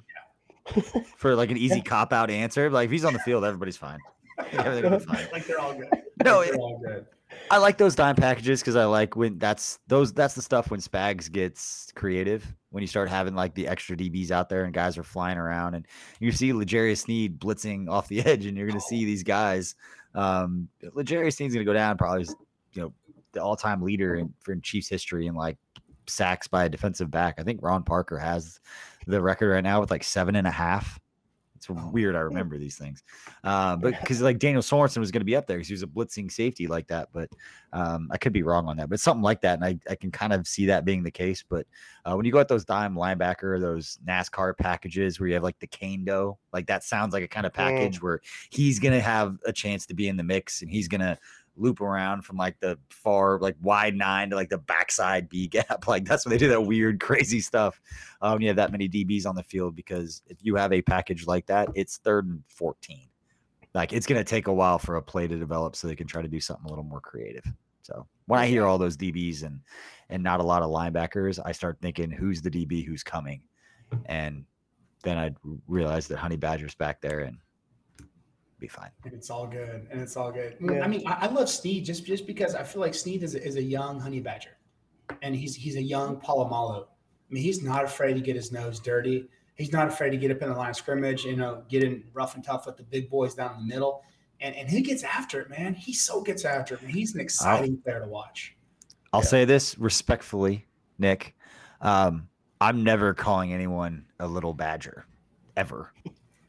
For 1.18 1.34
like 1.34 1.50
an 1.50 1.58
easy 1.58 1.82
cop 1.84 2.12
out 2.14 2.30
answer. 2.30 2.70
Like 2.70 2.86
if 2.86 2.90
he's 2.90 3.04
on 3.04 3.12
the 3.12 3.18
field, 3.18 3.44
everybody's 3.44 3.76
fine. 3.76 3.98
Everything 4.52 4.90
will 4.90 4.98
be 4.98 5.04
uh-huh. 5.04 5.14
fine. 5.14 5.28
like 5.30 5.46
they're 5.46 5.60
all 5.60 5.74
good. 5.74 5.90
No, 6.24 6.38
Like, 6.38 6.50
they're 6.50 6.58
all 6.58 6.78
good. 6.82 7.06
I 7.50 7.58
like 7.58 7.76
those 7.76 7.94
dime 7.94 8.16
packages 8.16 8.60
because 8.60 8.76
I 8.76 8.86
like 8.86 9.14
when 9.14 9.38
that's 9.38 9.78
those 9.86 10.12
that's 10.12 10.34
the 10.34 10.42
stuff 10.42 10.70
when 10.70 10.80
Spags 10.80 11.30
gets 11.30 11.92
creative. 11.94 12.54
When 12.70 12.80
you 12.80 12.86
start 12.86 13.10
having 13.10 13.34
like 13.34 13.54
the 13.54 13.68
extra 13.68 13.94
DBs 13.94 14.30
out 14.30 14.48
there 14.48 14.64
and 14.64 14.72
guys 14.72 14.96
are 14.96 15.02
flying 15.02 15.36
around 15.36 15.74
and 15.74 15.86
you 16.18 16.32
see 16.32 16.54
L'Jarius 16.54 17.02
Sneed 17.02 17.38
blitzing 17.38 17.90
off 17.90 18.08
the 18.08 18.20
edge 18.26 18.46
and 18.46 18.56
you're 18.56 18.66
gonna 18.66 18.80
see 18.80 19.04
these 19.04 19.22
guys. 19.22 19.74
Um 20.14 20.68
L'Jarius 20.94 21.34
Sneed's 21.34 21.52
gonna 21.54 21.66
go 21.66 21.74
down 21.74 21.98
probably 21.98 22.22
as, 22.22 22.34
you 22.72 22.82
know 22.82 22.92
the 23.32 23.42
all 23.42 23.56
time 23.56 23.82
leader 23.82 24.16
in 24.16 24.32
for 24.40 24.52
in 24.52 24.62
Chiefs 24.62 24.88
history 24.88 25.26
in 25.26 25.34
like 25.34 25.58
sacks 26.08 26.46
by 26.46 26.64
a 26.64 26.68
defensive 26.68 27.10
back. 27.10 27.34
I 27.38 27.42
think 27.42 27.60
Ron 27.62 27.82
Parker 27.82 28.18
has 28.18 28.60
the 29.06 29.20
record 29.20 29.50
right 29.50 29.64
now 29.64 29.80
with 29.80 29.90
like 29.90 30.04
seven 30.04 30.36
and 30.36 30.46
a 30.46 30.50
half. 30.50 30.98
It's 31.68 31.92
weird. 31.92 32.16
I 32.16 32.20
remember 32.20 32.58
these 32.58 32.76
things, 32.76 33.04
uh, 33.44 33.76
but 33.76 33.98
because 34.00 34.20
like 34.20 34.38
Daniel 34.38 34.62
Sorensen 34.62 34.98
was 34.98 35.10
going 35.10 35.20
to 35.20 35.26
be 35.26 35.36
up 35.36 35.46
there 35.46 35.58
because 35.58 35.68
he 35.68 35.74
was 35.74 35.84
a 35.84 35.86
blitzing 35.86 36.30
safety 36.30 36.66
like 36.66 36.88
that. 36.88 37.10
But 37.12 37.30
um, 37.72 38.08
I 38.10 38.18
could 38.18 38.32
be 38.32 38.42
wrong 38.42 38.66
on 38.66 38.76
that, 38.78 38.90
but 38.90 38.98
something 38.98 39.22
like 39.22 39.40
that, 39.42 39.54
and 39.60 39.64
I, 39.64 39.78
I 39.88 39.94
can 39.94 40.10
kind 40.10 40.32
of 40.32 40.46
see 40.46 40.66
that 40.66 40.84
being 40.84 41.04
the 41.04 41.10
case. 41.10 41.44
But 41.48 41.66
uh, 42.04 42.14
when 42.14 42.26
you 42.26 42.32
go 42.32 42.40
at 42.40 42.48
those 42.48 42.64
dime 42.64 42.94
linebacker, 42.94 43.60
those 43.60 43.98
NASCAR 44.06 44.56
packages 44.58 45.20
where 45.20 45.28
you 45.28 45.34
have 45.34 45.44
like 45.44 45.58
the 45.60 45.68
cane 45.68 46.04
dough, 46.04 46.38
like 46.52 46.66
that 46.66 46.82
sounds 46.82 47.12
like 47.12 47.22
a 47.22 47.28
kind 47.28 47.46
of 47.46 47.52
package 47.52 48.02
where 48.02 48.20
he's 48.50 48.80
gonna 48.80 49.00
have 49.00 49.38
a 49.46 49.52
chance 49.52 49.86
to 49.86 49.94
be 49.94 50.08
in 50.08 50.16
the 50.16 50.24
mix 50.24 50.62
and 50.62 50.70
he's 50.70 50.88
gonna 50.88 51.16
loop 51.56 51.80
around 51.80 52.22
from 52.22 52.36
like 52.36 52.58
the 52.60 52.78
far 52.90 53.38
like 53.38 53.56
wide 53.60 53.94
nine 53.94 54.30
to 54.30 54.36
like 54.36 54.48
the 54.48 54.58
backside 54.58 55.28
B 55.28 55.48
gap. 55.48 55.84
Like 55.92 56.04
that's 56.04 56.24
when 56.24 56.30
they 56.30 56.38
do 56.38 56.48
that 56.48 56.62
weird, 56.62 57.00
crazy 57.00 57.40
stuff. 57.40 57.80
Um, 58.20 58.40
you 58.40 58.48
have 58.48 58.56
that 58.56 58.72
many 58.72 58.88
DBs 58.88 59.26
on 59.26 59.34
the 59.34 59.42
field 59.42 59.76
because 59.76 60.22
if 60.26 60.38
you 60.40 60.56
have 60.56 60.72
a 60.72 60.82
package 60.82 61.26
like 61.26 61.46
that, 61.46 61.68
it's 61.74 61.98
third 61.98 62.26
and 62.26 62.42
14. 62.48 63.08
Like 63.74 63.92
it's 63.92 64.06
gonna 64.06 64.24
take 64.24 64.46
a 64.46 64.52
while 64.52 64.78
for 64.78 64.96
a 64.96 65.02
play 65.02 65.26
to 65.26 65.38
develop 65.38 65.76
so 65.76 65.86
they 65.86 65.96
can 65.96 66.06
try 66.06 66.22
to 66.22 66.28
do 66.28 66.40
something 66.40 66.66
a 66.66 66.68
little 66.68 66.84
more 66.84 67.00
creative. 67.00 67.44
So 67.82 68.06
when 68.26 68.40
I 68.40 68.46
hear 68.46 68.64
all 68.64 68.78
those 68.78 68.96
DBs 68.96 69.42
and 69.42 69.60
and 70.08 70.22
not 70.22 70.40
a 70.40 70.44
lot 70.44 70.62
of 70.62 70.70
linebackers, 70.70 71.38
I 71.44 71.52
start 71.52 71.78
thinking 71.80 72.10
who's 72.10 72.42
the 72.42 72.50
DB 72.50 72.84
who's 72.86 73.02
coming. 73.02 73.42
And 74.06 74.44
then 75.02 75.18
I 75.18 75.32
realize 75.66 76.06
that 76.08 76.18
Honey 76.18 76.36
Badger's 76.36 76.74
back 76.74 77.00
there 77.00 77.20
and 77.20 77.38
be 78.62 78.68
fine. 78.68 78.90
And 79.04 79.12
it's 79.12 79.28
all 79.28 79.46
good. 79.46 79.86
And 79.90 80.00
it's 80.00 80.16
all 80.16 80.32
good. 80.32 80.56
Yeah. 80.60 80.82
I 80.84 80.88
mean, 80.88 81.06
I, 81.06 81.26
I 81.26 81.26
love 81.26 81.50
Sneed 81.50 81.84
just 81.84 82.06
just 82.06 82.26
because 82.26 82.54
I 82.54 82.62
feel 82.62 82.80
like 82.80 82.94
Sneed 82.94 83.22
is 83.22 83.34
a, 83.34 83.44
is 83.44 83.56
a 83.56 83.62
young 83.62 84.00
honey 84.00 84.20
badger, 84.20 84.56
and 85.20 85.34
he's 85.34 85.54
he's 85.54 85.76
a 85.76 85.82
young 85.82 86.16
Polamalu. 86.16 86.84
I 86.84 87.34
mean, 87.34 87.42
he's 87.42 87.62
not 87.62 87.84
afraid 87.84 88.14
to 88.14 88.20
get 88.20 88.36
his 88.36 88.52
nose 88.52 88.80
dirty. 88.80 89.28
He's 89.56 89.72
not 89.72 89.88
afraid 89.88 90.10
to 90.10 90.16
get 90.16 90.30
up 90.30 90.40
in 90.40 90.48
the 90.48 90.54
line 90.54 90.70
of 90.70 90.76
scrimmage, 90.76 91.24
you 91.24 91.36
know, 91.36 91.62
get 91.68 91.82
in 91.84 92.04
rough 92.14 92.34
and 92.36 92.44
tough 92.44 92.64
with 92.66 92.76
the 92.76 92.82
big 92.84 93.10
boys 93.10 93.34
down 93.34 93.54
in 93.54 93.66
the 93.66 93.74
middle. 93.74 94.02
And, 94.40 94.54
and 94.56 94.68
he 94.68 94.80
gets 94.80 95.02
after 95.02 95.40
it, 95.40 95.50
man. 95.50 95.74
He 95.74 95.92
so 95.92 96.22
gets 96.22 96.44
after 96.44 96.74
it. 96.74 96.82
Man. 96.82 96.90
He's 96.90 97.14
an 97.14 97.20
exciting 97.20 97.76
player 97.82 98.00
to 98.00 98.06
watch. 98.06 98.56
I'll 99.12 99.20
Yeah. 99.20 99.26
say 99.26 99.44
this 99.44 99.78
respectfully, 99.78 100.66
Nick. 100.98 101.34
Um, 101.80 102.28
I'm 102.60 102.82
never 102.82 103.12
calling 103.14 103.52
anyone 103.52 104.06
a 104.18 104.26
little 104.26 104.54
badger, 104.54 105.06
ever. 105.56 105.92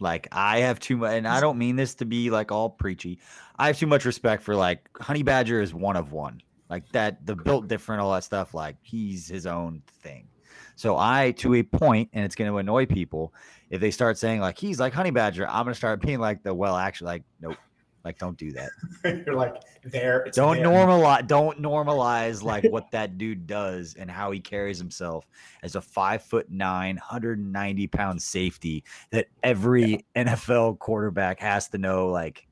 Like 0.04 0.28
I 0.32 0.60
have 0.60 0.80
too 0.80 0.98
much, 0.98 1.14
and 1.14 1.28
I 1.28 1.40
don't 1.40 1.58
mean 1.58 1.78
this 1.78 1.96
to 1.96 2.06
be 2.06 2.30
like 2.30 2.52
all 2.52 2.70
preachy. 2.70 3.20
I 3.58 3.68
have 3.68 3.80
too 3.80 3.88
much 3.88 4.06
respect 4.06 4.44
for 4.44 4.56
like 4.56 4.90
Honey 5.00 5.24
Badger 5.24 5.62
is 5.62 5.74
one 5.74 5.96
of 5.96 6.12
one, 6.12 6.42
like 6.70 6.88
that. 6.92 7.26
The 7.26 7.36
built 7.36 7.70
different, 7.70 8.02
all 8.02 8.12
that 8.14 8.26
stuff. 8.26 8.54
Like 8.54 8.76
he's 8.82 9.28
his 9.28 9.48
own 9.48 9.82
thing. 10.02 10.28
So 10.76 10.98
I, 10.98 11.32
to 11.38 11.56
a 11.56 11.64
point, 11.64 12.10
and 12.14 12.26
it's 12.26 12.36
going 12.36 12.52
to 12.52 12.58
annoy 12.58 12.86
people 12.86 13.34
if 13.70 13.80
they 13.80 13.92
start 13.92 14.18
saying 14.18 14.42
like 14.42 14.58
he's 14.58 14.80
like 14.80 14.94
Honey 14.94 15.12
Badger. 15.12 15.48
I'm 15.48 15.64
going 15.64 15.74
to 15.74 15.78
start 15.78 16.02
being 16.02 16.20
like 16.20 16.44
the 16.44 16.54
well, 16.54 16.76
actually, 16.76 17.08
like 17.08 17.24
nope, 17.40 17.58
like 18.04 18.18
don't 18.18 18.38
do 18.38 18.52
that. 18.52 18.70
You're 19.26 19.36
like 19.36 19.56
there. 19.84 20.22
It's 20.22 20.36
Don't 20.36 20.58
there. 20.58 20.66
normalize. 20.66 21.26
Don't 21.26 21.62
normalize 21.62 22.44
like 22.44 22.66
what 22.66 22.92
that 22.92 23.18
dude 23.18 23.48
does 23.48 23.96
and 23.96 24.12
how 24.12 24.32
he 24.32 24.40
carries 24.40 24.78
himself 24.78 25.26
as 25.62 25.76
a 25.76 25.82
five 25.82 26.22
foot 26.22 26.50
nine, 26.50 26.96
190 26.96 27.88
pound 27.88 28.22
safety 28.22 28.84
that 29.12 29.28
every 29.42 30.06
NFL 30.16 30.80
quarterback 30.80 31.40
has 31.40 31.70
to 31.70 31.78
know. 31.78 32.10
Like 32.10 32.46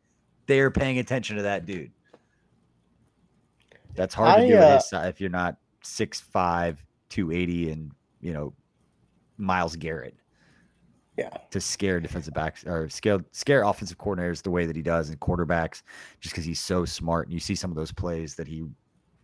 they're 0.48 0.72
paying 0.72 1.00
attention 1.00 1.36
to 1.36 1.44
that 1.44 1.66
dude. 1.66 1.92
That's 3.94 4.16
hard 4.16 4.42
to 4.42 4.48
do 4.48 4.56
uh, 4.56 4.82
if 5.08 5.20
you're 5.20 5.30
not 5.30 5.58
6'5", 5.84 6.78
280 7.10 7.72
and 7.72 7.92
you 8.22 8.32
know 8.32 8.54
Myles 9.38 9.76
Garrett 9.76 10.16
Yeah. 11.22 11.38
to 11.52 11.62
scare 11.62 12.00
defensive 12.00 12.34
backs 12.34 12.66
or 12.66 12.90
scare 12.90 13.20
scare 13.32 13.64
offensive 13.64 13.98
coordinators 13.98 14.42
the 14.42 14.52
way 14.52 14.66
that 14.66 14.76
he 14.76 14.82
does 14.82 15.10
and 15.10 15.20
quarterbacks 15.20 15.82
just 16.20 16.34
because 16.34 16.46
he's 16.46 16.60
so 16.60 16.86
smart 16.86 17.28
and 17.28 17.34
you 17.34 17.40
see 17.40 17.56
some 17.56 17.70
of 17.72 17.76
those 17.78 17.92
plays 17.92 18.36
that 18.36 18.48
he 18.48 18.66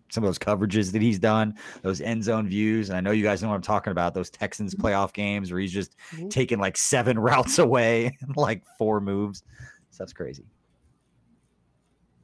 some 0.10 0.24
of 0.24 0.28
those 0.28 0.40
coverages 0.40 0.92
that 0.94 1.02
he's 1.02 1.20
done 1.20 1.54
those 1.82 2.00
end 2.02 2.24
zone 2.24 2.48
views 2.48 2.90
and 2.90 2.98
i 2.98 3.02
know 3.02 3.12
you 3.12 3.24
guys 3.24 3.42
know 3.42 3.50
what 3.50 3.56
i'm 3.56 3.62
talking 3.62 3.92
about 3.92 4.14
those 4.14 4.30
texans 4.30 4.74
playoff 4.76 5.12
games 5.14 5.52
where 5.52 5.60
he's 5.60 5.74
just 5.74 5.96
Mhm. 6.14 6.30
taking 6.30 6.60
like 6.60 6.78
seven 6.78 7.18
routes 7.30 7.60
away 7.60 8.06
in 8.22 8.34
like 8.36 8.64
four 8.78 9.00
moves 9.02 9.44
stuff's 9.92 10.14
crazy 10.14 10.46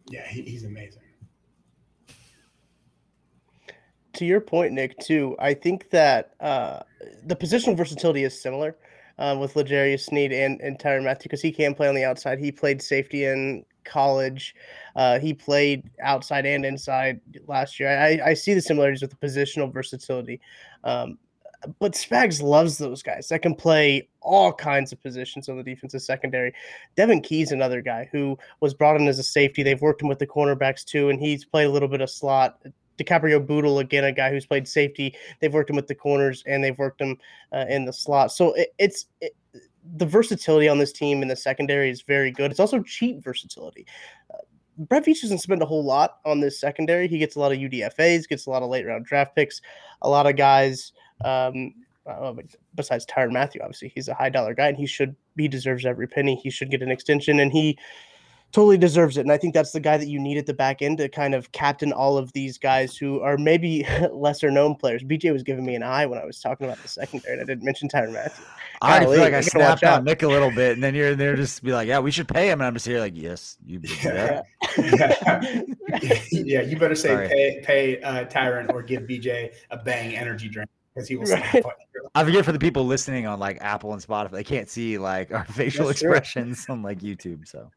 Yeah, 0.10 0.28
he, 0.28 0.42
he's 0.44 0.64
amazing. 0.66 1.02
to 4.14 4.26
your 4.26 4.42
point, 4.42 4.74
Nick, 4.74 4.96
too, 5.00 5.36
I 5.40 5.56
think 5.56 5.90
that 5.90 6.36
uh, 6.40 6.82
the 7.26 7.36
positional 7.36 7.76
versatility 7.76 8.24
is 8.24 8.40
similar 8.40 8.76
um, 9.18 9.40
with 9.40 9.56
L'Jarius 9.56 10.06
Sneed 10.06 10.32
and, 10.32 10.60
and 10.62 10.80
Tyron 10.80 11.04
Matthew 11.04 11.24
because 11.24 11.42
he 11.42 11.52
can 11.52 11.76
play 11.76 11.88
on 11.88 11.96
the 11.96 12.04
outside. 12.04 12.40
He 12.40 12.52
played 12.52 12.82
safety 12.82 13.26
in 13.26 13.66
college. 13.84 14.56
Uh, 14.96 15.20
he 15.20 15.34
played 15.34 15.90
outside 16.02 16.46
and 16.46 16.66
inside 16.66 17.20
last 17.48 17.80
year. 17.80 17.90
I, 17.90 18.30
I 18.30 18.34
see 18.34 18.54
the 18.54 18.62
similarities 18.62 19.02
with 19.02 19.12
the 19.12 19.28
positional 19.28 19.72
versatility. 19.72 20.40
Um, 20.84 21.18
but 21.80 21.94
Spags 21.94 22.42
loves 22.42 22.78
those 22.78 23.02
guys 23.02 23.30
that 23.30 23.42
can 23.42 23.56
play 23.56 24.10
all 24.22 24.52
kinds 24.52 24.92
of 24.92 25.02
positions 25.02 25.48
on 25.48 25.58
the 25.58 25.64
defensive 25.64 26.02
secondary. 26.02 26.54
Devon 26.96 27.22
Key's 27.22 27.52
another 27.52 27.82
guy 27.82 28.10
who 28.12 28.38
was 28.60 28.74
brought 28.74 29.00
in 29.00 29.08
as 29.08 29.20
a 29.20 29.24
safety. 29.24 29.64
They've 29.64 29.82
worked 29.82 30.02
him 30.02 30.10
with 30.10 30.20
the 30.20 30.28
cornerbacks 30.28 30.84
too, 30.84 31.10
and 31.10 31.20
he's 31.20 31.46
played 31.46 31.66
a 31.66 31.72
little 31.72 31.88
bit 31.88 32.02
of 32.02 32.10
slot. 32.10 32.62
DiCaprio 32.98 33.46
Bootle, 33.46 33.80
again, 33.80 34.04
a 34.04 34.12
guy 34.12 34.30
who's 34.30 34.46
played 34.46 34.68
safety. 34.68 35.16
They've 35.40 35.54
worked 35.54 35.70
him 35.70 35.76
with 35.76 35.88
the 35.88 35.96
corners 35.96 36.44
and 36.46 36.64
they've 36.64 36.78
worked 36.78 37.02
him 37.02 37.18
uh, 37.52 37.66
in 37.70 37.86
the 37.86 37.94
slot. 37.94 38.32
So 38.32 38.54
it, 38.54 38.74
it's 38.78 39.06
it, 39.22 39.36
the 39.96 40.06
versatility 40.06 40.70
on 40.70 40.78
this 40.78 40.92
team 40.92 41.22
in 41.22 41.28
the 41.28 41.36
secondary 41.36 41.90
is 41.90 42.02
very 42.02 42.32
good. 42.32 42.52
It's 42.52 42.60
also 42.60 42.82
cheap 42.82 43.24
versatility. 43.24 43.86
Uh, 44.34 44.38
Brett 44.78 45.06
Veach 45.06 45.22
doesn't 45.22 45.40
spend 45.40 45.62
a 45.62 45.66
whole 45.66 45.84
lot 45.84 46.18
on 46.26 46.40
this 46.40 46.60
secondary. 46.60 47.08
He 47.08 47.20
gets 47.20 47.36
a 47.36 47.40
lot 47.40 47.52
of 47.52 47.60
UDFA's, 47.60 48.26
gets 48.26 48.46
a 48.46 48.50
lot 48.50 48.64
of 48.64 48.70
late 48.70 48.88
round 48.88 49.06
draft 49.06 49.36
picks, 49.36 49.62
a 50.02 50.10
lot 50.10 50.26
of 50.26 50.36
guys 50.36 50.94
um, 51.24 51.74
uh, 52.06 52.34
besides 52.76 53.06
Tyrann 53.06 53.32
Mathieu, 53.32 53.62
obviously 53.62 53.92
he's 53.94 54.08
a 54.08 54.14
high 54.14 54.30
dollar 54.30 54.54
guy 54.54 54.68
and 54.68 54.78
he 54.78 54.86
should 54.86 55.16
he 55.38 55.48
deserves 55.48 55.86
every 55.86 56.08
penny. 56.08 56.36
He 56.36 56.50
should 56.50 56.70
get 56.70 56.82
an 56.82 56.92
extension 56.92 57.40
and 57.40 57.52
he 57.52 57.78
totally 58.54 58.78
deserves 58.78 59.18
it. 59.18 59.22
And 59.22 59.32
I 59.32 59.38
think 59.38 59.54
that's 59.54 59.72
the 59.72 59.80
guy 59.80 59.98
that 59.98 60.08
you 60.08 60.20
need 60.20 60.38
at 60.38 60.46
the 60.46 60.54
back 60.54 60.82
end 60.84 61.00
to 61.00 61.10
kind 61.10 61.34
of 61.34 61.52
captain 61.52 61.92
all 61.92 62.18
of 62.18 62.32
these 62.34 62.60
guys 62.60 62.96
who 62.96 63.20
are 63.22 63.36
maybe 63.36 63.86
lesser 64.12 64.52
known 64.52 64.76
players. 64.76 65.04
BJ 65.04 65.34
was 65.34 65.44
giving 65.44 65.66
me 65.66 65.76
an 65.76 65.84
eye 65.84 66.06
when 66.06 66.20
I 66.20 66.26
was 66.26 66.40
talking 66.40 66.68
about 66.68 66.82
the 66.82 66.88
secondary, 66.88 67.34
and 67.34 67.42
I 67.42 67.46
didn't 67.46 67.66
mention 67.66 67.90
Tyrann 67.90 68.14
Mathieu. 68.14 68.46
I 68.82 69.00
feel 69.02 69.18
like 69.18 69.34
I 69.34 69.42
snapped 69.42 69.84
on 69.84 70.04
Nick 70.04 70.24
a 70.24 70.28
little 70.28 70.52
bit, 70.52 70.74
and 70.74 70.84
then 70.84 70.94
you're 70.94 71.16
there 71.16 71.36
just 71.36 71.64
be 71.64 71.72
like, 71.72 71.88
"Yeah, 71.88 72.00
we 72.00 72.12
should 72.12 72.28
pay 72.28 72.50
him," 72.50 72.60
and 72.60 72.68
I'm 72.68 72.74
just 72.74 72.86
here 72.86 73.00
like, 73.00 73.14
"Yes, 73.16 73.58
you 73.66 73.80
yeah. 74.04 74.42
yeah, 76.32 76.62
you 76.62 76.78
better 76.78 76.96
say 76.96 77.10
Sorry. 77.10 77.28
pay 77.30 77.62
pay 77.64 78.02
uh, 78.02 78.26
Tyrann 78.26 78.72
or 78.74 78.84
give 78.84 79.04
BJ 79.04 79.54
a 79.72 79.78
bang 79.78 80.16
energy 80.16 80.50
drink 80.50 80.70
because 80.94 81.08
he 81.08 81.16
will. 81.16 81.28
Right. 81.28 81.64
I 82.14 82.24
forget 82.26 82.44
for 82.44 82.52
the 82.52 82.60
people 82.60 82.86
listening 82.86 83.26
on 83.26 83.40
like 83.40 83.58
Apple 83.62 83.94
and 83.94 84.02
Spotify, 84.06 84.32
they 84.32 84.44
can't 84.44 84.70
see 84.70 84.98
like 84.98 85.32
our 85.32 85.46
facial 85.46 85.88
That's 85.88 86.02
expressions 86.02 86.66
true. 86.66 86.76
on 86.76 86.84
like 86.84 87.00
YouTube, 87.00 87.48
so. 87.48 87.72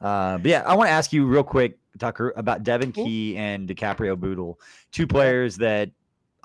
Uh, 0.00 0.38
but 0.38 0.46
yeah, 0.46 0.62
I 0.66 0.74
want 0.74 0.88
to 0.88 0.92
ask 0.92 1.12
you 1.12 1.26
real 1.26 1.42
quick, 1.42 1.78
Tucker, 1.98 2.32
about 2.36 2.62
Devon 2.62 2.92
Key 2.92 3.36
and 3.36 3.68
DiCaprio 3.68 4.18
Bootle, 4.18 4.58
two 4.92 5.06
players 5.06 5.56
that 5.58 5.90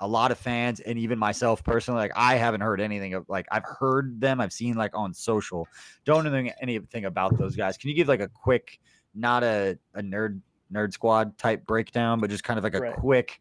a 0.00 0.06
lot 0.06 0.30
of 0.30 0.36
fans 0.36 0.80
and 0.80 0.98
even 0.98 1.18
myself 1.18 1.64
personally, 1.64 2.00
like 2.00 2.12
I 2.14 2.34
haven't 2.34 2.60
heard 2.60 2.80
anything 2.80 3.14
of 3.14 3.26
like 3.28 3.46
I've 3.50 3.64
heard 3.64 4.20
them, 4.20 4.40
I've 4.40 4.52
seen 4.52 4.74
like 4.74 4.90
on 4.94 5.14
social, 5.14 5.66
don't 6.04 6.24
know 6.24 6.50
anything 6.60 7.06
about 7.06 7.38
those 7.38 7.56
guys. 7.56 7.78
Can 7.78 7.88
you 7.88 7.96
give 7.96 8.08
like 8.08 8.20
a 8.20 8.28
quick, 8.28 8.78
not 9.14 9.42
a, 9.42 9.78
a 9.94 10.02
nerd 10.02 10.40
nerd 10.70 10.92
squad 10.92 11.38
type 11.38 11.64
breakdown, 11.64 12.20
but 12.20 12.28
just 12.28 12.44
kind 12.44 12.58
of 12.58 12.64
like 12.64 12.74
a 12.74 12.80
right. 12.80 12.96
quick 12.96 13.40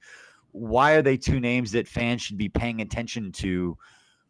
why 0.55 0.93
are 0.93 1.01
they 1.01 1.17
two 1.17 1.41
names 1.41 1.73
that 1.73 1.85
fans 1.85 2.21
should 2.21 2.37
be 2.37 2.47
paying 2.47 2.79
attention 2.79 3.29
to 3.29 3.77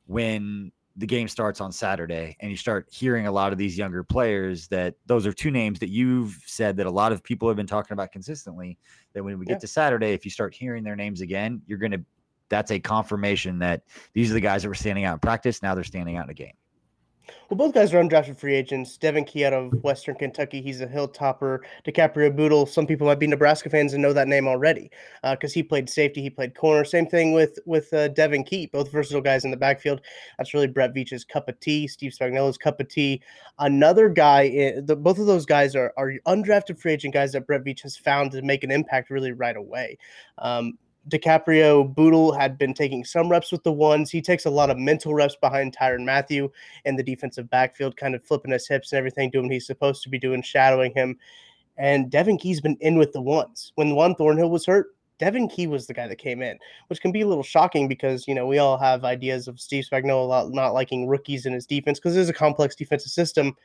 when 0.08 0.72
the 0.98 1.06
game 1.06 1.28
starts 1.28 1.60
on 1.60 1.72
Saturday 1.72 2.38
and 2.40 2.50
you 2.50 2.58
start 2.58 2.88
hearing 2.90 3.28
a 3.28 3.32
lot 3.32 3.52
of 3.52 3.58
these 3.58 3.78
younger 3.78 4.04
players 4.04 4.68
that 4.70 4.96
those 5.06 5.26
are 5.26 5.34
two 5.34 5.52
names 5.52 5.80
that 5.80 5.90
you've 5.90 6.42
said 6.46 6.78
that 6.78 6.86
a 6.86 6.92
lot 6.92 7.12
of 7.12 7.24
people 7.24 7.48
have 7.48 7.58
been 7.58 7.68
talking 7.68 7.94
about 7.94 8.12
consistently 8.12 8.78
that 9.14 9.24
when 9.24 9.38
we 9.38 9.46
get 9.46 9.60
to 9.60 9.68
Saturday 9.68 10.14
if 10.14 10.24
you 10.24 10.32
start 10.32 10.54
hearing 10.54 10.84
their 10.84 10.96
names 10.96 11.22
again 11.22 11.62
you're 11.68 11.78
going 11.78 11.92
to 11.92 12.04
that's 12.48 12.72
a 12.72 12.80
confirmation 12.80 13.60
that 13.60 13.82
these 14.14 14.32
are 14.32 14.36
the 14.36 14.42
guys 14.42 14.62
that 14.62 14.70
were 14.70 14.76
standing 14.76 15.04
out 15.04 15.14
in 15.14 15.20
practice 15.20 15.62
now 15.62 15.76
they're 15.76 15.84
standing 15.84 16.16
out 16.16 16.26
in 16.26 16.30
a 16.30 16.36
game. 16.36 16.54
Well, 17.50 17.58
both 17.58 17.74
guys 17.74 17.94
are 17.94 18.02
undrafted 18.02 18.38
free 18.38 18.56
agents. 18.56 18.98
Devon 18.98 19.24
Key 19.24 19.46
out 19.46 19.54
of 19.54 19.72
Western 19.84 20.16
Kentucky. 20.16 20.62
He's 20.62 20.82
a 20.82 20.88
hilltopper. 20.88 21.60
DiCaprio 21.86 22.36
Bootle. 22.36 22.66
Some 22.66 22.88
people 22.88 23.08
might 23.08 23.20
be 23.20 23.28
Nebraska 23.28 23.70
fans 23.70 23.94
and 23.94 24.02
know 24.02 24.14
that 24.14 24.28
name 24.28 24.48
already 24.48 24.90
because 25.24 25.52
uh, 25.52 25.56
he 25.56 25.64
played 25.64 25.90
safety. 25.90 26.22
He 26.22 26.30
played 26.30 26.56
corner. 26.56 26.84
Same 26.84 27.06
thing 27.06 27.34
with 27.34 27.60
with 27.66 27.94
uh, 27.94 28.08
Devon 28.10 28.44
Key. 28.44 28.68
Both 28.68 28.92
versatile 28.92 29.22
guys 29.22 29.46
in 29.46 29.52
the 29.52 29.58
backfield. 29.58 30.02
That's 30.38 30.54
really 30.54 30.68
Brett 30.68 30.94
Veach's 30.94 31.24
cup 31.24 31.50
of 31.50 31.60
tea. 31.60 31.88
Steve 31.88 32.14
Spagnuolo's 32.20 32.58
cup 32.58 32.80
of 32.80 32.88
tea. 32.88 33.22
Another 33.60 34.10
guy. 34.10 34.44
In, 34.44 34.78
eh, 34.78 34.82
the, 34.84 34.96
both 34.96 35.20
of 35.20 35.26
those 35.26 35.46
guys 35.46 35.76
are 35.76 35.94
are 35.98 36.14
undrafted 36.28 36.80
free 36.80 36.94
agent 36.94 37.14
guys 37.14 37.32
that 37.34 37.48
Brett 37.48 37.64
Veach 37.64 37.82
has 37.82 37.96
found 37.96 38.32
to 38.32 38.42
make 38.42 38.64
an 38.64 38.72
impact 38.72 39.10
really 39.10 39.32
right 39.32 39.56
away. 39.56 39.98
Um, 40.38 40.78
DiCaprio 41.10 41.94
Bootle 41.94 42.32
had 42.32 42.58
been 42.58 42.74
taking 42.74 43.06
some 43.06 43.30
reps 43.30 43.52
with 43.52 43.64
the 43.64 43.72
ones. 43.72 44.10
He 44.10 44.22
takes 44.22 44.46
a 44.46 44.50
lot 44.50 44.70
of 44.70 44.78
mental 44.78 45.14
reps 45.14 45.36
behind 45.36 45.76
Tyrann 45.76 46.06
Mathieu 46.06 46.50
in 46.86 46.96
the 46.96 47.04
defensive 47.04 47.50
backfield, 47.50 47.98
kind 47.98 48.16
of 48.16 48.24
flipping 48.24 48.52
his 48.52 48.68
hips 48.68 48.92
and 48.92 48.98
everything, 48.98 49.30
doing 49.30 49.46
what 49.46 49.54
he's 49.54 49.68
supposed 49.68 50.04
to 50.04 50.10
be 50.10 50.20
doing, 50.20 50.42
shadowing 50.42 50.94
him. 50.94 51.18
And 51.78 52.10
Devon 52.10 52.38
Key's 52.38 52.62
been 52.62 52.78
in 52.80 52.98
with 52.98 53.12
the 53.12 53.22
ones. 53.22 53.72
When 53.76 53.96
Juan 53.96 54.16
Thornhill 54.16 54.50
was 54.50 54.66
hurt, 54.66 54.96
Devon 55.20 55.48
Key 55.48 55.68
was 55.68 55.88
the 55.88 55.94
guy 55.94 56.08
that 56.08 56.18
came 56.18 56.42
in, 56.42 56.58
which 56.88 57.02
can 57.02 57.12
be 57.12 57.22
a 57.22 57.28
little 57.28 57.44
shocking 57.44 57.88
because, 57.88 58.28
you 58.28 58.36
know, 58.36 58.48
we 58.48 58.58
all 58.58 58.78
have 58.78 59.06
ideas 59.06 59.48
of 59.48 59.60
Steve 59.60 59.86
Spagnuolo 59.90 60.52
not 60.52 60.74
liking 60.74 61.08
rookies 61.08 61.46
in 61.46 61.54
his 61.54 61.66
defense 61.66 62.00
because 62.00 62.18
it 62.18 62.22
is 62.22 62.30
a 62.30 62.34
complex 62.34 62.76
defensive 62.76 63.12
system 63.12 63.56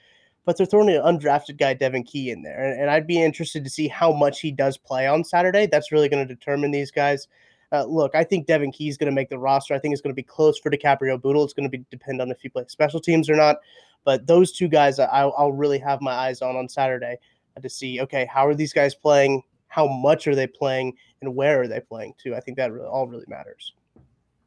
but 0.44 0.56
they're 0.56 0.66
throwing 0.66 0.88
an 0.88 1.02
undrafted 1.02 1.58
guy, 1.58 1.74
Devon 1.74 2.02
Key, 2.02 2.30
in 2.30 2.42
there. 2.42 2.64
And, 2.64 2.80
and 2.80 2.90
I'd 2.90 3.06
be 3.06 3.22
interested 3.22 3.64
to 3.64 3.70
see 3.70 3.88
how 3.88 4.12
much 4.12 4.40
he 4.40 4.50
does 4.50 4.76
play 4.76 5.06
on 5.06 5.24
Saturday. 5.24 5.66
That's 5.66 5.92
really 5.92 6.08
going 6.08 6.26
to 6.26 6.34
determine 6.34 6.70
these 6.70 6.90
guys. 6.90 7.28
Uh, 7.72 7.84
look, 7.84 8.14
I 8.14 8.24
think 8.24 8.46
Devon 8.46 8.72
Key 8.72 8.88
is 8.88 8.96
going 8.96 9.06
to 9.10 9.14
make 9.14 9.28
the 9.28 9.38
roster. 9.38 9.74
I 9.74 9.78
think 9.78 9.92
it's 9.92 10.02
going 10.02 10.12
to 10.12 10.16
be 10.16 10.24
close 10.24 10.58
for 10.58 10.70
DiCaprio 10.70 11.20
Bootle. 11.20 11.44
It's 11.44 11.52
going 11.52 11.70
to 11.70 11.76
be 11.78 11.84
depend 11.90 12.20
on 12.20 12.30
if 12.30 12.40
he 12.40 12.48
plays 12.48 12.66
special 12.68 13.00
teams 13.00 13.30
or 13.30 13.36
not. 13.36 13.58
But 14.04 14.26
those 14.26 14.52
two 14.52 14.66
guys, 14.66 14.98
I'll, 14.98 15.34
I'll 15.36 15.52
really 15.52 15.78
have 15.78 16.00
my 16.00 16.12
eyes 16.12 16.42
on 16.42 16.56
on 16.56 16.68
Saturday 16.68 17.18
to 17.60 17.68
see, 17.68 18.00
okay, 18.00 18.26
how 18.32 18.46
are 18.46 18.54
these 18.54 18.72
guys 18.72 18.94
playing? 18.94 19.42
How 19.68 19.86
much 19.86 20.26
are 20.26 20.34
they 20.34 20.46
playing? 20.46 20.96
And 21.20 21.36
where 21.36 21.60
are 21.60 21.68
they 21.68 21.80
playing 21.80 22.14
too? 22.18 22.34
I 22.34 22.40
think 22.40 22.56
that 22.56 22.72
really, 22.72 22.88
all 22.88 23.06
really 23.06 23.26
matters. 23.28 23.74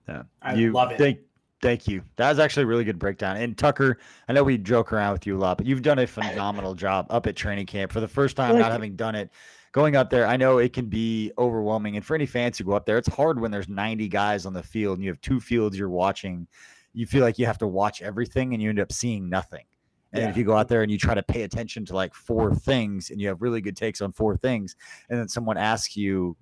Yeah, 0.09 0.23
I 0.41 0.55
you, 0.55 0.71
love 0.73 0.91
it. 0.91 0.97
Thank, 0.97 1.19
Thank 1.63 1.87
you. 1.87 2.03
That 2.17 2.27
was 2.27 2.39
actually 2.39 2.63
a 2.63 2.65
really 2.65 2.83
good 2.83 2.99
breakdown. 2.99 3.37
And 3.37 3.57
Tucker, 3.57 3.97
I 4.27 4.33
know 4.33 4.43
we 4.43 4.57
joke 4.57 4.91
around 4.91 5.13
with 5.13 5.25
you 5.25 5.37
a 5.37 5.39
lot, 5.39 5.57
but 5.57 5.65
you've 5.65 5.81
done 5.81 5.99
a 5.99 6.05
phenomenal 6.05 6.75
job 6.75 7.07
up 7.09 7.25
at 7.25 7.37
training 7.37 7.67
camp 7.67 7.93
for 7.93 8.01
the 8.01 8.07
first 8.07 8.35
time, 8.35 8.59
not 8.59 8.69
having 8.69 8.97
done 8.97 9.15
it. 9.15 9.31
Going 9.71 9.95
up 9.95 10.09
there, 10.09 10.27
I 10.27 10.35
know 10.35 10.57
it 10.57 10.73
can 10.73 10.87
be 10.87 11.31
overwhelming. 11.37 11.95
And 11.95 12.05
for 12.05 12.15
any 12.15 12.25
fans 12.25 12.57
who 12.57 12.65
go 12.65 12.73
up 12.73 12.85
there, 12.85 12.97
it's 12.97 13.07
hard 13.07 13.39
when 13.39 13.49
there's 13.49 13.69
90 13.69 14.09
guys 14.09 14.45
on 14.45 14.51
the 14.51 14.61
field 14.61 14.97
and 14.97 15.05
you 15.05 15.09
have 15.09 15.21
two 15.21 15.39
fields 15.39 15.77
you're 15.77 15.89
watching. 15.89 16.47
You 16.91 17.05
feel 17.05 17.21
like 17.21 17.39
you 17.39 17.45
have 17.45 17.57
to 17.59 17.67
watch 17.67 18.01
everything 18.01 18.53
and 18.53 18.61
you 18.61 18.67
end 18.67 18.81
up 18.81 18.91
seeing 18.91 19.29
nothing. 19.29 19.63
And 20.11 20.23
yeah. 20.23 20.29
if 20.29 20.35
you 20.35 20.43
go 20.43 20.57
out 20.57 20.67
there 20.67 20.81
and 20.81 20.91
you 20.91 20.97
try 20.97 21.15
to 21.15 21.23
pay 21.23 21.43
attention 21.43 21.85
to 21.85 21.95
like 21.95 22.13
four 22.13 22.53
things 22.53 23.09
and 23.09 23.21
you 23.21 23.29
have 23.29 23.41
really 23.41 23.61
good 23.61 23.77
takes 23.77 24.01
on 24.01 24.11
four 24.11 24.35
things, 24.35 24.75
and 25.09 25.17
then 25.17 25.29
someone 25.29 25.57
asks 25.57 25.95
you 25.95 26.35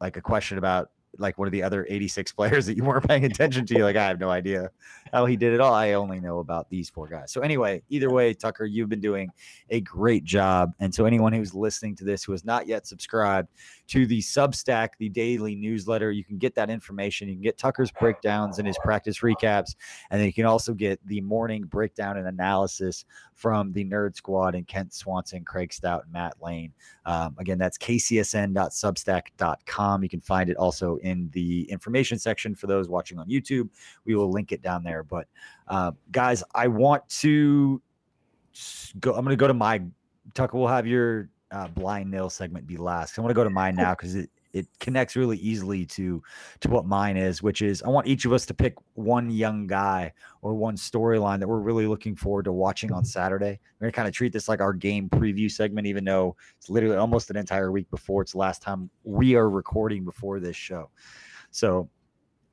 like 0.00 0.16
a 0.16 0.22
question 0.22 0.56
about 0.56 0.90
like 1.18 1.38
one 1.38 1.46
of 1.46 1.52
the 1.52 1.62
other 1.62 1.86
86 1.88 2.32
players 2.32 2.66
that 2.66 2.76
you 2.76 2.84
weren't 2.84 3.06
paying 3.06 3.24
attention 3.24 3.66
to. 3.66 3.74
You're 3.74 3.84
like, 3.84 3.96
I 3.96 4.06
have 4.06 4.20
no 4.20 4.30
idea 4.30 4.70
how 5.12 5.26
he 5.26 5.36
did 5.36 5.52
it 5.52 5.60
all. 5.60 5.74
I 5.74 5.92
only 5.92 6.20
know 6.20 6.38
about 6.38 6.68
these 6.70 6.90
four 6.90 7.06
guys. 7.06 7.32
So 7.32 7.40
anyway, 7.40 7.82
either 7.88 8.10
way, 8.10 8.34
Tucker, 8.34 8.64
you've 8.64 8.88
been 8.88 9.00
doing 9.00 9.30
a 9.70 9.80
great 9.80 10.24
job. 10.24 10.72
And 10.80 10.94
so 10.94 11.04
anyone 11.04 11.32
who's 11.32 11.54
listening 11.54 11.94
to 11.96 12.04
this 12.04 12.24
who 12.24 12.32
has 12.32 12.44
not 12.44 12.66
yet 12.66 12.86
subscribed 12.86 13.48
to 13.88 14.06
the 14.06 14.20
Substack, 14.20 14.90
the 14.98 15.08
daily 15.08 15.54
newsletter, 15.54 16.12
you 16.12 16.24
can 16.24 16.38
get 16.38 16.54
that 16.54 16.70
information. 16.70 17.28
You 17.28 17.34
can 17.34 17.42
get 17.42 17.58
Tucker's 17.58 17.90
breakdowns 17.90 18.58
and 18.58 18.66
his 18.66 18.78
practice 18.82 19.20
recaps, 19.20 19.74
and 20.10 20.18
then 20.18 20.26
you 20.26 20.32
can 20.32 20.46
also 20.46 20.72
get 20.72 20.98
the 21.06 21.20
morning 21.20 21.64
breakdown 21.64 22.16
and 22.16 22.26
analysis 22.26 23.04
from 23.34 23.72
the 23.72 23.84
Nerd 23.84 24.16
Squad 24.16 24.54
and 24.54 24.66
Kent 24.66 24.94
Swanson, 24.94 25.44
Craig 25.44 25.72
Stout, 25.72 26.04
and 26.04 26.12
Matt 26.12 26.36
Lane. 26.40 26.72
Um, 27.04 27.34
again, 27.38 27.58
that's 27.58 27.76
kcsn.substack.com. 27.78 30.02
You 30.02 30.08
can 30.08 30.20
find 30.20 30.48
it 30.48 30.56
also 30.56 30.98
in 31.02 31.28
the 31.32 31.70
information 31.70 32.18
section 32.18 32.54
for 32.54 32.66
those 32.66 32.88
watching 32.88 33.18
on 33.18 33.28
YouTube. 33.28 33.68
We 34.04 34.14
will 34.14 34.30
link 34.30 34.52
it 34.52 34.62
down 34.62 34.82
there. 34.82 35.02
But 35.02 35.28
uh, 35.68 35.92
guys, 36.10 36.42
I 36.54 36.68
want 36.68 37.08
to 37.20 37.82
go. 39.00 39.14
I'm 39.14 39.24
going 39.24 39.36
to 39.36 39.40
go 39.40 39.48
to 39.48 39.54
my 39.54 39.82
Tucker. 40.34 40.56
We'll 40.56 40.68
have 40.68 40.86
your 40.86 41.28
uh, 41.50 41.68
blind 41.68 42.10
nail 42.10 42.30
segment 42.30 42.66
be 42.66 42.76
last. 42.76 43.18
I 43.18 43.22
want 43.22 43.30
to 43.30 43.34
go 43.34 43.44
to 43.44 43.50
mine 43.50 43.76
now 43.76 43.90
because 43.94 44.14
it 44.14 44.30
it 44.52 44.66
connects 44.80 45.16
really 45.16 45.38
easily 45.38 45.86
to 45.86 46.22
to 46.60 46.68
what 46.68 46.86
mine 46.86 47.16
is, 47.16 47.42
which 47.42 47.62
is 47.62 47.82
I 47.82 47.88
want 47.88 48.06
each 48.06 48.24
of 48.24 48.32
us 48.32 48.46
to 48.46 48.54
pick 48.54 48.74
one 48.94 49.30
young 49.30 49.66
guy 49.66 50.12
or 50.42 50.54
one 50.54 50.76
storyline 50.76 51.40
that 51.40 51.48
we're 51.48 51.60
really 51.60 51.86
looking 51.86 52.14
forward 52.14 52.44
to 52.44 52.52
watching 52.52 52.92
on 52.92 53.04
Saturday. 53.04 53.58
We're 53.80 53.86
gonna 53.86 53.92
kind 53.92 54.08
of 54.08 54.14
treat 54.14 54.32
this 54.32 54.48
like 54.48 54.60
our 54.60 54.72
game 54.72 55.08
preview 55.08 55.50
segment, 55.50 55.86
even 55.86 56.04
though 56.04 56.36
it's 56.58 56.68
literally 56.68 56.96
almost 56.96 57.30
an 57.30 57.36
entire 57.36 57.72
week 57.72 57.90
before 57.90 58.22
it's 58.22 58.32
the 58.32 58.38
last 58.38 58.62
time 58.62 58.90
we 59.04 59.34
are 59.34 59.48
recording 59.48 60.04
before 60.04 60.40
this 60.40 60.56
show. 60.56 60.90
So 61.50 61.88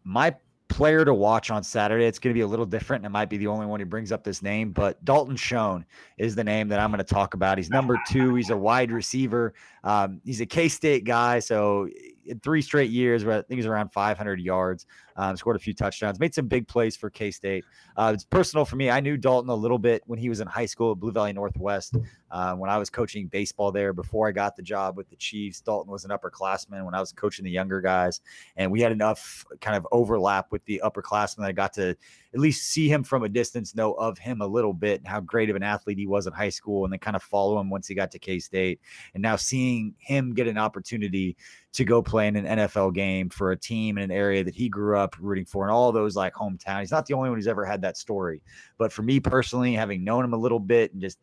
my 0.04 0.36
player 0.70 1.04
to 1.04 1.14
watch 1.14 1.52
on 1.52 1.64
Saturday. 1.64 2.06
It's 2.06 2.20
going 2.20 2.34
to 2.34 2.38
be 2.38 2.42
a 2.42 2.48
little 2.48 2.66
different. 2.66 3.04
And 3.04 3.12
it 3.12 3.14
might 3.14 3.30
be 3.30 3.38
the 3.38 3.48
only 3.48 3.66
one 3.66 3.80
who 3.80 3.86
brings 3.86 4.12
up 4.12 4.24
this 4.24 4.42
name, 4.42 4.72
but 4.72 5.04
Dalton 5.04 5.36
Schoen 5.36 5.86
is 6.18 6.36
the 6.36 6.44
name 6.44 6.70
that 6.70 6.80
I'm 6.80 6.92
going 6.92 7.00
to 7.00 7.04
talk 7.04 7.34
about. 7.34 7.58
He's 7.58 7.70
number 7.70 8.00
two. 8.08 8.36
He's 8.36 8.52
a 8.52 8.58
wide 8.58 8.92
receiver. 8.92 9.54
Um, 9.84 10.22
he's 10.24 10.40
a 10.40 10.46
K 10.46 10.70
State 10.70 11.04
guy. 11.04 11.40
So 11.40 11.90
in 12.26 12.40
three 12.40 12.62
straight 12.62 12.92
years, 12.92 13.26
I 13.26 13.42
think 13.42 13.58
he's 13.58 13.66
around 13.66 13.92
500 13.92 14.40
yards, 14.40 14.86
um, 15.20 15.36
scored 15.36 15.58
a 15.58 15.60
few 15.60 15.74
touchdowns, 15.74 16.18
made 16.18 16.34
some 16.34 16.48
big 16.48 16.66
plays 16.66 16.96
for 16.96 17.10
K 17.10 17.30
State. 17.30 17.66
Uh, 17.98 18.12
it's 18.16 18.24
personal 18.24 18.64
for 18.64 18.78
me. 18.78 18.90
I 18.90 19.02
knew 19.02 19.18
Dalton 19.18 19.50
a 19.50 19.56
little 19.56 19.78
bit 19.78 20.02
when 20.06 20.18
he 20.18 20.30
was 20.30 20.40
in 20.40 20.48
high 20.48 20.66
school 20.66 20.94
at 20.94 21.00
Blue 21.00 21.12
Valley 21.12 21.34
Northwest. 21.34 21.98
Uh, 22.32 22.56
when 22.56 22.70
I 22.70 22.78
was 22.78 22.90
coaching 22.90 23.28
baseball 23.28 23.74
there 23.74 23.92
before 23.92 24.30
I 24.30 24.32
got 24.32 24.56
the 24.56 24.62
job 24.62 24.96
with 24.96 25.10
the 25.10 25.18
Chiefs, 25.18 25.60
Dalton 25.60 25.92
was 25.92 26.06
an 26.06 26.12
upperclassman 26.12 26.86
when 26.86 26.94
I 26.94 27.02
was 27.02 27.12
coaching 27.12 27.44
the 27.44 27.52
younger 27.52 27.82
guys. 27.82 28.22
And 28.56 28.72
we 28.72 28.80
had 28.80 28.94
enough 28.94 29.46
kind 29.60 29.76
of 29.76 29.86
overlap 29.92 30.54
with 30.54 30.64
the 30.66 30.82
upperclassmen 30.86 31.38
that 31.38 31.48
I 31.48 31.52
got 31.52 31.74
to 31.74 31.98
at 32.34 32.40
least 32.40 32.68
see 32.68 32.88
him 32.88 33.04
from 33.04 33.24
a 33.24 33.30
distance, 33.30 33.76
know 33.76 33.94
of 33.94 34.18
him 34.20 34.42
a 34.42 34.48
little 34.48 34.74
bit 34.74 35.00
and 35.00 35.08
how 35.08 35.20
great 35.20 35.50
of 35.50 35.56
an 35.56 35.64
athlete 35.64 35.98
he 35.98 36.08
was 36.08 36.28
in 36.28 36.34
high 36.34 36.50
school, 36.50 36.86
and 36.86 36.94
then 36.94 37.00
kind 37.00 37.16
of 37.16 37.24
follow 37.24 37.60
him 37.60 37.70
once 37.70 37.88
he 37.88 37.96
got 37.96 38.12
to 38.12 38.20
K 38.20 38.40
State. 38.40 38.80
And 39.16 39.22
now 39.22 39.36
seeing 39.36 39.96
him 39.98 40.34
get 40.34 40.48
an 40.48 40.58
opportunity 40.58 41.36
to 41.74 41.86
go 41.86 42.02
play 42.02 42.28
in 42.28 42.36
an 42.36 42.46
NFL 42.46 42.94
game 42.94 43.30
for 43.30 43.52
a 43.52 43.58
team 43.58 43.98
in 43.98 44.04
an 44.04 44.12
area 44.12 44.44
that 44.44 44.56
he 44.56 44.70
grew 44.70 44.98
up 44.98 45.09
rooting 45.20 45.46
for 45.46 45.64
and 45.64 45.72
all 45.72 45.92
those 45.92 46.16
like 46.16 46.34
hometown. 46.34 46.80
He's 46.80 46.92
not 46.92 47.06
the 47.06 47.14
only 47.14 47.30
one 47.30 47.38
who's 47.38 47.48
ever 47.48 47.66
had 47.66 47.82
that 47.82 47.98
story. 47.98 48.42
But 48.78 48.92
for 48.92 49.02
me 49.02 49.20
personally, 49.20 49.74
having 49.74 50.04
known 50.04 50.26
him 50.26 50.34
a 50.34 50.38
little 50.38 50.60
bit 50.60 50.94
and 50.94 51.02
just 51.02 51.20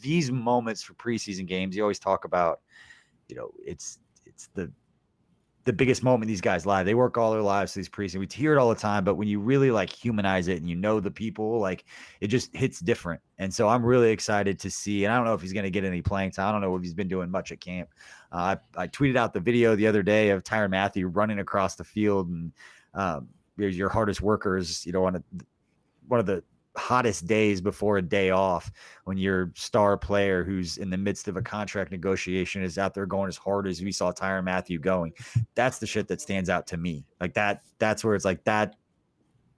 these 0.00 0.30
moments 0.30 0.82
for 0.82 0.94
preseason 0.94 1.46
games, 1.46 1.76
you 1.76 1.82
always 1.82 1.98
talk 1.98 2.24
about, 2.24 2.60
you 3.28 3.36
know, 3.36 3.50
it's 3.64 3.98
it's 4.24 4.48
the 4.54 4.70
the 5.64 5.72
biggest 5.72 6.02
moment 6.02 6.26
these 6.26 6.40
guys 6.40 6.66
live. 6.66 6.86
They 6.86 6.94
work 6.94 7.16
all 7.16 7.30
their 7.30 7.42
lives 7.42 7.72
to 7.72 7.78
these 7.78 7.88
preseason. 7.88 8.18
we 8.18 8.26
hear 8.30 8.52
it 8.52 8.58
all 8.58 8.68
the 8.68 8.74
time. 8.74 9.04
But 9.04 9.14
when 9.14 9.28
you 9.28 9.38
really 9.38 9.70
like 9.70 9.90
humanize 9.90 10.48
it 10.48 10.58
and 10.58 10.68
you 10.68 10.74
know 10.74 10.98
the 10.98 11.10
people, 11.10 11.60
like 11.60 11.84
it 12.20 12.28
just 12.28 12.54
hits 12.54 12.80
different. 12.80 13.20
And 13.38 13.52
so 13.52 13.68
I'm 13.68 13.84
really 13.84 14.10
excited 14.10 14.58
to 14.60 14.70
see. 14.70 15.04
And 15.04 15.12
I 15.12 15.16
don't 15.16 15.24
know 15.24 15.34
if 15.34 15.40
he's 15.40 15.52
going 15.52 15.64
to 15.64 15.70
get 15.70 15.84
any 15.84 16.02
playing 16.02 16.32
time. 16.32 16.48
I 16.48 16.52
don't 16.52 16.62
know 16.62 16.74
if 16.74 16.82
he's 16.82 16.94
been 16.94 17.08
doing 17.08 17.30
much 17.30 17.52
at 17.52 17.60
camp. 17.60 17.90
Uh, 18.32 18.56
I, 18.76 18.82
I, 18.82 18.88
tweeted 18.88 19.16
out 19.16 19.34
the 19.34 19.40
video 19.40 19.76
the 19.76 19.86
other 19.86 20.02
day 20.02 20.30
of 20.30 20.42
Tyrann 20.42 20.70
Mathieu 20.70 21.06
running 21.06 21.38
across 21.38 21.76
the 21.76 21.84
field, 21.84 22.28
and 22.28 22.52
um, 22.94 23.28
your 23.56 23.88
hardest 23.88 24.20
workers, 24.20 24.84
you 24.86 24.92
know, 24.92 25.04
on 25.04 25.16
a, 25.16 25.22
one 26.08 26.20
of 26.20 26.26
the 26.26 26.42
hottest 26.76 27.26
days 27.26 27.60
before 27.60 27.98
a 27.98 28.02
day 28.02 28.30
off 28.30 28.70
when 29.04 29.18
your 29.18 29.52
star 29.54 29.96
player 29.96 30.42
who's 30.42 30.78
in 30.78 30.88
the 30.90 30.96
midst 30.96 31.28
of 31.28 31.36
a 31.36 31.42
contract 31.42 31.90
negotiation 31.90 32.62
is 32.62 32.78
out 32.78 32.94
there 32.94 33.06
going 33.06 33.28
as 33.28 33.36
hard 33.36 33.66
as 33.66 33.82
we 33.82 33.92
saw 33.92 34.10
Tyrann 34.10 34.44
Mathieu 34.44 34.78
going. 34.78 35.12
That's 35.54 35.78
the 35.78 35.86
shit 35.86 36.08
that 36.08 36.20
stands 36.20 36.48
out 36.48 36.66
to 36.68 36.76
me. 36.76 37.04
Like 37.20 37.34
that, 37.34 37.62
that's 37.78 38.04
where 38.04 38.14
it's 38.14 38.24
like 38.24 38.42
that. 38.44 38.76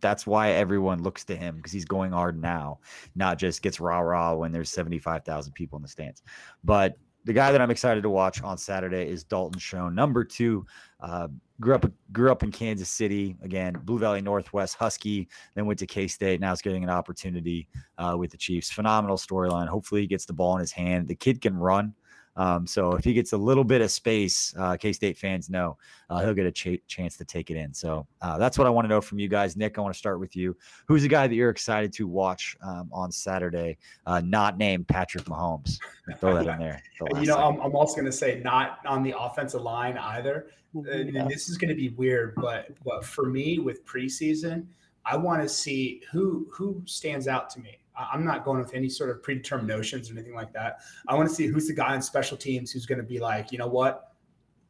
That's 0.00 0.26
why 0.26 0.50
everyone 0.50 1.02
looks 1.02 1.24
to 1.26 1.36
him 1.36 1.56
because 1.56 1.72
he's 1.72 1.84
going 1.84 2.12
hard 2.12 2.40
now, 2.40 2.80
not 3.14 3.38
just 3.38 3.62
gets 3.62 3.80
rah 3.80 4.00
rah 4.00 4.34
when 4.34 4.52
there's 4.52 4.70
75,000 4.70 5.52
people 5.52 5.76
in 5.76 5.82
the 5.82 5.88
stands. 5.88 6.22
But 6.62 6.96
the 7.24 7.32
guy 7.32 7.52
that 7.52 7.60
I'm 7.60 7.70
excited 7.70 8.02
to 8.02 8.10
watch 8.10 8.42
on 8.42 8.58
Saturday 8.58 9.08
is 9.08 9.24
Dalton 9.24 9.58
Schoen, 9.58 9.94
number 9.94 10.24
two. 10.24 10.66
Uh, 11.00 11.28
grew 11.60 11.74
up 11.74 11.86
grew 12.12 12.30
up 12.30 12.42
in 12.42 12.50
Kansas 12.50 12.88
City 12.88 13.36
again, 13.42 13.76
Blue 13.84 13.98
Valley 13.98 14.20
Northwest 14.20 14.76
Husky, 14.76 15.28
then 15.54 15.66
went 15.66 15.78
to 15.78 15.86
K 15.86 16.08
State. 16.08 16.40
Now 16.40 16.50
he's 16.50 16.62
getting 16.62 16.84
an 16.84 16.90
opportunity 16.90 17.68
uh, 17.98 18.16
with 18.18 18.30
the 18.30 18.36
Chiefs. 18.36 18.70
Phenomenal 18.70 19.16
storyline. 19.16 19.68
Hopefully, 19.68 20.02
he 20.02 20.06
gets 20.06 20.24
the 20.24 20.32
ball 20.32 20.54
in 20.54 20.60
his 20.60 20.72
hand. 20.72 21.08
The 21.08 21.14
kid 21.14 21.40
can 21.40 21.56
run. 21.56 21.94
Um, 22.36 22.66
so 22.66 22.92
if 22.92 23.04
he 23.04 23.12
gets 23.12 23.32
a 23.32 23.36
little 23.36 23.64
bit 23.64 23.80
of 23.80 23.90
space, 23.90 24.54
uh, 24.58 24.76
K 24.76 24.92
State 24.92 25.16
fans 25.16 25.48
know 25.48 25.76
uh, 26.10 26.20
he'll 26.20 26.34
get 26.34 26.46
a 26.46 26.52
ch- 26.52 26.80
chance 26.86 27.16
to 27.16 27.24
take 27.24 27.50
it 27.50 27.56
in. 27.56 27.72
So 27.72 28.06
uh, 28.22 28.38
that's 28.38 28.58
what 28.58 28.66
I 28.66 28.70
want 28.70 28.86
to 28.86 28.88
know 28.88 29.00
from 29.00 29.18
you 29.18 29.28
guys. 29.28 29.56
Nick, 29.56 29.78
I 29.78 29.80
want 29.80 29.94
to 29.94 29.98
start 29.98 30.18
with 30.18 30.34
you. 30.34 30.56
Who's 30.86 31.02
the 31.02 31.08
guy 31.08 31.26
that 31.26 31.34
you're 31.34 31.50
excited 31.50 31.92
to 31.94 32.08
watch 32.08 32.56
um, 32.62 32.90
on 32.92 33.12
Saturday? 33.12 33.78
Uh, 34.06 34.20
not 34.24 34.58
named 34.58 34.88
Patrick 34.88 35.24
Mahomes. 35.24 35.78
Throw 36.18 36.34
that 36.34 36.46
in 36.46 36.58
there. 36.58 36.82
you 37.20 37.26
know, 37.26 37.36
I'm, 37.36 37.60
I'm, 37.60 37.74
also 37.74 37.94
going 37.94 38.06
to 38.06 38.12
say 38.12 38.40
not 38.44 38.80
on 38.86 39.02
the 39.02 39.14
offensive 39.18 39.62
line 39.62 39.96
either. 39.96 40.48
And 40.74 41.30
this 41.30 41.48
is 41.48 41.56
going 41.56 41.68
to 41.68 41.76
be 41.76 41.90
weird, 41.90 42.34
but 42.34 42.70
but 42.84 43.04
for 43.04 43.26
me 43.26 43.60
with 43.60 43.86
preseason, 43.86 44.66
I 45.04 45.16
want 45.16 45.40
to 45.42 45.48
see 45.48 46.02
who 46.10 46.48
who 46.50 46.82
stands 46.84 47.28
out 47.28 47.48
to 47.50 47.60
me. 47.60 47.78
I'm 47.96 48.24
not 48.24 48.44
going 48.44 48.58
with 48.58 48.74
any 48.74 48.88
sort 48.88 49.10
of 49.10 49.22
predetermined 49.22 49.68
notions 49.68 50.10
or 50.10 50.14
anything 50.14 50.34
like 50.34 50.52
that. 50.52 50.80
I 51.06 51.14
want 51.14 51.28
to 51.28 51.34
see 51.34 51.46
who's 51.46 51.68
the 51.68 51.74
guy 51.74 51.94
on 51.94 52.02
special 52.02 52.36
teams 52.36 52.72
who's 52.72 52.86
going 52.86 52.98
to 52.98 53.04
be 53.04 53.18
like, 53.18 53.52
you 53.52 53.58
know 53.58 53.68
what, 53.68 54.12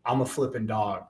I'm 0.05 0.21
a 0.21 0.27
flipping 0.27 0.67
dog. 0.67 1.05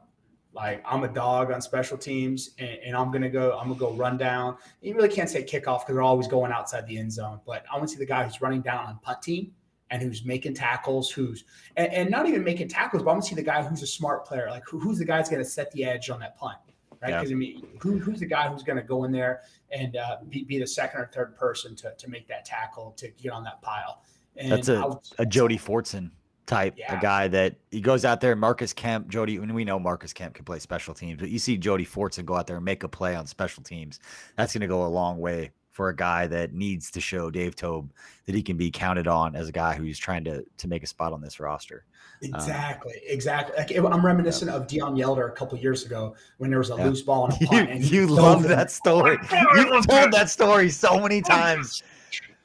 Like 0.54 0.82
I'm 0.86 1.02
a 1.02 1.08
dog 1.08 1.50
on 1.50 1.60
special 1.60 1.98
teams, 1.98 2.50
and, 2.58 2.78
and 2.84 2.96
I'm 2.96 3.10
gonna 3.10 3.28
go. 3.28 3.58
I'm 3.58 3.66
gonna 3.66 3.80
go 3.80 3.92
run 3.92 4.16
down. 4.16 4.56
You 4.82 4.94
really 4.94 5.08
can't 5.08 5.28
say 5.28 5.42
kickoff 5.42 5.80
because 5.80 5.86
they're 5.88 6.02
always 6.02 6.28
going 6.28 6.52
outside 6.52 6.86
the 6.86 6.96
end 6.96 7.12
zone. 7.12 7.40
But 7.44 7.64
I 7.70 7.76
want 7.76 7.88
to 7.88 7.92
see 7.92 7.98
the 7.98 8.06
guy 8.06 8.22
who's 8.22 8.40
running 8.40 8.60
down 8.60 8.86
on 8.86 8.98
punt 9.00 9.20
team 9.20 9.52
and 9.90 10.00
who's 10.00 10.24
making 10.24 10.54
tackles, 10.54 11.10
who's 11.10 11.44
and, 11.76 11.92
and 11.92 12.08
not 12.08 12.28
even 12.28 12.44
making 12.44 12.68
tackles, 12.68 13.02
but 13.02 13.10
I 13.10 13.14
want 13.14 13.24
to 13.24 13.28
see 13.30 13.34
the 13.34 13.42
guy 13.42 13.64
who's 13.64 13.82
a 13.82 13.86
smart 13.86 14.24
player. 14.24 14.46
Like 14.48 14.62
who, 14.68 14.78
who's 14.78 14.98
the 14.98 15.04
guy 15.04 15.16
that's 15.16 15.28
gonna 15.28 15.44
set 15.44 15.72
the 15.72 15.84
edge 15.84 16.08
on 16.08 16.20
that 16.20 16.38
punt 16.38 16.58
right? 17.04 17.20
Because 17.20 17.30
yeah. 17.30 17.36
I 17.36 17.38
mean, 17.38 17.66
who, 17.80 17.98
who's 17.98 18.20
the 18.20 18.26
guy 18.26 18.48
who's 18.48 18.62
going 18.62 18.76
to 18.76 18.82
go 18.82 19.04
in 19.04 19.12
there 19.12 19.42
and 19.70 19.96
uh, 19.96 20.16
be, 20.28 20.44
be 20.44 20.58
the 20.58 20.66
second 20.66 21.00
or 21.00 21.10
third 21.12 21.36
person 21.36 21.76
to, 21.76 21.94
to 21.96 22.10
make 22.10 22.26
that 22.28 22.44
tackle 22.44 22.92
to 22.96 23.08
get 23.08 23.32
on 23.32 23.44
that 23.44 23.60
pile? 23.62 24.02
And 24.36 24.50
that's 24.50 24.68
a, 24.68 24.98
a 25.18 25.26
Jody 25.26 25.58
Fortson 25.58 26.10
type, 26.46 26.74
yeah. 26.76 26.98
a 26.98 27.00
guy 27.00 27.28
that 27.28 27.56
he 27.70 27.80
goes 27.80 28.04
out 28.04 28.20
there. 28.20 28.34
Marcus 28.36 28.72
Kemp, 28.72 29.08
Jody, 29.08 29.36
and 29.36 29.54
we 29.54 29.64
know 29.64 29.78
Marcus 29.78 30.12
Kemp 30.12 30.34
can 30.34 30.44
play 30.44 30.58
special 30.58 30.94
teams, 30.94 31.20
but 31.20 31.30
you 31.30 31.38
see 31.38 31.56
Jody 31.56 31.86
Fortson 31.86 32.24
go 32.24 32.34
out 32.34 32.46
there 32.46 32.56
and 32.56 32.64
make 32.64 32.82
a 32.82 32.88
play 32.88 33.14
on 33.14 33.26
special 33.26 33.62
teams. 33.62 34.00
That's 34.36 34.52
going 34.52 34.62
to 34.62 34.66
go 34.66 34.86
a 34.86 34.88
long 34.88 35.18
way 35.18 35.52
for 35.70 35.88
a 35.88 35.96
guy 35.96 36.26
that 36.28 36.52
needs 36.52 36.90
to 36.92 37.00
show 37.00 37.30
Dave 37.30 37.56
Toub 37.56 37.90
that 38.26 38.34
he 38.34 38.42
can 38.42 38.56
be 38.56 38.70
counted 38.70 39.08
on 39.08 39.34
as 39.34 39.48
a 39.48 39.52
guy 39.52 39.74
who's 39.74 39.98
trying 39.98 40.24
to 40.24 40.44
to 40.58 40.68
make 40.68 40.84
a 40.84 40.86
spot 40.86 41.12
on 41.12 41.20
this 41.20 41.40
roster. 41.40 41.84
Um, 42.22 42.30
exactly, 42.34 42.94
um, 42.94 43.00
exactly. 43.06 43.56
Like, 43.56 43.92
I'm 43.92 44.04
reminiscent 44.04 44.50
yeah. 44.50 44.56
of 44.56 44.66
Deon 44.66 44.98
Yelder 44.98 45.28
a 45.28 45.32
couple 45.32 45.58
years 45.58 45.84
ago 45.84 46.14
when 46.38 46.50
there 46.50 46.58
was 46.58 46.70
a 46.70 46.76
yeah. 46.76 46.86
loose 46.86 47.02
ball 47.02 47.26
and 47.26 47.34
a 47.42 47.46
punt. 47.46 47.70
And 47.70 47.84
you 47.84 48.06
love 48.06 48.42
that 48.44 48.70
story. 48.70 49.18
You've 49.54 49.86
told 49.86 50.12
that 50.12 50.30
story 50.30 50.70
so 50.70 51.00
many 51.00 51.20
times. 51.20 51.82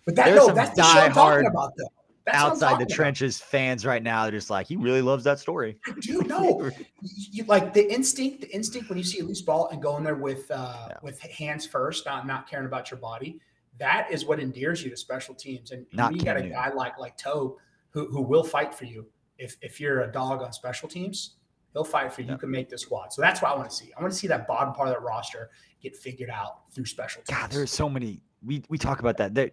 But 0.06 0.16
that, 0.16 0.36
no, 0.36 0.52
that's 0.52 0.76
the 0.76 0.84
show 0.84 1.00
I'm 1.00 1.14
talking 1.14 1.48
about, 1.48 1.74
though. 1.78 1.90
That's 2.26 2.38
outside 2.38 2.80
the 2.80 2.86
trenches 2.86 3.38
about. 3.38 3.50
fans 3.50 3.86
right 3.86 4.04
now 4.04 4.26
are 4.26 4.32
just 4.32 4.50
like 4.50 4.68
he 4.68 4.76
really 4.76 5.02
loves 5.02 5.24
that 5.24 5.40
story 5.40 5.78
dude 6.00 6.28
no 6.28 6.70
you, 7.02 7.44
like 7.46 7.74
the 7.74 7.92
instinct 7.92 8.42
the 8.42 8.50
instinct 8.52 8.90
when 8.90 8.98
you 9.00 9.04
see 9.04 9.20
a 9.20 9.24
loose 9.24 9.42
ball 9.42 9.68
and 9.72 9.82
going 9.82 10.04
there 10.04 10.16
with 10.16 10.50
uh 10.52 10.90
yeah. 10.90 10.98
with 11.02 11.20
hands 11.22 11.66
first 11.66 12.06
not 12.06 12.28
not 12.28 12.48
caring 12.48 12.68
about 12.68 12.92
your 12.92 13.00
body 13.00 13.40
that 13.80 14.12
is 14.12 14.26
what 14.26 14.40
endears 14.40 14.84
you 14.84 14.90
to 14.90 14.98
special 14.98 15.34
teams 15.34 15.72
and, 15.72 15.86
and 15.98 16.16
you 16.16 16.22
got 16.22 16.38
a 16.38 16.48
guy 16.48 16.72
like 16.74 17.00
like 17.00 17.18
Toub 17.18 17.56
who, 17.92 18.08
who 18.08 18.22
will 18.22 18.44
fight 18.44 18.76
for 18.76 18.86
you 18.86 19.08
if 19.40 19.58
if 19.62 19.80
you're 19.80 20.02
a 20.02 20.12
dog 20.12 20.42
on 20.42 20.54
special 20.54 20.88
teams, 20.88 21.38
he'll 21.74 21.84
fight 21.84 22.14
for 22.14 22.22
you. 22.22 22.28
Yeah. 22.28 22.34
You 22.34 22.40
can 22.40 22.52
make 22.52 22.70
the 22.70 22.78
squad. 22.78 23.14
So 23.14 23.22
that's 23.22 23.42
what 23.42 23.52
I 23.52 23.56
want 23.56 23.70
to 23.70 23.76
see. 23.76 23.92
I 23.98 24.02
want 24.02 24.14
to 24.14 24.20
see 24.20 24.28
that 24.28 24.48
bottom 24.48 24.74
part 24.74 24.90
of 24.90 24.94
that 24.94 25.02
roster 25.02 25.50
get 25.82 25.96
figured 25.96 26.30
out 26.30 26.72
through 26.72 26.86
special 26.86 27.22
teams. 27.24 27.40
God, 27.40 27.50
there's 27.52 27.72
so 27.72 27.90
many. 27.90 28.22
We 28.46 28.64
we 28.70 28.78
talk 28.78 29.00
about 29.00 29.18
that. 29.18 29.34
There, 29.34 29.52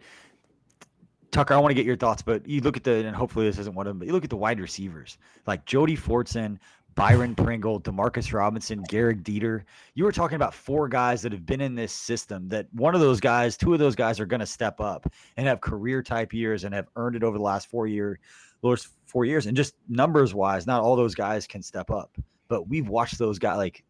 Tucker, 1.31 1.55
I 1.55 1.59
want 1.59 1.71
to 1.71 1.75
get 1.75 1.87
your 1.87 1.97
thoughts, 1.97 2.23
but 2.23 2.47
you 2.47 2.61
look 2.61 2.77
at 2.77 2.85
the 2.85 3.07
and 3.07 3.17
hopefully 3.17 3.47
this 3.47 3.59
isn't 3.59 3.75
one 3.75 3.87
of 3.87 3.91
them. 3.91 3.99
But 3.99 4.09
you 4.09 4.13
look 4.13 4.25
at 4.25 4.31
the 4.31 4.37
wide 4.37 4.61
receivers 4.61 5.19
like 5.47 5.65
Jody 5.65 5.97
Fortson, 5.97 6.59
Byron 6.95 7.35
Pringle, 7.35 7.79
Demarcus 7.79 8.33
Robinson, 8.33 8.83
Gehrig 8.85 9.23
Dieter. 9.23 9.63
You 9.95 10.05
were 10.05 10.13
talking 10.13 10.37
about 10.37 10.55
four 10.55 10.89
guys 10.89 11.21
that 11.23 11.33
have 11.33 11.45
been 11.45 11.61
in 11.61 11.75
this 11.75 11.93
system. 11.93 12.49
That 12.49 12.67
one 12.73 12.95
of 12.95 13.03
those 13.03 13.21
guys, 13.21 13.57
two 13.57 13.75
of 13.75 13.79
those 13.79 13.95
guys 13.95 14.19
are 14.19 14.25
going 14.25 14.41
to 14.41 14.47
step 14.47 14.81
up 14.81 15.13
and 15.37 15.47
have 15.47 15.61
career 15.61 16.03
type 16.03 16.33
years 16.33 16.65
and 16.65 16.75
have 16.75 16.89
earned 16.97 17.15
it 17.15 17.23
over 17.23 17.37
the 17.37 17.45
last 17.45 17.69
four 17.69 17.87
year, 17.87 18.19
last 18.63 18.89
four 19.07 19.25
years. 19.25 19.47
And 19.47 19.57
just 19.57 19.75
numbers 19.89 20.35
wise, 20.35 20.67
not 20.67 20.83
all 20.83 20.97
those 20.97 21.15
guys 21.15 21.47
can 21.47 21.63
step 21.63 21.91
up. 21.91 22.17
But 22.49 22.69
we've 22.69 22.89
watched 22.89 23.19
those 23.19 23.39
guys 23.39 23.57
like 23.57 23.85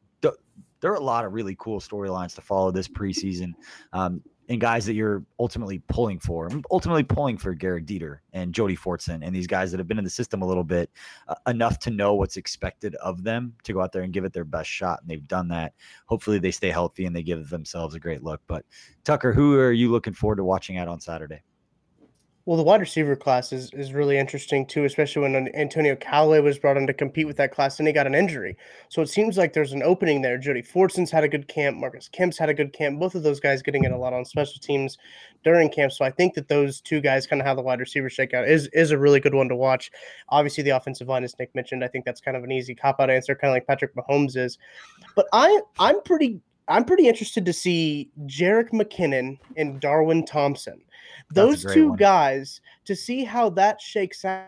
there 0.81 0.93
are 0.93 0.97
a 0.97 1.01
lot 1.01 1.25
of 1.25 1.33
really 1.33 1.57
cool 1.59 1.81
storylines 1.81 2.35
to 2.35 2.41
follow 2.41 2.71
this 2.71 2.89
preseason. 2.89 3.55
Um, 3.93 4.23
and 4.49 4.61
guys 4.61 4.87
that 4.87 4.95
you're 4.95 5.25
ultimately 5.41 5.81
pulling 5.89 6.21
for. 6.21 6.47
I'm 6.47 6.63
ultimately 6.71 7.03
pulling 7.03 7.37
for 7.37 7.53
Gehrig 7.53 7.85
Dieter 7.85 8.19
and 8.33 8.53
Jody 8.53 8.77
Fortson 8.77 9.19
and 9.23 9.35
these 9.35 9.49
guys 9.49 9.73
that 9.73 9.79
have 9.79 9.89
been 9.89 9.99
in 9.99 10.05
the 10.05 10.11
system 10.11 10.41
a 10.41 10.47
little 10.47 10.63
bit 10.63 10.89
uh, 11.27 11.35
enough 11.49 11.81
to 11.81 11.91
know 11.91 12.15
what's 12.15 12.37
expected 12.37 12.95
of 12.97 13.25
them 13.25 13.55
to 13.65 13.73
go 13.73 13.81
out 13.81 13.91
there 13.91 14.03
and 14.03 14.13
give 14.13 14.25
it 14.25 14.33
their 14.33 14.45
best 14.45 14.71
shot. 14.71 15.01
And 15.01 15.11
they've 15.11 15.27
done 15.27 15.49
that. 15.49 15.73
Hopefully 16.07 16.39
they 16.39 16.53
stay 16.53 16.71
healthy 16.71 17.07
and 17.07 17.17
they 17.17 17.25
give 17.25 17.51
themselves 17.51 17.97
a 17.97 18.01
great 18.01 18.23
look. 18.23 18.41
But 18.47 18.65
Tucker, 19.03 19.33
who 19.33 19.59
are 19.59 19.73
you 19.73 19.91
looking 19.91 20.15
forward 20.15 20.37
to 20.37 20.45
watching 20.45 20.79
out 20.79 20.87
on 20.87 21.01
Saturday? 21.01 21.43
Well, 22.47 22.57
the 22.57 22.63
wide 22.63 22.81
receiver 22.81 23.17
class 23.17 23.53
is, 23.53 23.73
is 23.73 23.93
really 23.93 24.17
interesting 24.17 24.67
too, 24.67 24.85
especially 24.85 25.23
when 25.23 25.49
Antonio 25.57 25.97
Callaway 25.97 26.39
was 26.39 26.61
brought 26.61 26.77
in 26.77 26.87
to 26.87 26.95
compete 26.95 27.27
with 27.27 27.37
that 27.39 27.51
class 27.51 27.81
and 27.81 27.89
he 27.89 27.93
got 27.93 28.07
an 28.07 28.15
injury. 28.15 28.57
So 28.89 29.03
it 29.03 29.09
seems 29.09 29.37
like 29.37 29.53
there's 29.53 29.73
an 29.73 29.83
opening 29.83 30.23
there. 30.23 30.39
Jody 30.39 30.63
Fortson's 30.63 31.11
had 31.11 31.25
a 31.25 31.29
good 31.29 31.49
camp. 31.49 31.77
Marcus 31.77 32.09
Kemp's 32.09 32.39
had 32.39 32.49
a 32.49 32.55
good 32.55 32.73
camp. 32.73 33.01
Both 33.01 33.17
of 33.17 33.25
those 33.25 33.41
guys 33.41 33.63
getting 33.63 33.83
in 33.83 33.91
a 33.91 33.99
lot 33.99 34.13
on 34.13 34.25
special 34.25 34.61
teams 34.61 34.97
during 35.43 35.69
camp. 35.69 35.91
So 35.91 36.05
I 36.05 36.11
think 36.13 36.35
that 36.35 36.47
those 36.47 36.81
two 36.81 37.01
guys 37.01 37.27
kind 37.27 37.43
of 37.43 37.47
how 37.47 37.57
the 37.57 37.63
wide 37.63 37.81
receiver 37.81 38.09
shakeout 38.09 38.47
is 38.47 38.69
is 38.69 38.93
a 38.93 38.99
really 38.99 39.19
good 39.19 39.35
one 39.35 39.49
to 39.49 39.57
watch. 39.57 39.91
Obviously, 40.29 40.63
the 40.63 40.71
offensive 40.71 41.09
line, 41.09 41.25
as 41.25 41.37
Nick 41.41 41.53
mentioned, 41.53 41.83
I 41.83 41.89
think 41.89 42.05
that's 42.05 42.21
kind 42.21 42.37
of 42.37 42.45
an 42.45 42.53
easy 42.53 42.77
cop 42.77 43.01
out 43.01 43.11
answer, 43.11 43.35
kind 43.35 43.51
of 43.51 43.57
like 43.57 43.67
Patrick 43.67 43.93
Mahomes 43.97 44.37
is. 44.37 44.57
But 45.17 45.27
I 45.33 45.63
I'm 45.81 46.01
pretty 46.03 46.41
I'm 46.69 46.85
pretty 46.85 47.09
interested 47.09 47.45
to 47.47 47.53
see 47.53 48.11
Jerick 48.27 48.71
McKinnon 48.71 49.39
and 49.57 49.81
Darwin 49.81 50.25
Thompson 50.25 50.83
those 51.33 51.65
two 51.65 51.89
one. 51.89 51.97
guys 51.97 52.61
to 52.85 52.95
see 52.95 53.25
how 53.25 53.51
that 53.51 53.81
shakes 53.81 54.25
out. 54.25 54.47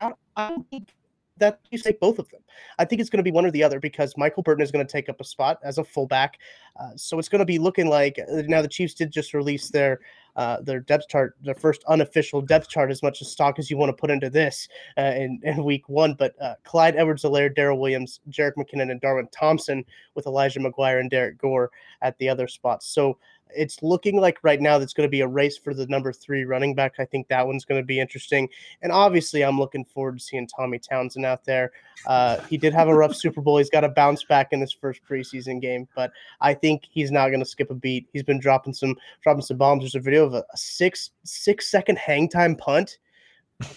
I 0.00 0.12
don't 0.36 0.68
think 0.70 0.94
that 1.38 1.60
you 1.70 1.78
take 1.78 2.00
both 2.00 2.18
of 2.18 2.28
them. 2.30 2.40
I 2.78 2.84
think 2.84 3.00
it's 3.00 3.10
going 3.10 3.18
to 3.18 3.24
be 3.24 3.30
one 3.30 3.44
or 3.44 3.50
the 3.50 3.62
other 3.62 3.80
because 3.80 4.16
Michael 4.16 4.42
Burton 4.42 4.62
is 4.62 4.70
going 4.70 4.86
to 4.86 4.90
take 4.90 5.08
up 5.08 5.20
a 5.20 5.24
spot 5.24 5.58
as 5.62 5.78
a 5.78 5.84
fullback. 5.84 6.38
Uh, 6.78 6.90
so 6.96 7.18
it's 7.18 7.28
going 7.28 7.40
to 7.40 7.46
be 7.46 7.58
looking 7.58 7.88
like 7.88 8.18
uh, 8.18 8.42
now 8.46 8.62
the 8.62 8.68
Chiefs 8.68 8.94
did 8.94 9.10
just 9.10 9.34
release 9.34 9.70
their 9.70 10.00
uh, 10.36 10.60
their 10.60 10.80
depth 10.80 11.08
chart, 11.08 11.36
their 11.42 11.54
first 11.54 11.82
unofficial 11.88 12.40
depth 12.40 12.68
chart, 12.68 12.90
as 12.90 13.02
much 13.02 13.20
as 13.20 13.30
stock 13.30 13.58
as 13.58 13.70
you 13.70 13.76
want 13.76 13.88
to 13.88 14.00
put 14.00 14.10
into 14.10 14.30
this 14.30 14.68
uh, 14.98 15.12
in, 15.16 15.40
in 15.44 15.64
week 15.64 15.88
one. 15.88 16.14
But 16.14 16.34
uh, 16.40 16.54
Clyde 16.64 16.96
Edwards-Helaire, 16.96 17.54
Darrel 17.54 17.78
Williams, 17.78 18.20
Jerick 18.30 18.54
McKinnon, 18.56 18.90
and 18.90 19.00
Darwin 19.00 19.28
Thompson 19.32 19.84
with 20.14 20.26
Elijah 20.26 20.60
McGuire 20.60 21.00
and 21.00 21.10
Derrick 21.10 21.38
Gore 21.38 21.70
at 22.02 22.16
the 22.18 22.28
other 22.28 22.46
spots. 22.46 22.86
So 22.86 23.18
it's 23.54 23.82
looking 23.82 24.20
like 24.20 24.38
right 24.42 24.60
now 24.60 24.78
that's 24.78 24.92
going 24.92 25.06
to 25.06 25.10
be 25.10 25.20
a 25.20 25.26
race 25.26 25.56
for 25.56 25.74
the 25.74 25.86
number 25.86 26.12
three 26.12 26.44
running 26.44 26.74
back. 26.74 26.94
I 26.98 27.04
think 27.04 27.28
that 27.28 27.46
one's 27.46 27.64
going 27.64 27.80
to 27.80 27.86
be 27.86 28.00
interesting. 28.00 28.48
And 28.82 28.92
obviously, 28.92 29.42
I'm 29.42 29.58
looking 29.58 29.84
forward 29.84 30.18
to 30.18 30.24
seeing 30.24 30.46
Tommy 30.46 30.78
Townsend 30.78 31.24
out 31.24 31.44
there. 31.44 31.72
Uh, 32.06 32.40
he 32.42 32.56
did 32.56 32.74
have 32.74 32.88
a 32.88 32.94
rough 32.94 33.14
Super 33.14 33.40
Bowl. 33.40 33.58
He's 33.58 33.70
got 33.70 33.80
to 33.80 33.88
bounce 33.88 34.24
back 34.24 34.48
in 34.52 34.60
this 34.60 34.72
first 34.72 35.00
preseason 35.08 35.60
game, 35.60 35.88
but 35.94 36.10
I 36.40 36.54
think 36.54 36.82
he's 36.90 37.10
not 37.10 37.28
going 37.28 37.40
to 37.40 37.46
skip 37.46 37.70
a 37.70 37.74
beat. 37.74 38.08
He's 38.12 38.22
been 38.22 38.40
dropping 38.40 38.74
some 38.74 38.96
dropping 39.22 39.42
some 39.42 39.56
bombs. 39.56 39.82
There's 39.82 39.94
a 39.94 40.00
video 40.00 40.24
of 40.24 40.34
a, 40.34 40.44
a 40.52 40.56
six 40.56 41.10
six 41.24 41.70
second 41.70 41.98
hang 41.98 42.28
time 42.28 42.56
punt. 42.56 42.98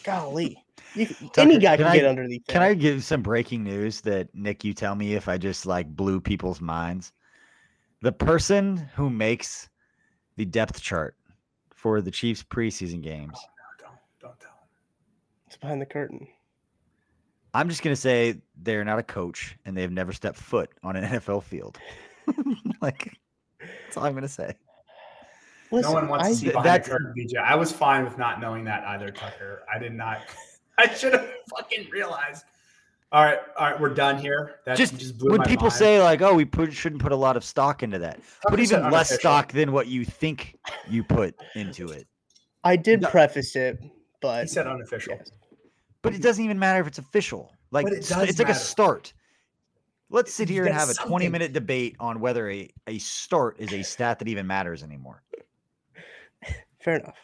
Golly. 0.04 0.64
You, 0.96 1.08
any 1.38 1.60
guy 1.60 1.78
can 1.78 1.86
can, 1.86 1.94
I- 1.94 1.96
get 1.96 2.06
underneath. 2.06 2.44
Can. 2.48 2.62
I 2.62 2.74
give 2.74 3.04
some 3.04 3.22
breaking 3.22 3.64
news 3.64 4.02
that 4.02 4.34
Nick, 4.34 4.64
you 4.64 4.74
tell 4.74 4.96
me 4.96 5.14
if 5.14 5.28
I 5.28 5.38
just 5.38 5.66
like 5.66 5.88
blew 5.96 6.20
people's 6.20 6.62
minds? 6.62 7.12
The 8.02 8.12
person 8.12 8.78
who 8.96 9.10
makes 9.10 9.70
the 10.38 10.46
depth 10.46 10.82
chart 10.82 11.16
for 11.76 12.02
the 12.02 12.12
Chiefs 12.12 12.44
preseason 12.44 13.02
games, 13.02 13.34
oh, 13.36 13.42
Don't 13.80 13.92
don't 14.22 14.40
tell. 14.40 14.52
him. 14.52 14.58
It's 15.48 15.58
behind 15.58 15.82
the 15.82 15.86
curtain. 15.86 16.28
I'm 17.54 17.68
just 17.68 17.82
gonna 17.82 17.96
say 17.96 18.42
they're 18.62 18.86
not 18.86 19.00
a 19.00 19.04
coach 19.04 19.58
and 19.66 19.76
they've 19.76 19.92
never 19.92 20.14
stepped 20.14 20.38
foot 20.38 20.70
on 20.84 20.96
an 20.96 21.04
NFL 21.20 21.44
field. 21.44 21.78
like 22.82 23.18
that's 23.60 23.98
all 23.98 24.06
I'm 24.06 24.14
gonna 24.14 24.28
say. 24.28 24.54
Listen, 25.72 25.92
no 25.92 25.96
one 26.00 26.08
wants 26.08 26.26
I, 26.26 26.30
to 26.30 26.36
see 26.36 26.42
th- 26.44 26.54
behind 26.54 26.66
that's- 26.66 26.88
the 26.88 26.92
curtain, 26.92 27.14
BJ. 27.18 27.38
I 27.38 27.56
was 27.56 27.72
fine 27.72 28.04
with 28.04 28.18
not 28.18 28.40
knowing 28.40 28.64
that 28.66 28.84
either, 28.86 29.12
Tucker. 29.12 29.64
I 29.74 29.78
did 29.78 29.94
not. 29.94 30.22
I 30.78 30.94
should 30.94 31.14
have 31.14 31.30
fucking 31.50 31.90
realized. 31.92 32.46
All 33.12 33.24
right, 33.24 33.40
all 33.58 33.72
right, 33.72 33.80
we're 33.80 33.94
done 33.94 34.20
here. 34.20 34.58
That 34.66 34.78
Just 34.78 34.98
just, 35.00 35.18
blew 35.18 35.32
when 35.32 35.40
my 35.40 35.46
people 35.48 35.64
mind. 35.64 35.74
say 35.74 36.02
like, 36.02 36.22
"Oh, 36.22 36.36
we 36.36 36.46
put, 36.46 36.72
shouldn't 36.72 37.02
put 37.02 37.12
a 37.12 37.16
lot 37.16 37.36
of 37.36 37.44
stock 37.44 37.82
into 37.82 37.98
that," 38.00 38.20
put 38.48 38.60
even 38.60 38.92
less 38.92 39.12
stock 39.18 39.52
than 39.52 39.72
what 39.72 39.88
you 39.88 40.06
think 40.06 40.56
you 40.88 41.04
put 41.04 41.34
into 41.56 41.90
it. 41.90 42.08
I 42.64 42.76
did 42.76 43.02
No. 43.02 43.10
preface 43.10 43.56
it, 43.56 43.80
but 44.22 44.42
He 44.42 44.42
but 44.44 44.50
said 44.50 44.68
unofficial. 44.68 45.16
yes. 45.18 45.32
But 46.04 46.14
it 46.14 46.22
doesn't 46.22 46.44
even 46.44 46.60
matter 46.60 46.82
if 46.82 46.88
it's 46.88 47.00
official. 47.00 47.52
Like 47.72 47.86
But 47.86 47.94
it 47.94 47.98
it's, 48.00 48.10
does 48.10 48.30
it's 48.30 48.38
like 48.40 48.50
a 48.50 48.54
start. 48.54 49.12
Let's 50.12 50.32
sit 50.34 50.48
You 50.50 50.56
here 50.56 50.66
and 50.66 50.74
get 50.74 50.80
have 50.80 50.90
a 50.90 50.94
20 50.94 51.30
minute 51.30 51.52
debate 51.54 51.96
on 52.00 52.20
whether 52.20 52.50
a, 52.50 52.70
a 52.88 52.98
start 53.00 53.60
is 53.60 53.74
a 53.74 53.82
stat 53.84 54.20
that 54.20 54.28
even 54.28 54.46
matters 54.46 54.84
anymore. 54.84 55.24
fair 56.80 56.98
enough. 56.98 57.18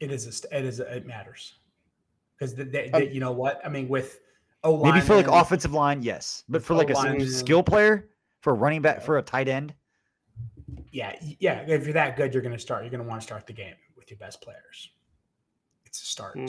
It 0.00 0.10
is 0.12 0.44
a, 0.44 0.56
it 0.56 0.64
is 0.64 0.78
A, 0.80 0.96
it 0.96 1.06
matters 1.06 1.54
because 2.36 2.54
the, 2.54 2.64
the, 2.64 2.90
Um, 2.94 3.02
you 3.10 3.18
know 3.18 3.32
what 3.32 3.60
I 3.64 3.68
mean 3.68 3.88
with. 3.88 4.20
Oh, 4.64 4.82
Maybe 4.82 5.00
for 5.00 5.14
like 5.14 5.28
offensive 5.28 5.72
line, 5.72 6.02
yes. 6.02 6.42
But 6.48 6.62
for 6.64 6.74
like 6.74 6.88
a 6.90 6.92
s- 6.92 6.98
O-lineman. 6.98 7.28
skill 7.30 7.62
player, 7.62 8.08
for 8.40 8.50
a 8.50 8.54
running 8.54 8.82
back, 8.82 9.02
for 9.02 9.18
a 9.18 9.22
tight 9.22 9.48
end, 9.48 9.72
Yeah, 10.90 11.14
yeah. 11.38 11.60
If 11.66 11.84
you're 11.84 11.92
that 11.94 12.16
good, 12.16 12.32
you're 12.34 12.42
going 12.42 12.54
to 12.54 12.58
start. 12.60 12.82
You're 12.82 12.90
going 12.90 13.02
to 13.02 13.08
want 13.08 13.20
to 13.20 13.24
start 13.26 13.46
the 13.46 13.52
game 13.52 13.74
with 13.96 14.10
your 14.10 14.18
best 14.18 14.40
players. 14.42 14.90
It's 15.86 16.02
a 16.02 16.06
start. 16.06 16.36
Hmm. 16.36 16.46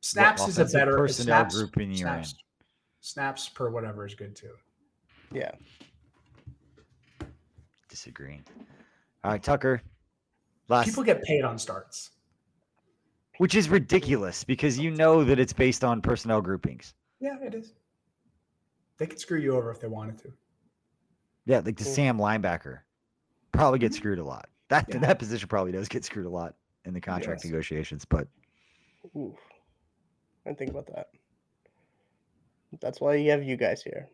Snaps 0.00 0.46
is 0.48 0.58
a 0.58 0.64
better 0.66 0.96
personnel 0.96 1.40
snaps, 1.40 1.54
grouping 1.56 1.90
you're 1.92 2.08
in? 2.08 2.24
snaps, 2.24 2.34
snaps 3.00 3.48
per 3.48 3.70
whatever 3.70 4.06
is 4.06 4.14
good 4.14 4.34
too. 4.36 4.52
Yeah. 5.32 5.52
disagreeing. 7.88 8.44
All 9.24 9.32
right, 9.32 9.42
Tucker. 9.42 9.80
Last, 10.68 10.86
People 10.86 11.02
get 11.04 11.22
paid 11.22 11.42
on 11.44 11.58
starts. 11.58 12.10
Which 13.38 13.54
is 13.54 13.68
ridiculous 13.68 14.44
because 14.44 14.78
you 14.78 14.90
know 14.90 15.24
that 15.24 15.38
it's 15.38 15.52
based 15.52 15.84
on 15.84 16.00
personnel 16.00 16.40
groupings. 16.40 16.94
Yeah, 17.20 17.36
it 17.42 17.54
is. 17.54 17.72
They 18.98 19.06
could 19.06 19.20
screw 19.20 19.38
you 19.38 19.56
over 19.56 19.70
if 19.70 19.80
they 19.80 19.88
wanted 19.88 20.18
to. 20.18 20.32
Yeah, 21.44 21.56
like 21.58 21.76
the 21.76 21.84
Cool. 21.84 21.92
Sam 21.92 22.18
linebacker 22.18 22.80
probably 23.52 23.78
gets 23.78 23.96
mm-hmm. 23.96 24.02
screwed 24.02 24.18
a 24.18 24.24
lot. 24.24 24.48
That 24.68 24.86
Yeah. 24.88 24.98
that 24.98 25.18
position 25.18 25.48
probably 25.48 25.72
does 25.72 25.88
get 25.88 26.04
screwed 26.04 26.26
a 26.26 26.30
lot 26.30 26.54
in 26.84 26.94
the 26.94 27.00
contract 27.00 27.42
Yes. 27.44 27.50
negotiations, 27.50 28.04
but 28.04 28.26
Oof. 29.16 29.34
I 30.44 30.50
didn't 30.50 30.58
think 30.58 30.70
about 30.70 30.86
that. 30.94 31.08
That's 32.80 33.00
why 33.00 33.14
you 33.14 33.30
have 33.30 33.42
you 33.42 33.56
guys 33.56 33.82
here. 33.82 34.08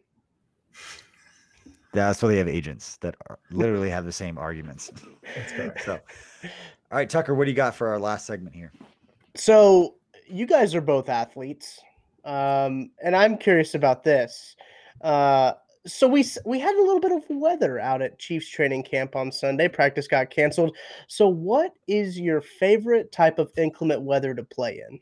that's 1.92 2.22
why 2.22 2.28
they 2.30 2.38
have 2.38 2.48
agents 2.48 2.96
that 2.98 3.16
are, 3.28 3.38
literally 3.50 3.90
have 3.90 4.04
the 4.04 4.12
same 4.12 4.38
arguments. 4.38 4.90
That's. 5.34 5.52
So, 5.84 6.00
all 6.90 6.98
right, 6.98 7.08
Tucker, 7.08 7.34
what 7.34 7.44
do 7.44 7.50
you 7.50 7.56
got 7.56 7.74
for 7.74 7.88
our 7.88 7.98
last 7.98 8.26
segment 8.26 8.54
here? 8.54 8.72
So 9.34 9.96
you 10.26 10.46
guys 10.46 10.74
are 10.74 10.80
both 10.80 11.08
athletes, 11.08 11.80
um, 12.24 12.90
and 13.02 13.16
I'm 13.16 13.36
curious 13.36 13.74
about 13.74 14.04
this. 14.04 14.56
Uh, 15.00 15.52
so 15.86 16.06
we 16.06 16.24
we 16.44 16.60
had 16.60 16.74
a 16.74 16.82
little 16.82 17.00
bit 17.00 17.12
of 17.12 17.22
weather 17.28 17.80
out 17.80 18.02
at 18.02 18.18
Chiefs 18.18 18.48
training 18.48 18.84
camp 18.84 19.16
on 19.16 19.32
Sunday. 19.32 19.68
Practice 19.68 20.06
got 20.06 20.30
canceled. 20.30 20.76
So, 21.08 21.28
what 21.28 21.72
is 21.88 22.18
your 22.18 22.40
favorite 22.40 23.10
type 23.10 23.38
of 23.38 23.50
inclement 23.56 24.02
weather 24.02 24.34
to 24.34 24.44
play 24.44 24.82
in? 24.88 25.00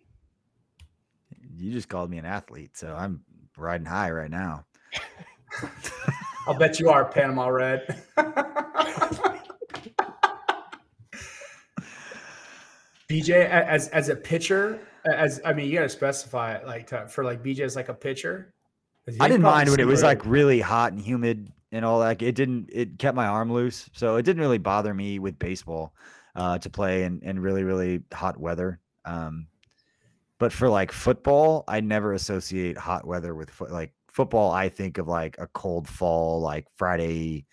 You 1.56 1.72
just 1.72 1.88
called 1.88 2.10
me 2.10 2.18
an 2.18 2.24
athlete, 2.24 2.76
so 2.76 2.94
I'm 2.96 3.22
riding 3.56 3.86
high 3.86 4.10
right 4.10 4.30
now. 4.30 4.64
I'll 6.46 6.58
bet 6.58 6.80
you 6.80 6.88
are 6.88 7.04
Panama 7.04 7.48
Red. 7.48 8.02
BJ, 13.10 13.48
as 13.48 13.88
as 13.88 14.08
a 14.08 14.16
pitcher, 14.16 14.80
as 15.04 15.40
I 15.44 15.52
mean, 15.52 15.68
you 15.68 15.74
got 15.74 15.82
to 15.82 15.88
specify 15.88 16.54
it, 16.54 16.66
like 16.66 16.86
to, 16.88 17.08
for 17.08 17.24
like 17.24 17.42
BJ 17.42 17.60
as 17.60 17.74
like 17.74 17.88
a 17.88 17.94
pitcher. 17.94 18.54
I 19.18 19.28
didn't 19.28 19.42
mind 19.42 19.68
when 19.68 19.80
it 19.80 19.86
was 19.86 20.02
like 20.02 20.24
really 20.24 20.60
hot 20.60 20.92
and 20.92 21.00
humid 21.00 21.52
and 21.72 21.84
all 21.84 22.00
that. 22.00 22.22
It 22.22 22.34
didn't. 22.36 22.70
It 22.72 22.98
kept 22.98 23.16
my 23.16 23.26
arm 23.26 23.52
loose, 23.52 23.90
so 23.92 24.16
it 24.16 24.22
didn't 24.22 24.40
really 24.40 24.58
bother 24.58 24.94
me 24.94 25.18
with 25.18 25.38
baseball 25.38 25.92
uh, 26.36 26.58
to 26.58 26.70
play 26.70 27.02
in, 27.02 27.20
in 27.22 27.40
really 27.40 27.64
really 27.64 28.02
hot 28.12 28.38
weather. 28.38 28.78
Um, 29.04 29.48
but 30.38 30.52
for 30.52 30.68
like 30.68 30.92
football, 30.92 31.64
I 31.66 31.80
never 31.80 32.14
associate 32.14 32.78
hot 32.78 33.06
weather 33.06 33.34
with 33.34 33.50
foot. 33.50 33.72
Like 33.72 33.92
football, 34.08 34.52
I 34.52 34.68
think 34.68 34.98
of 34.98 35.08
like 35.08 35.36
a 35.38 35.48
cold 35.48 35.88
fall, 35.88 36.40
like 36.40 36.66
Friday, 36.76 37.46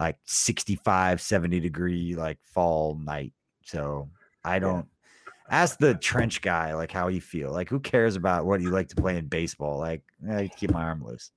like 0.00 0.18
65, 0.24 1.20
70 1.20 1.60
degree, 1.60 2.14
like 2.16 2.38
fall 2.42 2.96
night. 2.96 3.32
So 3.64 4.10
I 4.44 4.58
don't. 4.58 4.86
Ask 5.50 5.78
the 5.78 5.94
trench 5.94 6.40
guy 6.40 6.74
like 6.74 6.90
how 6.90 7.08
he 7.08 7.20
feel. 7.20 7.50
Like 7.52 7.68
who 7.68 7.78
cares 7.80 8.16
about 8.16 8.46
what 8.46 8.60
you 8.62 8.70
like 8.70 8.88
to 8.88 8.96
play 8.96 9.18
in 9.18 9.26
baseball? 9.26 9.78
Like 9.78 10.02
I 10.30 10.48
keep 10.56 10.72
my 10.72 10.82
arm 10.82 11.04
loose. 11.04 11.30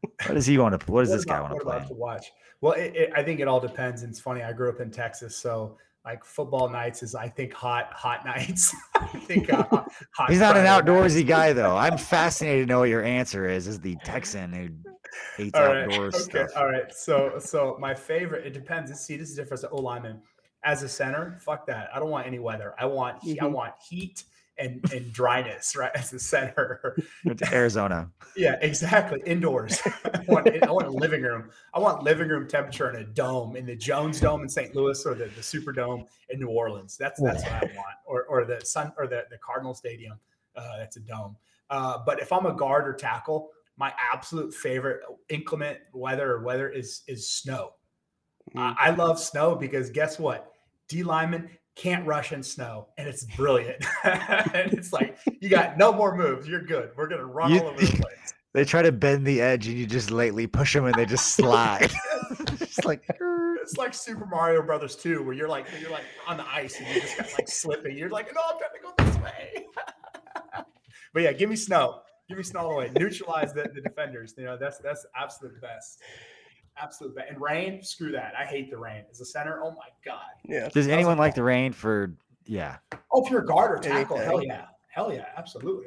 What 0.00 0.34
does 0.34 0.46
he 0.46 0.58
want 0.58 0.78
to? 0.80 0.90
What 0.90 1.02
does 1.02 1.10
What 1.10 1.16
this 1.16 1.24
guy 1.24 1.40
want 1.40 1.58
to 1.58 1.64
play? 1.64 1.84
to 1.86 1.94
watch? 1.94 2.32
Well, 2.60 2.72
it, 2.72 2.94
it, 2.96 3.12
I 3.14 3.22
think 3.22 3.40
it 3.40 3.48
all 3.48 3.60
depends. 3.60 4.02
And 4.02 4.10
it's 4.10 4.20
funny. 4.20 4.42
I 4.42 4.52
grew 4.52 4.68
up 4.68 4.80
in 4.80 4.90
Texas, 4.90 5.36
so 5.36 5.76
like 6.04 6.24
football 6.24 6.68
nights 6.68 7.02
is 7.02 7.14
I 7.14 7.28
think 7.28 7.52
hot 7.52 7.92
hot 7.92 8.24
nights. 8.24 8.74
I 8.94 9.06
think 9.06 9.52
uh, 9.52 9.64
hot 10.14 10.30
He's 10.30 10.40
not 10.40 10.56
an 10.56 10.66
outdoorsy 10.66 11.26
guy 11.26 11.52
though. 11.52 11.76
I'm 11.76 11.98
fascinated 12.14 12.68
to 12.68 12.72
know 12.72 12.80
what 12.80 12.88
your 12.88 13.02
answer 13.04 13.48
is. 13.48 13.66
Is 13.68 13.80
the 13.80 13.96
Texan 14.04 14.52
who 14.52 14.68
hates 15.42 15.58
All 15.58 15.66
right. 15.66 15.84
outdoors 15.86 16.14
Okay. 16.14 16.46
stuff? 16.46 16.50
All 16.56 16.66
right. 16.66 16.92
So 16.92 17.38
so 17.38 17.76
my 17.78 17.94
favorite. 17.94 18.46
It 18.46 18.54
depends. 18.54 18.98
See, 19.00 19.16
this 19.16 19.30
is 19.30 19.36
different 19.36 19.64
as 19.64 19.70
O 19.70 19.76
lineman. 19.76 20.20
As 20.64 20.82
a 20.82 20.88
center, 20.88 21.36
fuck 21.40 21.66
that. 21.66 21.90
I 21.94 21.98
don't 21.98 22.10
want 22.10 22.26
any 22.26 22.38
weather. 22.38 22.74
I 22.78 22.86
want 22.86 23.22
he- 23.22 23.40
I 23.40 23.46
want 23.46 23.74
heat 23.88 24.24
and 24.58 24.80
and 24.92 25.12
dryness. 25.12 25.74
Right 25.76 25.90
as 25.94 26.12
a 26.12 26.18
center. 26.18 26.96
Went 27.24 27.42
Arizona. 27.52 28.10
Yeah, 28.34 28.56
exactly. 28.62 29.20
Indoors. 29.26 29.78
I, 29.86 30.24
want, 30.26 30.48
I 30.48 30.72
want 30.72 30.86
a 30.86 30.90
living 30.90 31.20
room. 31.20 31.50
I 31.74 31.78
want 31.78 32.02
living 32.02 32.28
room 32.28 32.48
temperature 32.48 32.88
in 32.88 32.96
a 32.96 33.04
dome, 33.04 33.56
in 33.56 33.66
the 33.66 33.76
Jones 33.76 34.20
Dome 34.20 34.42
in 34.42 34.48
St. 34.48 34.74
Louis 34.74 35.04
or 35.04 35.14
the, 35.14 35.26
the 35.26 35.42
Superdome 35.42 36.06
in 36.30 36.40
New 36.40 36.48
Orleans. 36.48 36.96
That's 36.96 37.20
that's 37.20 37.42
what 37.42 37.52
I 37.52 37.64
want. 37.76 37.96
Or 38.06 38.24
or 38.24 38.44
the 38.46 38.64
Sun 38.64 38.92
or 38.96 39.06
the, 39.06 39.24
the 39.30 39.36
Cardinal 39.38 39.74
Stadium. 39.74 40.18
Uh, 40.56 40.78
that's 40.78 40.96
a 40.96 41.00
dome. 41.00 41.36
Uh, 41.68 41.98
but 42.06 42.20
if 42.20 42.32
I'm 42.32 42.46
a 42.46 42.54
guard 42.54 42.86
or 42.88 42.94
tackle, 42.94 43.50
my 43.76 43.92
absolute 44.12 44.54
favorite 44.54 45.00
inclement 45.28 45.78
weather 45.92 46.30
or 46.32 46.42
weather 46.42 46.70
is 46.70 47.02
is 47.06 47.28
snow. 47.28 47.72
I, 48.56 48.74
I 48.78 48.90
love 48.90 49.18
snow 49.18 49.54
because 49.54 49.90
guess 49.90 50.18
what? 50.18 50.51
D 50.92 51.02
lineman 51.02 51.48
can't 51.74 52.06
rush 52.06 52.32
in 52.32 52.42
snow, 52.42 52.88
and 52.98 53.08
it's 53.08 53.24
brilliant. 53.36 53.82
and 54.04 54.72
it's 54.74 54.92
like 54.92 55.16
you 55.40 55.48
got 55.48 55.78
no 55.78 55.90
more 55.92 56.14
moves. 56.14 56.46
You're 56.46 56.60
good. 56.64 56.90
We're 56.96 57.08
gonna 57.08 57.24
run 57.24 57.50
You- 57.52 57.60
all 57.60 57.68
over 57.68 57.80
the 57.80 57.86
place. 58.02 58.34
They 58.54 58.66
try 58.66 58.82
to 58.82 58.92
bend 58.92 59.26
the 59.26 59.40
edge 59.40 59.66
and 59.66 59.78
you 59.78 59.86
just 59.86 60.10
lightly 60.10 60.46
push 60.46 60.74
them 60.74 60.84
and 60.84 60.94
they 60.94 61.06
just 61.06 61.34
slide. 61.34 61.90
just 62.58 62.84
like 62.84 63.02
It's 63.62 63.78
like 63.78 63.94
Super 63.94 64.26
Mario 64.26 64.60
Brothers 64.60 64.94
2, 64.96 65.22
where 65.22 65.32
you're 65.32 65.48
like 65.48 65.66
you're 65.80 65.90
like 65.90 66.04
on 66.28 66.36
the 66.36 66.44
ice 66.46 66.78
and 66.78 66.86
you 66.94 67.00
just 67.00 67.16
got 67.16 67.32
like 67.32 67.48
slipping. 67.48 67.96
You're 67.96 68.10
like, 68.10 68.26
no, 68.34 68.42
I'm 68.52 68.58
trying 68.58 68.72
to 68.74 69.04
go 69.04 69.10
this 69.10 69.22
way. 69.22 69.66
but 71.14 71.22
yeah, 71.22 71.32
give 71.32 71.48
me 71.48 71.56
snow. 71.56 72.00
Give 72.28 72.36
me 72.36 72.44
snow 72.44 72.60
all 72.60 72.70
the 72.72 72.76
way. 72.76 72.90
Neutralize 72.98 73.54
the, 73.54 73.70
the 73.74 73.80
defenders. 73.80 74.34
You 74.36 74.44
know, 74.44 74.58
that's 74.58 74.76
that's 74.78 75.06
absolute 75.16 75.58
best. 75.62 76.00
Absolute 76.80 77.14
best. 77.14 77.28
And 77.30 77.40
rain, 77.40 77.82
screw 77.82 78.12
that. 78.12 78.32
I 78.38 78.44
hate 78.44 78.70
the 78.70 78.76
rain. 78.78 79.04
As 79.10 79.20
a 79.20 79.24
center, 79.24 79.60
oh 79.62 79.70
my 79.72 79.88
god. 80.04 80.20
Yeah. 80.44 80.68
does 80.70 80.88
anyone 80.88 81.18
like 81.18 81.34
the 81.34 81.42
rain 81.42 81.72
for 81.72 82.12
yeah. 82.46 82.76
Oh, 83.12 83.24
if 83.24 83.30
you're 83.30 83.42
a 83.42 83.46
guard 83.46 83.72
or 83.72 83.78
tackle, 83.78 84.18
hell 84.18 84.42
yeah. 84.42 84.66
Hell 84.88 85.12
yeah, 85.12 85.26
absolutely. 85.36 85.86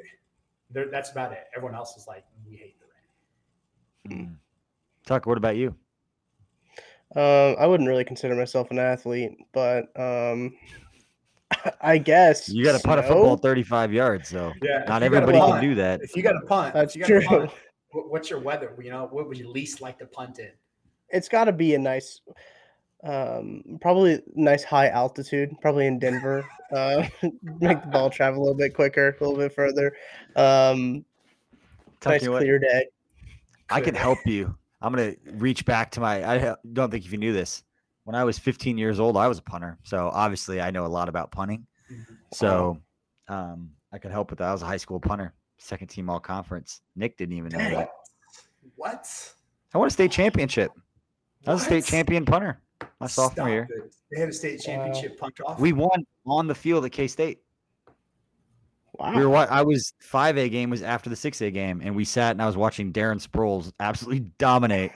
There, 0.70 0.90
that's 0.90 1.10
about 1.10 1.32
it. 1.32 1.44
Everyone 1.56 1.76
else 1.76 1.96
is 1.96 2.06
like, 2.06 2.24
we 2.48 2.56
hate 2.56 2.76
the 2.80 4.14
rain. 4.14 4.26
Hmm. 4.26 4.32
Tucker, 5.04 5.28
what 5.30 5.38
about 5.38 5.56
you? 5.56 5.74
Um, 7.14 7.54
I 7.58 7.66
wouldn't 7.66 7.88
really 7.88 8.04
consider 8.04 8.34
myself 8.34 8.70
an 8.72 8.78
athlete, 8.80 9.36
but 9.52 9.84
um, 9.98 10.54
I 11.80 11.98
guess 11.98 12.48
You 12.48 12.64
got 12.64 12.80
to 12.80 12.84
punt 12.86 12.98
a 12.98 13.02
football 13.04 13.36
35 13.36 13.92
yards, 13.92 14.28
so 14.28 14.52
Yeah. 14.60 14.78
not 14.78 14.80
you 14.80 14.86
gotta 14.86 15.04
everybody 15.04 15.38
can 15.38 15.60
do 15.60 15.74
that. 15.76 16.00
If 16.02 16.16
you 16.16 16.22
got 16.22 16.36
a 16.36 16.44
punt, 16.46 16.74
That's 16.74 16.96
if 16.96 17.08
you 17.08 17.20
true. 17.20 17.26
punt, 17.26 17.50
what's 17.92 18.28
your 18.28 18.40
weather? 18.40 18.76
You 18.82 18.90
know, 18.90 19.06
what 19.10 19.28
would 19.28 19.38
you 19.38 19.48
least 19.48 19.80
like 19.80 19.98
to 20.00 20.06
punt 20.06 20.40
in? 20.40 20.50
It's 21.16 21.28
got 21.28 21.44
to 21.44 21.52
be 21.52 21.74
a 21.74 21.78
nice. 21.78 22.20
Um, 23.04 23.78
probably 23.80 24.20
nice 24.34 24.64
high 24.64 24.88
altitude, 24.88 25.50
probably 25.60 25.86
in 25.86 25.98
Denver. 25.98 26.44
Uh, 26.72 27.06
make 27.60 27.80
the 27.82 27.88
ball 27.88 28.10
travel 28.10 28.40
a 28.40 28.42
little 28.42 28.56
bit 28.56 28.74
quicker, 28.74 29.16
a 29.20 29.24
little 29.24 29.38
bit 29.38 29.52
further. 29.54 29.94
Um, 30.34 31.04
Tuck, 32.00 32.12
nice 32.12 32.22
you 32.22 32.28
know 32.28 32.32
what? 32.32 32.42
clear 32.42 32.58
day. 32.58 32.86
I 33.70 33.80
can 33.80 33.94
help 33.94 34.18
you. 34.26 34.56
I'm 34.80 34.92
gonna 34.92 35.14
reach 35.34 35.64
back 35.64 35.90
to 35.92 36.00
my. 36.00 36.24
I 36.24 36.54
don't 36.72 36.90
think 36.90 37.04
if 37.04 37.12
you 37.12 37.18
knew 37.18 37.32
this. 37.32 37.62
When 38.04 38.14
I 38.14 38.22
was 38.22 38.38
15 38.38 38.78
years 38.78 39.00
old, 39.00 39.16
I 39.16 39.26
was 39.26 39.38
a 39.38 39.42
punter, 39.42 39.78
so 39.82 40.10
obviously 40.12 40.60
I 40.60 40.70
know 40.70 40.86
a 40.86 40.88
lot 40.88 41.08
about 41.08 41.32
punting. 41.32 41.66
Mhm. 41.90 42.16
So 42.32 42.78
um, 43.28 43.70
I 43.92 43.98
could 43.98 44.12
help 44.12 44.30
with 44.30 44.38
that. 44.38 44.48
I 44.48 44.52
was 44.52 44.62
a 44.62 44.66
high 44.66 44.76
school 44.76 45.00
punter, 45.00 45.34
second 45.58 45.88
team 45.88 46.08
all 46.08 46.20
conference. 46.20 46.82
Nick 46.94 47.16
didn't 47.16 47.36
even 47.36 47.50
know 47.50 47.58
Dang. 47.58 47.74
that. 47.74 47.88
What? 48.74 49.08
I 49.72 49.78
won 49.78 49.86
a 49.86 49.90
state 49.90 50.10
championship. 50.10 50.72
I 51.46 51.52
was 51.52 51.62
a 51.62 51.64
state 51.66 51.84
champion 51.84 52.24
punter 52.24 52.60
my 53.00 53.06
sophomore 53.06 53.30
Stop 53.46 53.48
year. 53.48 53.68
it. 53.70 53.94
They 54.10 54.20
had 54.20 54.28
a 54.28 54.32
state 54.32 54.60
Wow. 54.66 54.74
championship 54.74 55.18
punt 55.20 55.40
off. 55.44 55.58
We 55.60 55.72
won 55.72 56.04
on 56.26 56.46
the 56.46 56.54
field 56.54 56.84
at 56.84 56.92
K 56.92 57.06
State. 57.08 57.40
Wow. 58.98 59.14
We 59.14 59.22
were. 59.22 59.28
wa- 59.30 59.46
I 59.50 59.62
was 59.62 59.92
five 60.00 60.38
A 60.38 60.48
game 60.48 60.70
was 60.70 60.82
after 60.82 61.10
the 61.10 61.16
six 61.16 61.40
A 61.42 61.50
game, 61.50 61.80
and 61.84 61.94
we 61.94 62.04
sat 62.04 62.30
and 62.32 62.42
I 62.42 62.46
was 62.46 62.56
watching 62.56 62.92
Darren 62.92 63.24
Sproles 63.24 63.72
absolutely 63.80 64.20
dominate 64.38 64.92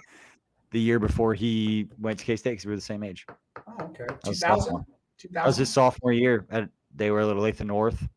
the 0.70 0.80
year 0.80 0.98
before 0.98 1.34
he 1.34 1.88
went 1.98 2.18
to 2.18 2.24
K 2.24 2.36
State 2.36 2.52
because 2.52 2.66
we 2.66 2.70
were 2.70 2.76
the 2.76 2.82
same 2.82 3.02
age. 3.02 3.26
Oh, 3.58 3.84
okay. 3.84 4.06
Two 4.24 4.32
thousand. 4.32 4.84
Two 5.18 5.28
thousand. 5.28 5.32
That 5.34 5.46
was 5.46 5.56
his 5.56 5.68
sophomore 5.72 6.12
year. 6.12 6.46
At, 6.50 6.68
they 6.94 7.10
were 7.10 7.20
a 7.20 7.26
little 7.26 7.42
Olathe 7.42 7.64
North. 7.64 8.08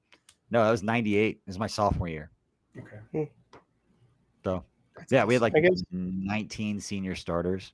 No, 0.52 0.64
that 0.64 0.72
was 0.72 0.84
'98. 0.84 1.36
It 1.36 1.42
was 1.48 1.60
my 1.60 1.68
sophomore 1.68 2.08
year. 2.08 2.30
Okay. 2.78 2.98
Hmm. 3.12 3.24
So 4.44 4.64
That's 4.98 5.12
yeah, 5.12 5.26
we 5.26 5.34
had 5.36 5.42
like 5.42 5.54
guess- 5.54 5.84
19 5.92 6.80
senior 6.80 7.16
starters. 7.16 7.74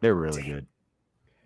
They 0.00 0.10
were 0.10 0.20
really 0.20 0.42
good. 0.42 0.66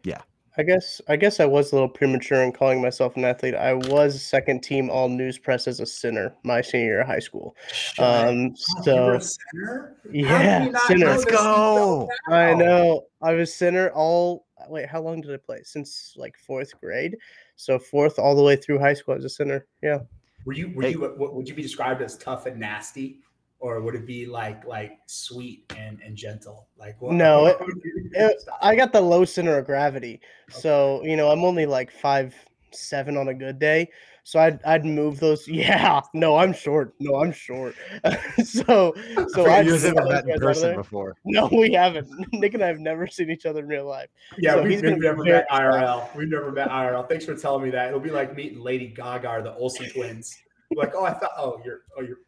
Yeah. 0.04 0.20
I 0.56 0.62
guess 0.62 1.00
I 1.08 1.16
guess 1.16 1.40
I 1.40 1.46
was 1.46 1.72
a 1.72 1.74
little 1.74 1.88
premature 1.88 2.40
in 2.44 2.52
calling 2.52 2.80
myself 2.80 3.16
an 3.16 3.24
athlete. 3.24 3.56
I 3.56 3.74
was 3.74 4.22
second 4.22 4.60
team 4.62 4.88
all 4.88 5.08
news 5.08 5.36
press 5.36 5.66
as 5.66 5.80
a 5.80 5.86
center 5.86 6.32
my 6.44 6.60
senior 6.60 6.84
year 6.86 7.00
of 7.00 7.08
high 7.08 7.18
school. 7.18 7.56
Shut 7.72 8.28
Um, 8.28 8.28
up. 8.28 8.34
You 8.36 8.50
were 8.76 8.82
so 8.84 9.12
a 9.14 9.20
center? 9.20 9.96
Yeah, 10.12 10.68
center. 10.86 11.06
Let's 11.06 11.24
go. 11.24 12.08
I 12.28 12.54
know. 12.54 13.06
I 13.20 13.32
was 13.32 13.52
center 13.52 13.90
all. 13.92 14.46
Wait, 14.68 14.88
how 14.88 15.02
long 15.02 15.20
did 15.20 15.32
I 15.32 15.38
play? 15.38 15.62
Since 15.64 16.14
like 16.16 16.36
fourth 16.38 16.78
grade. 16.80 17.16
So 17.56 17.76
fourth 17.80 18.20
all 18.20 18.36
the 18.36 18.42
way 18.42 18.54
through 18.54 18.78
high 18.78 18.94
school 18.94 19.16
as 19.16 19.24
a 19.24 19.28
center. 19.28 19.66
Yeah. 19.82 19.98
Were 20.46 20.52
you? 20.52 20.72
Were 20.72 20.82
Hey. 20.82 20.90
you? 20.90 21.00
What, 21.00 21.34
would 21.34 21.48
you 21.48 21.54
be 21.54 21.62
described 21.62 22.00
as 22.00 22.16
tough 22.16 22.46
and 22.46 22.60
nasty, 22.60 23.18
or 23.64 23.80
would 23.80 23.94
it 23.94 24.06
be 24.06 24.26
like 24.26 24.62
like 24.66 24.98
sweet 25.06 25.64
and 25.78 25.98
and 26.02 26.14
gentle? 26.14 26.68
Like 26.78 27.00
what? 27.00 27.14
No, 27.14 27.46
it- 27.46 27.58
what 27.58 27.66
would 27.66 27.80
It- 28.12 28.44
I 28.60 28.76
got 28.76 28.92
the 28.92 29.00
low 29.00 29.24
center 29.24 29.56
of 29.56 29.64
gravity. 29.64 30.20
So 30.50 31.02
you 31.02 31.16
know 31.16 31.30
I'm 31.30 31.42
only 31.44 31.64
like 31.64 31.90
five 31.90 32.34
seven 32.72 33.16
on 33.16 33.28
a 33.28 33.34
good 33.34 33.58
day. 33.58 33.90
So 34.22 34.38
I'd 34.38 34.62
I'd 34.64 34.84
move 34.84 35.18
those. 35.18 35.48
Yeah. 35.48 36.02
No, 36.12 36.36
I'm 36.36 36.52
short. 36.52 36.94
No, 37.00 37.22
I'm 37.22 37.32
short. 37.32 37.74
so 38.44 38.92
so 39.28 39.46
I 39.46 39.60
I'd 39.60 39.66
you 39.66 39.72
guys 39.72 39.84
move 39.84 39.94
haven't 39.94 39.94
those 39.96 40.08
met 40.12 40.24
in 40.24 40.28
guys 40.28 40.36
out 40.36 40.40
person 40.40 40.76
before. 40.76 41.16
No, 41.24 41.48
we 41.50 41.72
haven't. 41.72 42.08
Nick 42.34 42.52
and 42.52 42.62
I 42.62 42.66
have 42.66 42.80
never 42.80 43.06
seen 43.06 43.30
each 43.30 43.46
other 43.46 43.60
in 43.60 43.66
real 43.66 43.86
life. 43.86 44.10
Yeah, 44.36 44.52
So 44.56 44.62
we've, 44.62 44.72
he's 44.72 44.82
we've 44.82 44.98
never 44.98 45.24
met 45.24 45.46
IRL. 45.50 46.14
We've 46.14 46.28
never 46.28 46.52
met 46.52 46.68
IRL. 46.68 47.08
Thanks 47.08 47.24
for 47.24 47.34
telling 47.34 47.64
me 47.64 47.70
that. 47.70 47.88
It'll 47.88 47.98
be 48.00 48.10
like 48.10 48.36
meeting 48.36 48.60
Lady 48.60 48.88
Gaga 48.88 49.28
or 49.28 49.42
the 49.42 49.54
Olsen 49.54 49.88
twins. 49.90 50.36
Like, 50.76 50.92
oh, 50.94 51.04
I 51.04 51.12
thought, 51.12 51.30
oh, 51.38 51.60
you're, 51.64 51.80
oh, 51.96 52.02
you're 52.02 52.18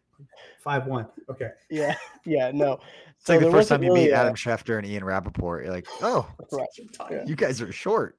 five 0.63 0.87
one. 0.87 1.07
Okay. 1.29 1.51
Yeah. 1.71 1.97
Yeah. 2.25 2.51
No. 2.53 2.79
It's 3.19 3.29
like 3.29 3.41
the 3.41 3.51
first 3.51 3.69
time 3.69 3.83
you 3.83 3.93
meet 3.93 4.01
really 4.01 4.11
a- 4.11 4.17
Adam 4.19 4.35
Schefter 4.35 4.79
and 4.79 4.87
Ian 4.87 5.05
Rapoport. 5.05 5.65
You're 5.65 5.73
like, 5.73 5.87
oh, 6.03 6.29
Right. 6.53 6.67
Yeah. 7.11 7.25
you 7.27 7.35
guys 7.37 7.61
are 7.63 7.73
short. 7.73 8.19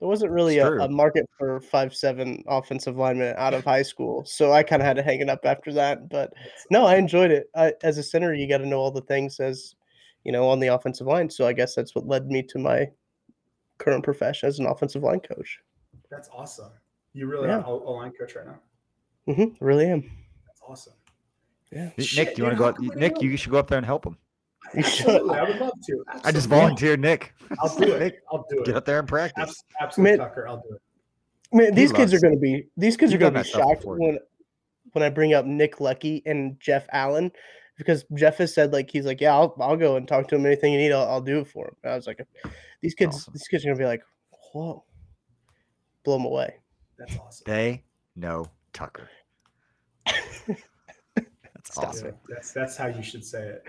There 0.00 0.08
wasn't 0.08 0.32
really 0.32 0.58
a, 0.58 0.70
a 0.80 0.88
market 0.88 1.28
for 1.38 1.60
five 1.60 1.94
seven 1.94 2.44
offensive 2.46 2.96
linemen 2.96 3.34
out 3.38 3.54
of 3.54 3.64
high 3.64 3.82
school, 3.82 4.24
so 4.26 4.52
I 4.52 4.62
kind 4.62 4.82
of 4.82 4.86
had 4.86 4.96
to 4.96 5.02
hang 5.02 5.20
it 5.20 5.30
up 5.30 5.40
after 5.44 5.72
that. 5.74 6.10
But 6.10 6.32
no, 6.70 6.84
I 6.84 6.96
enjoyed 6.96 7.30
it. 7.30 7.48
I, 7.56 7.72
as 7.82 7.96
a 7.96 8.02
center, 8.02 8.34
you 8.34 8.46
got 8.46 8.58
to 8.58 8.66
know 8.66 8.78
all 8.80 8.90
the 8.90 9.00
things 9.02 9.40
as 9.40 9.74
you 10.24 10.32
know 10.32 10.46
on 10.48 10.60
the 10.60 10.66
offensive 10.66 11.06
line. 11.06 11.30
So 11.30 11.46
I 11.46 11.52
guess 11.54 11.74
that's 11.74 11.94
what 11.94 12.06
led 12.06 12.26
me 12.26 12.42
to 12.42 12.58
my 12.58 12.90
current 13.78 14.04
profession 14.04 14.46
as 14.48 14.58
an 14.58 14.66
offensive 14.66 15.02
line 15.02 15.20
coach. 15.20 15.58
That's 16.10 16.28
awesome. 16.34 16.70
You 17.14 17.26
really 17.26 17.48
Yeah. 17.48 17.60
are 17.60 17.64
a 17.64 17.90
line 17.90 18.12
coach 18.12 18.34
right 18.34 18.46
now. 18.46 19.34
hmm 19.34 19.44
really 19.64 19.86
am. 19.86 20.10
That's 20.68 20.88
awesome. 20.88 20.92
Yeah. 21.72 21.90
Nick, 22.16 22.34
do 22.36 22.42
you 22.42 22.44
want 22.44 22.54
to 22.54 22.58
go? 22.58 22.64
how 22.64 22.68
Out, 22.70 22.76
come 22.76 22.90
I 22.92 22.94
Nick, 22.94 23.20
you 23.22 23.36
should 23.36 23.50
go 23.50 23.58
up 23.58 23.68
there 23.68 23.78
and 23.78 23.86
help 23.86 24.06
him. 24.06 24.16
Absolutely, 24.76 25.38
I 25.38 25.42
would 25.44 25.58
love 25.58 25.72
to. 25.86 26.04
I 26.24 26.32
just 26.32 26.48
volunteered 26.48 27.00
Nick. 27.00 27.34
I'll 27.60 27.76
do 27.76 27.92
it. 27.92 27.98
Nick, 28.00 28.22
I'll 28.30 28.46
do 28.48 28.60
it. 28.60 28.66
get 28.66 28.76
up 28.76 28.84
there 28.84 28.98
and 28.98 29.06
practice. 29.08 29.62
Absolutely, 29.80 30.18
Man- 30.18 30.26
Tucker. 30.28 30.48
I'll 30.48 30.56
do 30.68 30.74
it. 30.74 30.80
Man, 31.52 31.72
He 31.72 31.82
these 31.82 31.92
kids 31.92 32.12
are 32.12 32.20
going 32.20 32.34
to 32.34 32.40
be 32.40 32.66
these 32.76 32.96
kids 32.96 33.12
You've 33.12 33.20
are 33.22 33.30
going 33.30 33.34
to 33.34 33.42
be 33.44 33.48
shocked 33.48 33.84
when 33.84 34.18
when 34.92 35.02
I 35.04 35.08
bring 35.10 35.34
up 35.34 35.44
Nick 35.44 35.76
Leckey 35.76 36.22
and 36.26 36.58
Jeff 36.58 36.86
Allen 36.92 37.30
because 37.76 38.04
Jeff 38.14 38.38
has 38.38 38.52
said 38.54 38.72
like 38.72 38.90
he's 38.90 39.04
like 39.04 39.20
yeah 39.20 39.34
I'll, 39.34 39.54
I'll 39.60 39.76
go 39.76 39.96
and 39.96 40.08
talk 40.08 40.26
to 40.28 40.34
him 40.36 40.46
anything 40.46 40.72
you 40.72 40.78
need 40.78 40.92
I'll, 40.92 41.08
I'll 41.08 41.20
do 41.20 41.40
it 41.40 41.48
for 41.48 41.66
him. 41.68 41.76
And 41.84 41.92
I 41.92 41.96
was 41.96 42.06
like 42.08 42.20
these 42.80 42.94
kids 42.94 43.16
Awesome. 43.16 43.32
these 43.34 43.46
kids 43.46 43.64
are 43.64 43.68
going 43.68 43.76
to 43.78 43.82
be 43.82 43.86
like 43.86 44.02
whoa 44.52 44.82
blow 46.04 46.16
them 46.16 46.24
away. 46.26 46.56
That's 46.98 47.16
awesome. 47.18 47.44
They 47.46 47.84
know 48.16 48.46
Tucker. 48.72 49.08
That's 51.74 51.98
Stop 51.98 52.08
awesome. 52.08 52.16
Yeah, 52.28 52.34
that's 52.34 52.52
that's 52.52 52.76
how 52.76 52.86
you 52.86 53.02
should 53.02 53.24
say 53.24 53.42
it. 53.42 53.64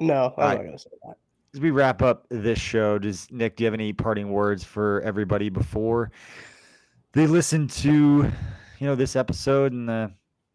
No, 0.00 0.34
I'm 0.36 0.42
Alright. 0.42 0.56
not 0.58 0.64
going 0.64 0.72
to 0.72 0.78
say 0.78 0.90
that. 1.06 1.16
As 1.54 1.60
we 1.60 1.70
wrap 1.70 2.02
up 2.02 2.26
this 2.30 2.58
show, 2.58 2.98
does 2.98 3.28
Nick, 3.30 3.56
do 3.56 3.64
you 3.64 3.66
have 3.66 3.74
any 3.74 3.92
parting 3.92 4.30
words 4.30 4.64
for 4.64 5.00
everybody 5.02 5.50
before 5.50 6.10
they 7.12 7.26
listen 7.26 7.68
to, 7.68 7.90
you 8.78 8.86
know, 8.86 8.94
this 8.94 9.16
episode 9.16 9.72
and 9.72 9.88
the 9.88 10.12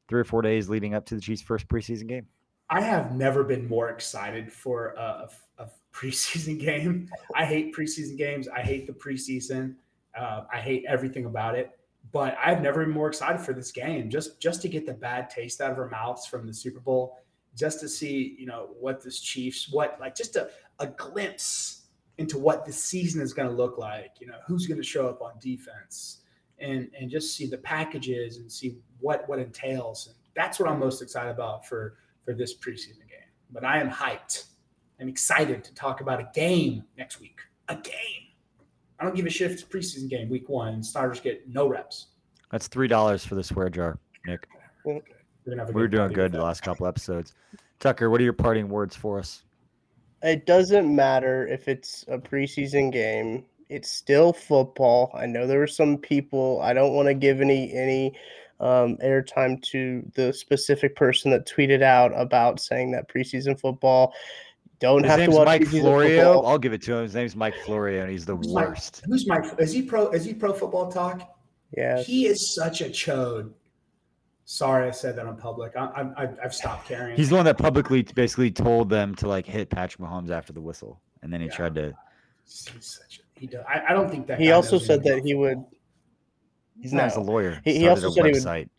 three 0.09 0.19
or 0.19 0.23
four 0.23 0.41
days 0.41 0.69
leading 0.69 0.95
up 0.95 1.05
to 1.05 1.15
the 1.15 1.21
Chiefs' 1.21 1.41
first 1.41 1.67
preseason 1.67 2.07
game? 2.07 2.25
I 2.69 2.81
have 2.81 3.15
never 3.15 3.43
been 3.43 3.67
more 3.67 3.89
excited 3.89 4.51
for 4.51 4.93
a, 4.97 5.29
a, 5.59 5.63
a 5.63 5.69
preseason 5.93 6.59
game. 6.65 7.09
I 7.35 7.45
hate 7.45 7.75
preseason 7.75 8.17
games. 8.17 8.47
I 8.49 8.61
hate 8.61 8.87
the 8.87 8.93
preseason. 8.93 9.75
Uh, 10.17 10.43
I 10.51 10.59
hate 10.59 10.83
everything 10.89 11.25
about 11.25 11.55
it. 11.55 11.77
But 12.11 12.37
I've 12.43 12.61
never 12.61 12.85
been 12.85 12.93
more 12.93 13.07
excited 13.07 13.41
for 13.41 13.53
this 13.53 13.71
game. 13.71 14.09
Just 14.09 14.39
just 14.39 14.61
to 14.61 14.69
get 14.69 14.85
the 14.85 14.93
bad 14.93 15.29
taste 15.29 15.61
out 15.61 15.71
of 15.71 15.77
our 15.77 15.89
mouths 15.89 16.25
from 16.25 16.47
the 16.47 16.53
Super 16.53 16.79
Bowl, 16.79 17.17
just 17.55 17.79
to 17.81 17.89
see 17.89 18.35
you 18.39 18.45
know 18.45 18.69
what 18.79 19.01
this 19.03 19.19
Chiefs, 19.19 19.69
what 19.71 19.97
like 19.99 20.15
just 20.15 20.35
a, 20.35 20.49
a 20.79 20.87
glimpse 20.87 21.87
into 22.17 22.37
what 22.37 22.65
the 22.65 22.71
season 22.71 23.21
is 23.21 23.33
going 23.33 23.49
to 23.49 23.53
look 23.53 23.77
like. 23.77 24.11
You 24.19 24.27
know 24.27 24.37
who's 24.47 24.67
going 24.67 24.79
to 24.79 24.87
show 24.87 25.07
up 25.07 25.21
on 25.21 25.33
defense, 25.39 26.21
and 26.59 26.89
and 26.97 27.09
just 27.09 27.35
see 27.35 27.47
the 27.47 27.57
packages 27.57 28.37
and 28.37 28.51
see 28.51 28.77
what 28.99 29.27
what 29.27 29.39
entails. 29.39 30.07
And 30.07 30.15
that's 30.35 30.59
what 30.59 30.69
I'm 30.69 30.79
most 30.79 31.01
excited 31.01 31.31
about 31.31 31.67
for 31.67 31.97
for 32.23 32.33
this 32.33 32.57
preseason 32.57 33.07
game. 33.09 33.31
But 33.51 33.63
I 33.63 33.79
am 33.79 33.89
hyped. 33.89 34.45
I'm 34.99 35.09
excited 35.09 35.63
to 35.63 35.73
talk 35.75 36.01
about 36.01 36.19
a 36.19 36.29
game 36.33 36.83
next 36.97 37.19
week. 37.19 37.39
A 37.69 37.75
game. 37.75 38.26
I 38.99 39.05
don't 39.05 39.15
give 39.15 39.25
a 39.25 39.29
shit 39.29 39.51
if 39.51 39.53
it's 39.53 39.63
a 39.63 39.65
preseason 39.65 40.09
game 40.09 40.29
week 40.29 40.49
one 40.49 40.73
and 40.73 40.85
starters 40.85 41.19
get 41.19 41.47
no 41.47 41.67
reps. 41.67 42.07
That's 42.51 42.67
three 42.67 42.87
dollars 42.87 43.25
for 43.25 43.35
the 43.35 43.43
swear 43.43 43.69
jar, 43.69 43.99
Nick. 44.25 44.47
We're 44.85 45.01
gonna 45.47 45.61
have 45.61 45.69
a 45.69 45.73
We 45.73 45.81
were 45.81 45.87
doing 45.87 46.11
good 46.13 46.31
with 46.31 46.39
the 46.39 46.43
last 46.43 46.61
couple 46.61 46.87
episodes. 46.87 47.33
Tucker, 47.79 48.09
what 48.09 48.19
are 48.21 48.23
your 48.23 48.33
parting 48.33 48.69
words 48.69 48.95
for 48.95 49.19
us? 49.19 49.43
It 50.23 50.45
doesn't 50.45 50.93
matter 50.93 51.47
if 51.47 51.67
it's 51.67 52.03
a 52.07 52.17
preseason 52.17 52.91
game. 52.91 53.45
It's 53.69 53.91
still 53.91 54.33
football. 54.33 55.11
I 55.13 55.27
know 55.27 55.45
there 55.45 55.59
were 55.59 55.67
some 55.67 55.97
people. 55.97 56.59
I 56.63 56.73
don't 56.73 56.93
want 56.93 57.07
to 57.07 57.13
give 57.13 57.41
any 57.41 57.71
any 57.73 58.17
um, 58.59 58.97
airtime 59.03 59.61
to 59.63 60.09
the 60.15 60.33
specific 60.33 60.95
person 60.95 61.29
that 61.31 61.47
tweeted 61.47 61.83
out 61.83 62.11
about 62.15 62.59
saying 62.59 62.91
that 62.91 63.09
preseason 63.09 63.59
football 63.59 64.13
don't 64.79 65.03
His 65.03 65.11
have 65.11 65.25
to 65.25 65.31
watch 65.31 65.45
Mike 65.45 65.65
Florio. 65.67 66.33
football. 66.33 66.47
I'll 66.47 66.57
give 66.59 66.73
it 66.73 66.81
to 66.83 66.95
him. 66.97 67.03
His 67.03 67.15
name's 67.15 67.35
Mike 67.35 67.55
Florio, 67.65 68.01
and 68.03 68.11
he's 68.11 68.25
the 68.25 68.35
Who's 68.35 68.53
Mike? 68.53 68.67
worst. 68.69 69.01
Who's 69.05 69.27
Mike? 69.27 69.45
Is 69.59 69.71
he 69.73 69.81
pro? 69.81 70.09
Is 70.11 70.23
he 70.25 70.33
pro 70.33 70.53
football 70.53 70.91
talk? 70.91 71.33
Yeah, 71.75 72.01
He 72.01 72.27
is 72.27 72.53
such 72.55 72.81
a 72.81 72.85
chode. 72.85 73.51
Sorry, 74.45 74.87
I 74.87 74.91
said 74.91 75.17
that 75.17 75.25
on 75.25 75.35
public. 75.35 75.75
I, 75.75 75.85
I, 75.85 76.23
I- 76.23 76.33
I've 76.43 76.55
stopped 76.55 76.87
caring. 76.87 77.17
He's 77.17 77.29
the 77.29 77.35
one 77.35 77.43
that 77.45 77.57
publicly 77.57 78.03
basically 78.03 78.49
told 78.51 78.89
them 78.89 79.13
to 79.15 79.27
like 79.27 79.45
hit 79.45 79.69
Patrick 79.69 79.99
Mahomes 80.07 80.29
after 80.29 80.53
the 80.53 80.61
whistle, 80.61 81.01
and 81.21 81.33
then 81.33 81.41
he 81.41 81.47
Yeah. 81.47 81.53
tried 81.53 81.75
to. 81.75 81.93
He's 82.45 82.69
such 82.79 83.19
a, 83.19 83.39
he 83.39 83.47
does. 83.47 83.65
I, 83.67 83.83
I 83.89 83.93
don't 83.93 84.09
think 84.09 84.27
that. 84.27 84.39
he 84.39 84.51
also 84.51 84.77
said 84.79 85.01
anything 85.01 85.15
that 85.17 85.25
he 85.27 85.35
would 85.35 85.57
football. 85.57 85.71
He's 86.81 86.93
not 86.93 87.05
as 87.05 87.15
a 87.17 87.21
lawyer. 87.21 87.59
He- 87.65 87.79
he 87.79 87.87
also 87.89 88.07
a 88.07 88.11
said 88.11 88.25
he 88.25 88.31
would- 88.31 88.41
website. 88.41 88.69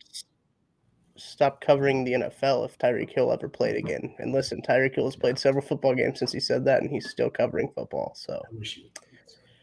Stop 1.19 1.61
covering 1.61 2.03
the 2.03 2.13
NFL 2.13 2.65
if 2.65 2.77
Tyreek 2.77 3.11
Hill 3.11 3.31
ever 3.31 3.47
played 3.49 3.75
again. 3.75 4.15
And 4.19 4.31
listen, 4.33 4.61
Tyreek 4.61 4.95
Hill 4.95 5.05
has 5.05 5.15
played 5.15 5.37
several 5.37 5.63
football 5.63 5.93
games 5.95 6.19
since 6.19 6.31
he 6.31 6.39
said 6.39 6.65
that, 6.65 6.81
and 6.81 6.89
he's 6.89 7.09
still 7.09 7.29
covering 7.29 7.71
football. 7.75 8.13
So 8.15 8.33
I 8.33 8.55
wish 8.55 8.75
he 8.75 8.83
would. 8.83 8.91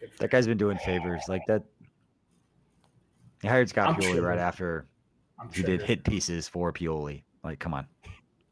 Good 0.00 0.12
for 0.12 0.18
That 0.18 0.30
guy's 0.30 0.46
been 0.46 0.58
doing 0.58 0.78
favors 0.78 1.22
like 1.28 1.42
that. 1.48 1.62
He 3.42 3.48
hired 3.48 3.68
Scott 3.68 3.88
I'm 3.88 3.94
Pioli 3.96 4.14
sure. 4.14 4.22
right 4.22 4.38
after 4.38 4.86
I'm 5.38 5.50
he 5.52 5.62
did 5.62 5.82
hit 5.82 6.04
pieces 6.04 6.48
for 6.48 6.72
Pioli. 6.72 7.22
Like, 7.44 7.58
come 7.58 7.74
on. 7.74 7.86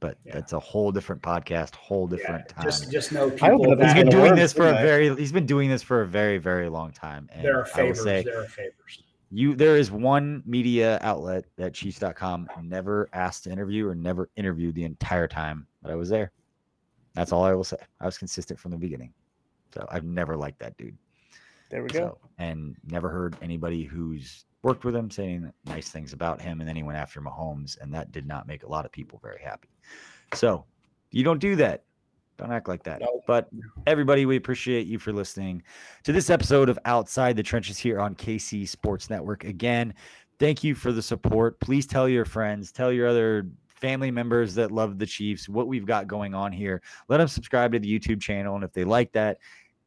but 0.01 0.19
Yeah. 0.25 0.35
that's 0.35 0.53
a 0.53 0.61
whole 0.61 0.93
different 0.93 1.23
podcast, 1.23 1.75
whole 1.75 2.07
different 2.07 2.45
Yeah, 2.49 2.55
time. 2.55 2.65
just 2.65 2.91
just 2.91 3.13
know 3.13 3.27
I 3.43 3.49
hope 3.51 3.61
people 3.63 3.77
that 3.77 3.79
he's 3.79 3.93
it's 3.93 3.95
been 4.03 4.09
doing 4.11 4.31
work, 4.31 4.37
this 4.37 4.53
for 4.53 4.69
a 4.69 4.73
very 4.75 5.15
he's 5.17 5.33
been 5.33 5.47
doing 5.47 5.71
this 5.71 5.83
for 5.83 6.03
a 6.03 6.07
very 6.07 6.37
very 6.39 6.69
long 6.69 6.93
time 6.93 7.29
and 7.33 7.43
there 7.45 7.55
are 7.59 7.67
I 7.75 7.83
will 7.83 7.95
favors. 7.95 8.03
say 8.05 8.23
there 8.23 8.43
are 8.43 8.47
favors. 8.49 9.03
You 9.35 9.57
there 9.57 9.76
is 9.76 9.91
one 9.91 10.43
media 10.47 10.99
outlet 11.03 11.45
that 11.57 11.74
chiefs.com 11.74 12.49
never 12.62 13.09
asked 13.12 13.45
to 13.45 13.51
interview 13.51 13.89
or 13.89 13.95
never 13.95 14.30
interviewed 14.37 14.76
the 14.76 14.85
entire 14.85 15.26
time 15.26 15.66
that 15.82 15.91
I 15.91 15.97
was 15.97 16.09
there. 16.09 16.30
That's 17.14 17.32
all 17.32 17.45
I 17.45 17.53
will 17.53 17.64
say. 17.64 17.76
I 18.01 18.07
was 18.07 18.16
consistent 18.16 18.61
from 18.61 18.70
the 18.70 18.76
beginning. 18.76 19.12
So 19.72 19.87
I've 19.91 20.05
never 20.05 20.37
liked 20.37 20.61
that 20.61 20.76
dude. 20.76 20.97
There 21.68 21.82
we 21.82 21.89
go. 21.89 21.99
So, 21.99 22.18
and 22.39 22.76
never 22.87 23.09
heard 23.09 23.37
anybody 23.43 23.82
who's 23.82 24.45
worked 24.62 24.85
with 24.85 24.95
him 24.95 25.11
saying 25.11 25.53
nice 25.66 25.89
things 25.89 26.12
about 26.12 26.41
him. 26.41 26.61
And 26.61 26.68
then 26.68 26.76
he 26.76 26.85
went 26.85 26.99
after 26.99 27.20
Mahomes, 27.20 27.76
and 27.80 27.93
that 27.93 28.12
did 28.12 28.26
not 28.26 28.47
make 28.47 28.62
a 28.62 28.68
lot 28.68 28.85
of 28.85 28.93
people 28.93 29.18
very 29.20 29.43
happy. 29.43 29.68
So 30.35 30.64
you 31.11 31.24
don't 31.24 31.41
do 31.41 31.57
that. 31.57 31.82
Don't 32.37 32.53
act 32.53 32.68
like 32.68 32.82
that. 32.85 33.01
No. 33.01 33.22
But 33.26 33.49
everybody, 33.87 34.26
we 34.26 34.37
appreciate 34.37 34.87
you 34.87 34.99
for 34.99 35.12
listening 35.12 35.62
to 36.03 36.12
this 36.12 36.30
episode 36.30 36.68
of 36.68 36.78
Outside 36.85 37.37
the 37.37 37.43
Trenches 37.43 37.78
here 37.78 38.01
on 38.01 38.14
KC 38.14 38.68
Sports 38.68 39.09
Network. 39.09 39.45
Again, 39.45 39.95
thank 40.39 40.64
you 40.64 40.74
for 40.74 40.93
the 40.93 41.03
support. 41.03 41.59
Please 41.61 41.87
tell 41.87 42.09
your 42.09 42.24
friends, 42.24 42.72
tell 42.72 42.93
your 42.93 43.07
other 43.07 43.47
family 43.68 44.11
members 44.11 44.55
that 44.55 44.72
love 44.72 44.99
the 44.99 45.07
Chiefs 45.07 45.49
what 45.49 45.68
we've 45.68 45.87
got 45.87 46.09
going 46.09 46.35
on 46.35 46.51
here. 46.53 46.82
Let 47.09 47.18
them 47.18 47.28
subscribe 47.28 47.72
to 47.72 47.78
the 47.78 47.99
YouTube 47.99 48.20
channel. 48.20 48.55
And 48.55 48.64
if 48.64 48.72
they 48.72 48.85
like 48.85 49.12
that, 49.12 49.39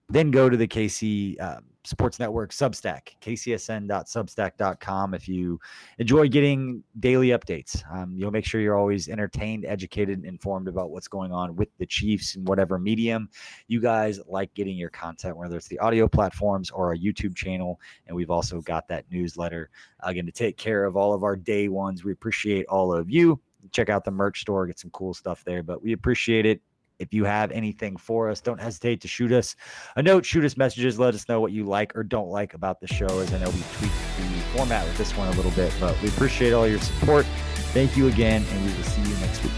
then 0.09 0.31
go 0.31 0.49
to 0.49 0.55
the 0.55 0.67
KC 0.67 1.41
um, 1.41 1.63
Sports 1.87 2.19
Network 2.19 2.51
Substack, 2.51 3.15
kcsn.substack.com. 3.21 5.13
If 5.13 5.29
you 5.29 5.59
enjoy 5.99 6.27
getting 6.27 6.83
daily 6.99 7.29
updates, 7.29 7.81
um, 7.89 8.13
you'll 8.13 8.31
make 8.31 8.45
sure 8.45 8.59
you're 8.59 8.77
always 8.77 9.07
entertained, 9.07 9.63
educated, 9.65 10.17
and 10.17 10.25
informed 10.25 10.67
about 10.67 10.91
what's 10.91 11.07
going 11.07 11.31
on 11.31 11.55
with 11.55 11.69
the 11.77 11.85
Chiefs 11.85 12.35
in 12.35 12.43
whatever 12.43 12.77
medium 12.77 13.29
you 13.67 13.79
guys 13.79 14.19
like 14.27 14.53
getting 14.53 14.75
your 14.75 14.89
content, 14.89 15.37
whether 15.37 15.55
it's 15.55 15.69
the 15.69 15.79
audio 15.79 16.09
platforms 16.09 16.69
or 16.71 16.87
our 16.87 16.97
YouTube 16.97 17.35
channel. 17.35 17.79
And 18.07 18.15
we've 18.15 18.31
also 18.31 18.59
got 18.59 18.89
that 18.89 19.05
newsletter 19.09 19.69
again 20.01 20.25
to 20.25 20.31
take 20.33 20.57
care 20.57 20.83
of 20.83 20.97
all 20.97 21.13
of 21.13 21.23
our 21.23 21.37
day 21.37 21.69
ones. 21.69 22.03
We 22.03 22.11
appreciate 22.11 22.65
all 22.67 22.93
of 22.93 23.09
you. 23.09 23.39
Check 23.71 23.89
out 23.89 24.03
the 24.03 24.11
merch 24.11 24.41
store, 24.41 24.67
get 24.67 24.77
some 24.79 24.91
cool 24.91 25.13
stuff 25.13 25.43
there, 25.45 25.63
but 25.63 25.81
we 25.81 25.93
appreciate 25.93 26.45
it. 26.45 26.61
If 26.99 27.13
you 27.13 27.25
have 27.25 27.51
anything 27.51 27.95
for 27.95 28.29
us, 28.29 28.41
don't 28.41 28.59
hesitate 28.59 29.01
to 29.01 29.07
shoot 29.07 29.31
us 29.31 29.55
a 29.95 30.01
note, 30.01 30.25
shoot 30.25 30.43
us 30.43 30.57
messages, 30.57 30.97
let 30.97 31.13
us 31.13 31.29
know 31.29 31.39
what 31.39 31.51
you 31.51 31.63
like 31.63 31.95
or 31.95 32.03
don't 32.03 32.29
like 32.29 32.55
about 32.55 32.81
the 32.81 32.87
show. 32.87 33.19
As 33.19 33.31
I 33.33 33.37
know 33.37 33.49
we 33.49 33.61
tweaked 33.77 33.93
the 34.17 34.57
format 34.57 34.85
with 34.85 34.97
this 34.97 35.15
one 35.15 35.27
a 35.27 35.31
little 35.31 35.51
bit, 35.51 35.71
but 35.79 35.99
we 36.01 36.09
appreciate 36.09 36.53
all 36.53 36.67
your 36.67 36.79
support. 36.79 37.25
Thank 37.73 37.95
you 37.95 38.07
again, 38.07 38.43
and 38.49 38.65
we 38.65 38.73
will 38.75 38.83
see 38.83 39.01
you 39.01 39.15
next 39.17 39.43
week. 39.43 39.53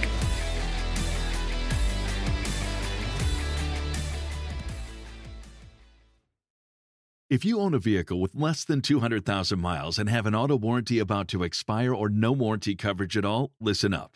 If 7.30 7.46
you 7.46 7.60
own 7.60 7.76
a 7.76 7.80
vehicle 7.80 8.20
with 8.20 8.34
less 8.34 8.66
than 8.66 8.82
200,000 8.82 9.60
miles 9.60 10.00
and 10.00 10.10
have 10.10 10.26
an 10.26 10.34
auto 10.34 10.58
warranty 10.58 10.98
about 10.98 11.28
to 11.28 11.44
expire 11.44 11.94
or 11.94 12.10
no 12.10 12.32
warranty 12.32 12.76
coverage 12.76 13.16
at 13.16 13.24
all, 13.24 13.52
listen 13.62 13.94
up. 13.94 14.16